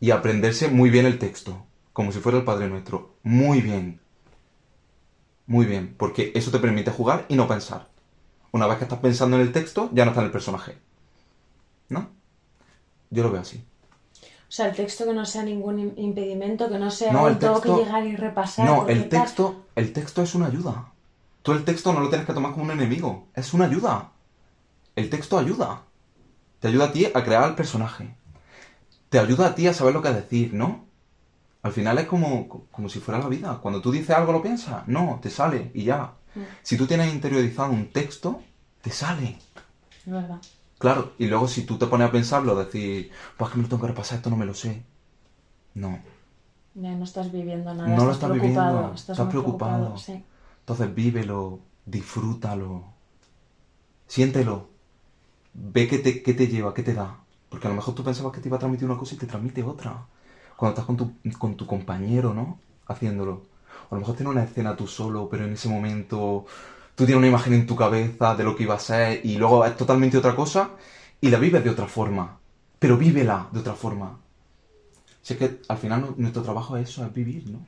Y 0.00 0.10
aprenderse 0.10 0.68
muy 0.68 0.90
bien 0.90 1.06
el 1.06 1.18
texto. 1.18 1.66
Como 1.92 2.12
si 2.12 2.20
fuera 2.20 2.38
el 2.38 2.44
Padre 2.44 2.68
Nuestro. 2.68 3.16
Muy 3.22 3.60
bien. 3.60 3.99
Muy 5.50 5.66
bien. 5.66 5.94
Porque 5.98 6.30
eso 6.36 6.52
te 6.52 6.60
permite 6.60 6.92
jugar 6.92 7.27
y 7.29 7.35
no 7.35 7.48
pensar. 7.48 7.88
Una 8.52 8.68
vez 8.68 8.79
que 8.79 8.85
estás 8.85 9.00
pensando 9.00 9.35
en 9.37 9.42
el 9.42 9.50
texto, 9.52 9.90
ya 9.92 10.04
no 10.04 10.12
está 10.12 10.20
en 10.20 10.27
el 10.27 10.33
personaje. 10.33 10.79
¿No? 11.88 12.08
Yo 13.10 13.25
lo 13.25 13.33
veo 13.33 13.40
así. 13.40 13.64
O 14.22 14.52
sea, 14.52 14.68
el 14.68 14.77
texto 14.77 15.04
que 15.06 15.12
no 15.12 15.25
sea 15.27 15.42
ningún 15.42 15.79
im- 15.79 15.94
impedimento, 15.96 16.68
que 16.68 16.79
no 16.79 16.88
sea 16.92 17.12
No, 17.12 17.27
el 17.27 17.35
"Ay, 17.35 17.38
tengo 17.40 17.54
texto- 17.54 17.77
que 17.79 17.85
llegar 17.85 18.06
y 18.06 18.14
repasar. 18.14 18.64
No, 18.64 18.87
el 18.87 19.08
tal". 19.08 19.22
texto, 19.22 19.64
el 19.75 19.92
texto 19.92 20.22
es 20.22 20.37
una 20.37 20.46
ayuda. 20.46 20.92
Tú 21.42 21.50
el 21.50 21.64
texto 21.64 21.92
no 21.92 21.98
lo 22.00 22.08
tienes 22.10 22.27
que 22.29 22.33
tomar 22.33 22.52
como 22.52 22.64
un 22.66 22.70
enemigo. 22.70 23.27
Es 23.35 23.52
una 23.52 23.64
ayuda. 23.64 24.10
El 24.94 25.10
texto 25.10 25.37
ayuda. 25.37 25.83
Te 26.60 26.68
ayuda 26.68 26.85
a 26.87 26.92
ti 26.92 27.06
a 27.12 27.25
crear 27.25 27.48
el 27.48 27.56
personaje. 27.56 28.14
Te 29.08 29.18
ayuda 29.18 29.48
a 29.48 29.54
ti 29.56 29.66
a 29.66 29.75
saber 29.75 29.94
lo 29.94 30.02
que 30.02 30.10
decir, 30.12 30.54
¿no? 30.54 30.85
Al 31.63 31.73
final 31.73 31.98
es 31.98 32.06
como, 32.06 32.67
como 32.71 32.88
si 32.88 33.00
fuera 33.00 33.21
la 33.21 33.29
vida. 33.29 33.58
Cuando 33.61 33.81
tú 33.81 33.92
dices 33.92 34.11
algo 34.11 34.33
lo 34.33 34.42
piensas. 34.42 34.87
No, 34.88 35.19
te 35.23 35.31
sale 35.31 35.71
y 35.75 35.85
ya. 35.85 36.15
Mm. 36.35 36.40
Si 36.63 36.77
tú 36.77 36.87
tienes 36.87 37.13
interiorizado 37.13 37.71
un 37.71 37.90
texto, 37.90 38.42
te 38.81 38.90
sale. 38.90 39.37
Es 40.06 40.13
verdad. 40.13 40.40
Claro, 40.79 41.13
y 41.19 41.27
luego 41.27 41.46
si 41.46 41.65
tú 41.65 41.77
te 41.77 41.87
pones 41.87 42.08
a 42.08 42.13
pensarlo, 42.13 42.56
decir, 42.56 43.11
pues 43.37 43.50
que 43.50 43.58
me 43.58 43.65
lo 43.65 43.69
tengo 43.69 43.83
que 43.83 43.88
repasar, 43.88 44.17
esto 44.17 44.31
no 44.31 44.37
me 44.37 44.46
lo 44.46 44.54
sé. 44.54 44.83
No. 45.75 45.98
Ya 46.75 46.92
no 46.92 47.04
estás 47.04 47.31
viviendo 47.31 47.75
nada. 47.75 47.88
No 47.88 48.06
lo 48.06 48.13
estás 48.13 48.31
preocupado. 48.31 48.73
viviendo, 48.73 48.94
Estás, 48.94 49.21
preocupado. 49.29 49.98
Sí. 49.98 50.25
Entonces 50.61 50.94
vívelo, 50.94 51.61
disfrútalo, 51.85 52.85
siéntelo, 54.06 54.69
ve 55.52 55.87
qué 55.88 55.98
te, 55.98 56.23
qué 56.23 56.33
te 56.33 56.46
lleva, 56.46 56.73
qué 56.73 56.83
te 56.83 56.94
da. 56.94 57.19
Porque 57.50 57.67
a 57.67 57.71
lo 57.71 57.77
mejor 57.77 57.94
tú 57.94 58.02
pensabas 58.02 58.33
que 58.33 58.40
te 58.40 58.48
iba 58.48 58.56
a 58.56 58.61
transmitir 58.61 58.88
una 58.88 58.98
cosa 58.98 59.15
y 59.15 59.19
te 59.19 59.27
transmite 59.27 59.63
otra. 59.63 60.06
Cuando 60.61 60.73
estás 60.75 60.87
con 60.87 60.96
tu, 60.98 61.06
con 61.38 61.56
tu 61.56 61.67
compañero, 61.67 62.35
¿no? 62.35 62.61
Haciéndolo. 62.87 63.35
O 63.88 63.94
a 63.94 63.96
lo 63.96 64.00
mejor 64.02 64.17
tienes 64.17 64.33
una 64.33 64.44
escena 64.44 64.77
tú 64.77 64.87
solo, 64.87 65.29
pero 65.31 65.44
en 65.46 65.54
ese 65.54 65.69
momento 65.69 66.46
tú 66.96 67.04
tienes 67.06 67.19
una 67.19 67.29
imagen 67.35 67.54
en 67.54 67.67
tu 67.67 67.77
cabeza 67.77 68.35
de 68.37 68.44
lo 68.44 68.56
que 68.56 68.65
iba 68.65 68.75
a 68.77 68.81
ser 68.90 69.25
y 69.25 69.37
luego 69.38 69.65
es 69.67 69.77
totalmente 69.77 70.19
otra 70.19 70.37
cosa 70.37 70.63
y 71.21 71.31
la 71.31 71.38
vives 71.38 71.65
de 71.65 71.71
otra 71.71 71.87
forma. 71.88 72.38
Pero 72.81 72.98
vívela 72.98 73.48
de 73.52 73.61
otra 73.61 73.75
forma. 73.75 74.19
Si 75.23 75.33
es 75.35 75.38
que 75.38 75.63
al 75.69 75.79
final 75.79 76.00
nu- 76.02 76.15
nuestro 76.19 76.42
trabajo 76.42 76.77
es 76.77 76.90
eso, 76.90 77.04
es 77.06 77.13
vivir, 77.15 77.48
¿no? 77.48 77.67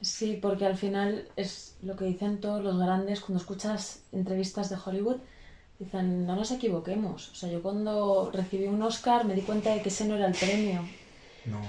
Sí, 0.00 0.38
porque 0.40 0.66
al 0.66 0.76
final 0.76 1.28
es 1.36 1.76
lo 1.82 1.96
que 1.96 2.04
dicen 2.04 2.40
todos 2.40 2.62
los 2.62 2.78
grandes 2.78 3.20
cuando 3.20 3.40
escuchas 3.40 4.04
entrevistas 4.12 4.70
de 4.70 4.76
Hollywood. 4.84 5.18
Dicen, 5.78 6.26
no 6.26 6.36
nos 6.36 6.50
equivoquemos. 6.52 7.30
O 7.30 7.34
sea, 7.36 7.50
yo 7.50 7.62
cuando 7.62 8.30
recibí 8.32 8.66
un 8.68 8.82
Oscar 8.82 9.24
me 9.26 9.34
di 9.34 9.42
cuenta 9.42 9.72
de 9.74 9.82
que 9.82 9.90
ese 9.90 10.06
no 10.06 10.16
era 10.16 10.26
el 10.28 10.36
premio. 10.36 10.94
No. 11.50 11.60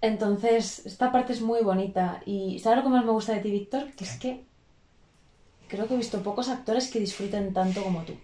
Entonces, 0.00 0.84
esta 0.86 1.10
parte 1.10 1.32
es 1.32 1.40
muy 1.40 1.62
bonita. 1.62 2.20
Y 2.26 2.58
¿sabes 2.60 2.78
lo 2.78 2.84
que 2.84 2.90
más 2.90 3.04
me 3.04 3.12
gusta 3.12 3.32
de 3.32 3.40
ti, 3.40 3.50
Víctor? 3.50 3.90
Que 3.96 4.04
es 4.04 4.18
que 4.18 4.44
creo 5.68 5.86
que 5.88 5.94
he 5.94 5.96
visto 5.96 6.22
pocos 6.22 6.48
actores 6.48 6.90
que 6.90 7.00
disfruten 7.00 7.52
tanto 7.52 7.82
como 7.82 8.02
tú. 8.02 8.14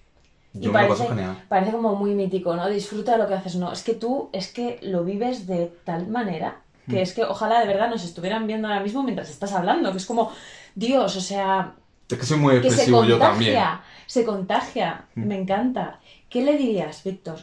Yo 0.55 0.71
paso 0.71 1.09
genial. 1.09 1.43
parece 1.49 1.73
como 1.73 1.95
muy 1.97 2.15
mítico, 2.15 2.55
¿no? 2.55 2.69
Disfruta 2.69 3.13
de 3.13 3.19
lo 3.19 3.27
que 3.27 3.35
haces. 3.35 3.57
No, 3.57 3.73
es 3.73 3.83
que 3.83 3.95
tú 3.95 4.29
es 4.33 4.53
que 4.53 4.79
lo 4.83 5.03
vives 5.03 5.47
de 5.47 5.73
tal 5.85 6.09
manera 6.09 6.61
que 6.87 6.97
Mm. 6.97 6.99
es 6.99 7.15
que 7.15 7.25
ojalá 7.25 7.61
de 7.61 7.67
verdad 7.69 7.89
nos 7.89 8.05
estuvieran 8.05 8.47
viendo 8.47 8.69
ahora 8.69 8.81
mismo 8.83 9.03
mientras 9.03 9.31
estás 9.31 9.53
hablando. 9.53 9.93
Que 9.93 9.99
es 9.99 10.05
como, 10.07 10.31
Dios, 10.75 11.17
o 11.17 11.21
sea, 11.21 11.75
Es 12.11 12.19
que 12.19 12.27
soy 12.27 12.39
muy 12.39 12.57
que 12.57 12.63
se 12.63 12.67
expresivo 12.69 13.05
yo 13.05 13.19
también. 13.19 13.55
contagia, 13.55 13.83
se 14.07 14.25
contagia. 14.27 15.05
Mm. 15.15 15.25
Me 15.27 15.39
encanta. 15.41 16.01
¿Qué 16.29 16.43
le 16.43 16.57
dirías, 16.59 17.03
Víctor, 17.03 17.39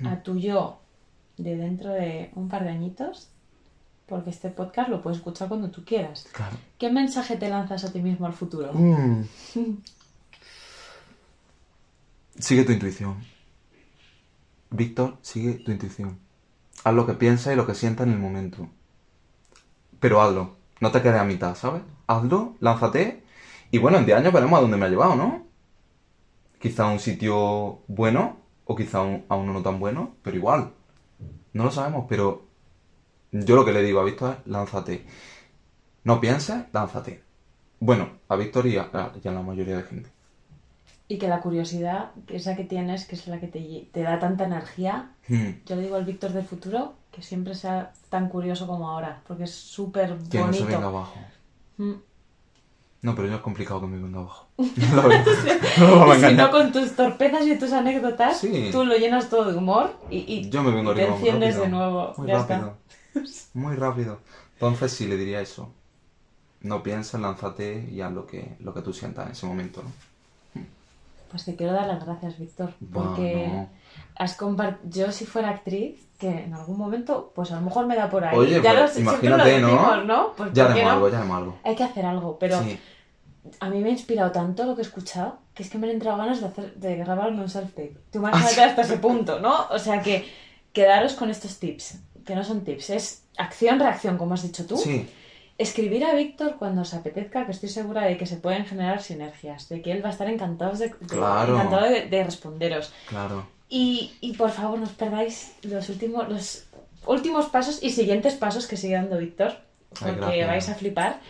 Mm. 0.00 0.06
a 0.08 0.22
tu 0.22 0.36
yo 0.38 0.79
de 1.42 1.56
dentro 1.56 1.90
de 1.90 2.30
un 2.34 2.48
par 2.48 2.64
de 2.64 2.70
añitos? 2.70 3.28
Porque 4.06 4.30
este 4.30 4.50
podcast 4.50 4.88
lo 4.88 5.02
puedes 5.02 5.18
escuchar 5.18 5.48
cuando 5.48 5.70
tú 5.70 5.84
quieras. 5.84 6.26
Claro. 6.32 6.56
¿Qué 6.78 6.90
mensaje 6.90 7.36
te 7.36 7.48
lanzas 7.48 7.84
a 7.84 7.92
ti 7.92 8.00
mismo 8.02 8.26
al 8.26 8.32
futuro? 8.32 8.72
Mm. 8.72 9.22
Sigue 12.38 12.64
tu 12.64 12.72
intuición. 12.72 13.16
Víctor, 14.70 15.16
sigue 15.22 15.54
tu 15.54 15.70
intuición. 15.72 16.18
Haz 16.84 16.94
lo 16.94 17.06
que 17.06 17.14
piensas 17.14 17.52
y 17.52 17.56
lo 17.56 17.66
que 17.66 17.74
sientas 17.74 18.06
en 18.06 18.14
el 18.14 18.18
momento. 18.18 18.68
Pero 19.98 20.20
hazlo. 20.22 20.56
No 20.80 20.90
te 20.90 21.02
quedes 21.02 21.20
a 21.20 21.24
mitad, 21.24 21.54
¿sabes? 21.54 21.82
Hazlo, 22.06 22.54
lánzate. 22.60 23.22
Y 23.70 23.78
bueno, 23.78 23.98
en 23.98 24.06
10 24.06 24.18
años 24.18 24.32
veremos 24.32 24.58
a 24.58 24.62
dónde 24.62 24.76
me 24.76 24.86
ha 24.86 24.88
llevado, 24.88 25.14
¿no? 25.14 25.46
Quizá 26.58 26.84
a 26.88 26.92
un 26.92 27.00
sitio 27.00 27.80
bueno 27.88 28.38
o 28.64 28.74
quizá 28.76 28.98
a, 28.98 29.02
un- 29.02 29.24
a 29.28 29.36
uno 29.36 29.52
no 29.52 29.62
tan 29.62 29.78
bueno, 29.78 30.14
pero 30.22 30.36
igual. 30.36 30.72
No 31.52 31.64
lo 31.64 31.70
sabemos, 31.70 32.06
pero 32.08 32.42
yo 33.32 33.56
lo 33.56 33.64
que 33.64 33.72
le 33.72 33.82
digo 33.82 34.00
a 34.00 34.04
Víctor 34.04 34.36
es 34.40 34.46
lánzate. 34.50 35.04
No 36.04 36.20
pienses, 36.20 36.64
lánzate. 36.72 37.22
Bueno, 37.80 38.08
a 38.28 38.36
Víctor 38.36 38.66
y 38.66 38.76
a, 38.76 38.82
a- 38.92 39.12
y 39.22 39.26
a 39.28 39.32
la 39.32 39.42
mayoría 39.42 39.76
de 39.78 39.82
gente. 39.84 40.10
Y 41.08 41.18
que 41.18 41.28
la 41.28 41.40
curiosidad, 41.40 42.12
esa 42.28 42.54
que 42.54 42.64
tienes, 42.64 43.04
que 43.06 43.16
es 43.16 43.26
la 43.26 43.40
que 43.40 43.48
te, 43.48 43.88
te 43.92 44.02
da 44.02 44.18
tanta 44.18 44.44
energía, 44.44 45.10
Hmm, 45.28 45.50
yo 45.66 45.76
le 45.76 45.82
digo 45.82 45.96
al 45.96 46.04
Víctor 46.04 46.32
del 46.32 46.44
futuro 46.44 46.94
que 47.10 47.22
siempre 47.22 47.54
sea 47.54 47.92
tan 48.08 48.28
curioso 48.28 48.66
como 48.66 48.88
ahora, 48.88 49.22
porque 49.26 49.44
es 49.44 49.50
súper 49.54 50.16
Que 50.30 50.38
no 50.38 50.52
se 50.52 50.64
venga 50.64 50.78
bonito. 50.78 50.88
abajo. 50.88 51.18
Mm. 51.78 51.92
No, 53.02 53.14
pero 53.14 53.28
yo 53.28 53.36
es 53.36 53.40
complicado 53.40 53.80
que 53.80 53.86
me 53.86 53.98
venga 53.98 54.20
abajo. 54.20 54.46
No 54.58 56.14
Y 56.14 56.20
si 56.20 56.34
no, 56.34 56.50
con 56.50 56.70
tus 56.72 56.92
torpezas 56.94 57.46
y 57.46 57.58
tus 57.58 57.72
anécdotas, 57.72 58.38
Sí. 58.38 58.68
tú 58.72 58.84
lo 58.84 58.96
llenas 58.96 59.28
todo 59.30 59.50
de 59.50 59.56
humor 59.56 59.94
y, 60.10 60.18
y 60.18 60.50
Yo 60.50 60.62
me 60.62 60.70
vengo 60.70 60.92
y 60.92 60.96
te 60.96 61.06
enciendes 61.06 61.56
rápido. 61.56 61.62
de 61.64 61.68
nuevo. 61.70 62.14
Muy 62.18 62.28
ya 62.28 62.38
rápido. 62.38 62.76
Muy 63.54 63.76
rápido. 63.76 64.18
Entonces 64.54 64.92
sí 64.92 65.06
le 65.06 65.16
diría 65.16 65.40
eso. 65.40 65.72
No 66.60 66.82
pienses, 66.82 67.18
lánzate 67.18 67.88
y 67.90 68.02
haz 68.02 68.12
lo 68.12 68.26
que, 68.26 68.54
lo 68.60 68.74
que 68.74 68.82
tú 68.82 68.92
sientas 68.92 69.26
en 69.26 69.32
ese 69.32 69.46
momento, 69.46 69.82
¿no? 69.82 69.90
Pues 71.30 71.44
te 71.44 71.54
quiero 71.56 71.72
dar 71.72 71.86
las 71.86 72.04
gracias, 72.04 72.38
Víctor, 72.38 72.74
porque 72.92 73.46
no. 73.50 73.68
has 74.16 74.34
compartido. 74.34 75.06
Yo, 75.06 75.12
si 75.12 75.24
fuera 75.24 75.50
actriz, 75.50 76.00
que 76.20 76.28
en 76.44 76.54
algún 76.54 76.78
momento, 76.78 77.32
pues 77.34 77.50
a 77.50 77.56
lo 77.56 77.62
mejor 77.62 77.86
me 77.86 77.96
da 77.96 78.08
por 78.08 78.24
ahí. 78.24 78.36
Oye, 78.36 78.60
ya 78.62 78.72
pues, 78.78 78.94
lo- 78.94 79.00
imagínate, 79.00 79.58
lo 79.58 79.66
¿no? 79.68 79.72
decimos, 79.74 80.04
¿no? 80.06 80.32
Pues, 80.36 80.52
Ya 80.52 80.66
¿por 80.66 80.74
qué 80.74 80.80
haremos 80.82 80.84
no? 80.84 80.90
algo, 80.96 81.08
ya 81.08 81.18
haremos 81.18 81.36
algo. 81.38 81.58
Hay 81.64 81.74
que 81.74 81.82
hacer 81.84 82.06
algo, 82.06 82.38
pero 82.38 82.62
Sí. 82.62 82.78
a 83.58 83.68
mí 83.70 83.80
me 83.80 83.88
ha 83.88 83.92
inspirado 83.92 84.30
tanto 84.30 84.64
lo 84.64 84.74
que 84.76 84.82
he 84.82 84.84
escuchado 84.84 85.38
que 85.54 85.62
es 85.64 85.70
que 85.70 85.78
me 85.78 85.88
han 85.88 85.94
entrado 85.94 86.16
ganas 86.18 86.40
de, 86.40 86.46
hacer, 86.46 86.74
de 86.74 86.96
grabarme 86.96 87.40
un 87.42 87.48
self-tape. 87.48 87.96
Tú 88.12 88.18
imagínate 88.18 88.62
hasta 88.62 88.82
ese 88.82 88.98
punto, 88.98 89.40
¿no? 89.40 89.66
O 89.70 89.78
sea 89.78 90.00
que 90.02 90.26
quedaros 90.72 91.14
con 91.14 91.28
estos 91.30 91.58
tips, 91.58 91.98
que 92.24 92.34
no 92.36 92.44
son 92.44 92.60
tips, 92.64 92.90
es 92.90 93.24
acción-reacción, 93.36 94.16
como 94.18 94.34
has 94.34 94.42
dicho 94.42 94.66
tú. 94.66 94.76
Sí. 94.76 95.08
Escribir 95.58 96.04
a 96.04 96.14
Víctor 96.14 96.56
cuando 96.58 96.82
os 96.82 96.94
apetezca, 96.94 97.44
que 97.44 97.52
estoy 97.52 97.68
segura 97.68 98.02
de 98.02 98.16
que 98.16 98.24
se 98.26 98.36
pueden 98.36 98.64
generar 98.64 99.02
sinergias, 99.02 99.68
de 99.68 99.82
que 99.82 99.92
él 99.92 100.02
va 100.02 100.08
a 100.08 100.12
estar 100.12 100.28
encantado 100.28 100.72
de, 100.76 100.88
de- 100.88 100.94
Claro. 101.06 101.54
encantado 101.56 101.84
de, 101.86 102.06
de 102.06 102.24
responderos. 102.24 102.92
Claro. 103.08 103.46
Y, 103.70 104.12
y 104.20 104.32
por 104.34 104.50
favor, 104.50 104.78
no 104.78 104.84
os 104.84 104.92
perdáis 104.92 105.52
los 105.62 105.88
últimos, 105.88 106.28
los 106.28 106.64
últimos 107.06 107.46
pasos 107.46 107.78
y 107.82 107.90
siguientes 107.90 108.34
pasos 108.34 108.66
que 108.66 108.76
sigue 108.76 108.94
dando 108.96 109.16
Víctor, 109.16 109.52
porque 109.98 110.44
vais 110.44 110.68
a 110.68 110.74
flipar. 110.74 111.20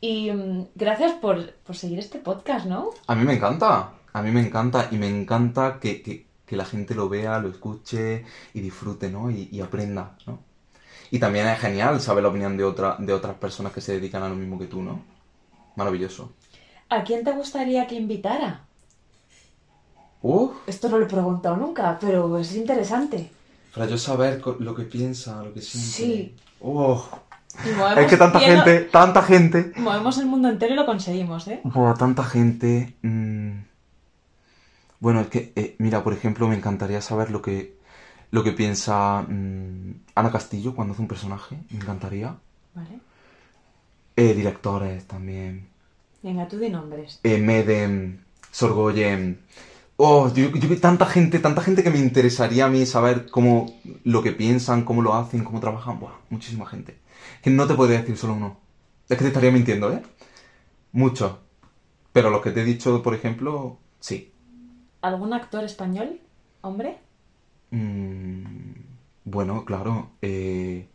Y 0.00 0.30
mm, 0.30 0.66
gracias 0.76 1.12
por, 1.14 1.54
por 1.66 1.74
seguir 1.76 1.98
este 1.98 2.18
podcast, 2.18 2.66
¿no? 2.66 2.90
A 3.06 3.14
mí 3.16 3.24
me 3.24 3.34
encanta. 3.34 3.92
A 4.12 4.22
mí 4.22 4.30
me 4.30 4.40
encanta 4.42 4.88
y 4.90 4.96
me 4.96 5.08
encanta 5.08 5.78
que, 5.80 6.02
que- 6.02 6.26
que 6.48 6.56
la 6.56 6.64
gente 6.64 6.94
lo 6.94 7.10
vea, 7.10 7.38
lo 7.40 7.48
escuche 7.50 8.24
y 8.54 8.60
disfrute, 8.60 9.10
¿no? 9.10 9.30
Y, 9.30 9.50
y 9.52 9.60
aprenda, 9.60 10.16
¿no? 10.26 10.38
Y 11.10 11.18
también 11.18 11.46
es 11.46 11.58
genial 11.58 12.00
saber 12.00 12.22
la 12.22 12.30
opinión 12.30 12.56
de, 12.56 12.64
otra, 12.64 12.96
de 12.98 13.12
otras 13.12 13.36
personas 13.36 13.72
que 13.74 13.82
se 13.82 13.92
dedican 13.92 14.22
a 14.22 14.30
lo 14.30 14.34
mismo 14.34 14.58
que 14.58 14.64
tú, 14.66 14.80
¿no? 14.82 15.02
Maravilloso. 15.76 16.32
¿A 16.88 17.04
quién 17.04 17.22
te 17.22 17.32
gustaría 17.32 17.86
que 17.86 17.96
invitara? 17.96 18.64
Uf, 20.22 20.50
Esto 20.66 20.88
no 20.88 20.98
lo 20.98 21.04
he 21.06 21.08
preguntado 21.08 21.56
nunca, 21.56 21.96
pero 22.00 22.38
es 22.38 22.54
interesante. 22.56 23.30
para 23.74 23.86
yo 23.86 23.96
saber 23.98 24.42
lo 24.58 24.74
que 24.74 24.82
piensa, 24.84 25.42
lo 25.44 25.52
que 25.54 25.62
siente. 25.62 25.88
Sí. 25.88 26.34
Es 27.96 28.06
que 28.08 28.16
tanta 28.16 28.38
cielo- 28.40 28.62
gente, 28.64 28.80
tanta 28.90 29.22
gente. 29.22 29.72
Movemos 29.76 30.18
el 30.18 30.26
mundo 30.26 30.48
entero 30.48 30.72
y 30.74 30.76
lo 30.76 30.86
conseguimos, 30.86 31.46
¿eh? 31.48 31.60
Buah, 31.64 31.94
tanta 31.94 32.24
gente. 32.24 32.94
mm. 33.02 33.52
Bueno, 35.00 35.20
es 35.20 35.28
que, 35.28 35.52
eh, 35.54 35.76
mira, 35.78 36.02
por 36.02 36.12
ejemplo, 36.12 36.48
me 36.48 36.56
encantaría 36.56 37.00
saber 37.00 37.30
lo 37.30 37.40
que, 37.40 37.76
lo 38.32 38.42
que 38.42 38.50
piensa 38.52 39.22
mm, 39.22 39.92
Ana 40.16 40.32
Castillo 40.32 40.74
cuando 40.74 40.92
hace 40.94 41.02
un 41.02 41.08
personaje. 41.08 41.56
Me 41.70 41.76
encantaría. 41.78 42.34
Vale. 42.74 42.98
Eh, 44.16 44.34
directores 44.34 45.06
también. 45.06 45.68
Venga, 46.22 46.48
tú 46.48 46.58
di 46.58 46.68
nombres. 46.70 47.20
Eh, 47.22 47.38
Medem, 47.38 48.18
Sorgoyen. 48.50 49.40
Oh, 50.00 50.32
yo, 50.32 50.50
yo 50.50 50.80
tanta 50.80 51.06
gente, 51.06 51.40
tanta 51.40 51.60
gente 51.60 51.82
que 51.82 51.90
me 51.90 51.98
interesaría 51.98 52.66
a 52.66 52.68
mí 52.68 52.86
saber 52.86 53.28
cómo 53.30 53.66
lo 54.04 54.22
que 54.22 54.30
piensan, 54.30 54.84
cómo 54.84 55.02
lo 55.02 55.14
hacen, 55.14 55.42
cómo 55.42 55.58
trabajan. 55.58 55.98
Buah, 55.98 56.12
muchísima 56.30 56.66
gente. 56.66 56.96
Que 57.42 57.50
no 57.50 57.66
te 57.66 57.74
podría 57.74 57.98
decir 58.00 58.16
solo 58.16 58.34
uno. 58.34 58.58
Es 59.08 59.16
que 59.16 59.24
te 59.24 59.28
estaría 59.28 59.50
mintiendo, 59.50 59.92
¿eh? 59.92 60.02
Muchos. 60.92 61.32
Pero 62.12 62.30
los 62.30 62.42
que 62.42 62.52
te 62.52 62.60
he 62.62 62.64
dicho, 62.64 63.02
por 63.02 63.14
ejemplo, 63.14 63.78
sí. 63.98 64.32
¿Algún 65.02 65.32
actor 65.32 65.64
español? 65.64 66.20
¿Hombre? 66.60 66.98
Mm, 67.70 68.74
bueno, 69.24 69.64
claro. 69.64 70.10
eh, 70.22 70.86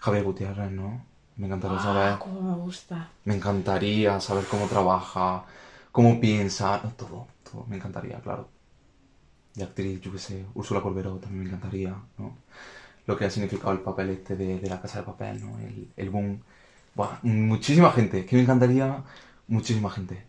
Javier 0.00 0.24
Gutiérrez, 0.24 0.70
¿no? 0.70 1.04
Me 1.36 1.46
encantaría 1.46 1.76
Ah, 1.78 1.82
saber. 1.82 2.18
cómo 2.20 2.40
me 2.40 2.56
gusta. 2.56 3.10
Me 3.26 3.34
encantaría 3.34 4.18
saber 4.20 4.44
cómo 4.46 4.66
trabaja, 4.66 5.44
cómo 5.92 6.18
piensa, 6.20 6.80
todo, 6.96 7.26
me 7.68 7.76
encantaría, 7.76 8.20
claro. 8.20 8.48
De 9.54 9.64
actriz, 9.64 10.00
yo 10.02 10.12
qué 10.12 10.18
sé, 10.18 10.46
Úrsula 10.54 10.82
Corberó 10.82 11.16
también 11.18 11.42
me 11.44 11.48
encantaría, 11.48 11.90
¿no? 12.18 12.36
Lo 13.06 13.16
que 13.16 13.24
ha 13.26 13.30
significado 13.30 13.72
el 13.72 13.80
papel 13.80 14.10
este 14.10 14.36
de, 14.36 14.60
de 14.60 14.68
la 14.70 14.80
casa 14.82 15.00
de 15.00 15.06
papel, 15.06 15.40
¿no? 15.44 15.58
El, 15.60 15.92
el 15.96 16.10
boom. 16.10 16.42
Buah, 16.94 17.18
muchísima 17.22 17.92
gente, 17.92 18.26
que 18.26 18.36
me 18.36 18.42
encantaría 18.42 19.04
muchísima 19.48 19.90
gente. 19.90 20.24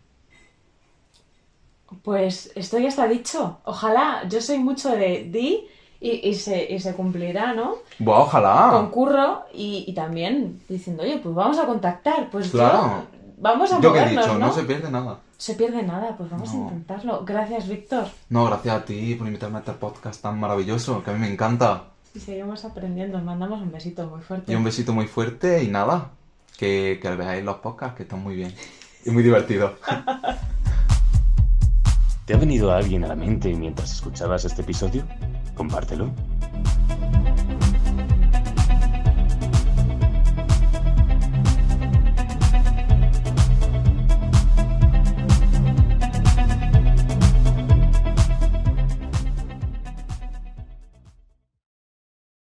Pues 2.02 2.52
esto 2.54 2.78
ya 2.78 2.88
está 2.88 3.08
dicho. 3.08 3.60
Ojalá, 3.64 4.26
yo 4.28 4.40
soy 4.40 4.58
mucho 4.58 4.90
de 4.90 5.24
di 5.30 5.66
y, 6.00 6.28
y 6.28 6.34
se, 6.34 6.70
y 6.72 6.78
se 6.80 6.94
cumplirá, 6.94 7.54
¿no? 7.54 7.76
Buah, 8.00 8.22
ojalá. 8.22 8.56
Concurro 8.66 9.46
y, 9.54 9.84
y 9.88 9.94
también 9.94 10.62
diciendo, 10.68 11.02
oye, 11.04 11.18
pues 11.18 11.34
vamos 11.34 11.58
a 11.58 11.66
contactar. 11.66 12.30
Pues 12.30 12.52
Claro. 12.52 12.82
yo, 12.82 13.10
vamos 13.40 13.72
a 13.72 13.80
Yo 13.80 13.92
que 13.92 14.00
he 14.00 14.08
dicho, 14.10 14.38
¿no? 14.38 14.46
no 14.46 14.52
se 14.52 14.62
pierde 14.64 14.90
nada. 14.90 15.20
Se 15.36 15.54
pierde 15.54 15.82
nada, 15.82 16.16
pues 16.16 16.30
vamos 16.30 16.50
a 16.50 16.56
intentarlo. 16.56 17.24
Gracias, 17.24 17.68
Víctor. 17.68 18.06
No, 18.28 18.44
gracias 18.46 18.76
a 18.76 18.84
ti 18.84 19.14
por 19.14 19.26
invitarme 19.26 19.58
a 19.58 19.60
este 19.60 19.72
podcast 19.72 20.20
tan 20.22 20.38
maravilloso, 20.40 21.02
que 21.02 21.10
a 21.10 21.14
mí 21.14 21.20
me 21.20 21.32
encanta. 21.32 21.84
Y 22.14 22.20
seguimos 22.20 22.64
aprendiendo. 22.64 23.18
Os 23.18 23.24
mandamos 23.24 23.60
un 23.60 23.70
besito 23.70 24.06
muy 24.06 24.20
fuerte. 24.20 24.52
Y 24.52 24.56
un 24.56 24.64
besito 24.64 24.92
muy 24.92 25.06
fuerte 25.06 25.62
y 25.62 25.68
nada, 25.68 26.10
que, 26.56 26.98
que 27.00 27.10
veáis 27.10 27.44
los 27.44 27.56
podcasts 27.56 27.96
que 27.96 28.02
están 28.04 28.22
muy 28.22 28.34
bien 28.34 28.54
y 29.04 29.10
muy 29.10 29.22
divertidos. 29.22 29.72
¿Te 32.24 32.34
ha 32.34 32.36
venido 32.36 32.72
alguien 32.72 33.04
a 33.04 33.08
la 33.08 33.16
mente 33.16 33.54
mientras 33.54 33.92
escuchabas 33.92 34.44
este 34.44 34.62
episodio? 34.62 35.04
Compártelo. 35.54 36.10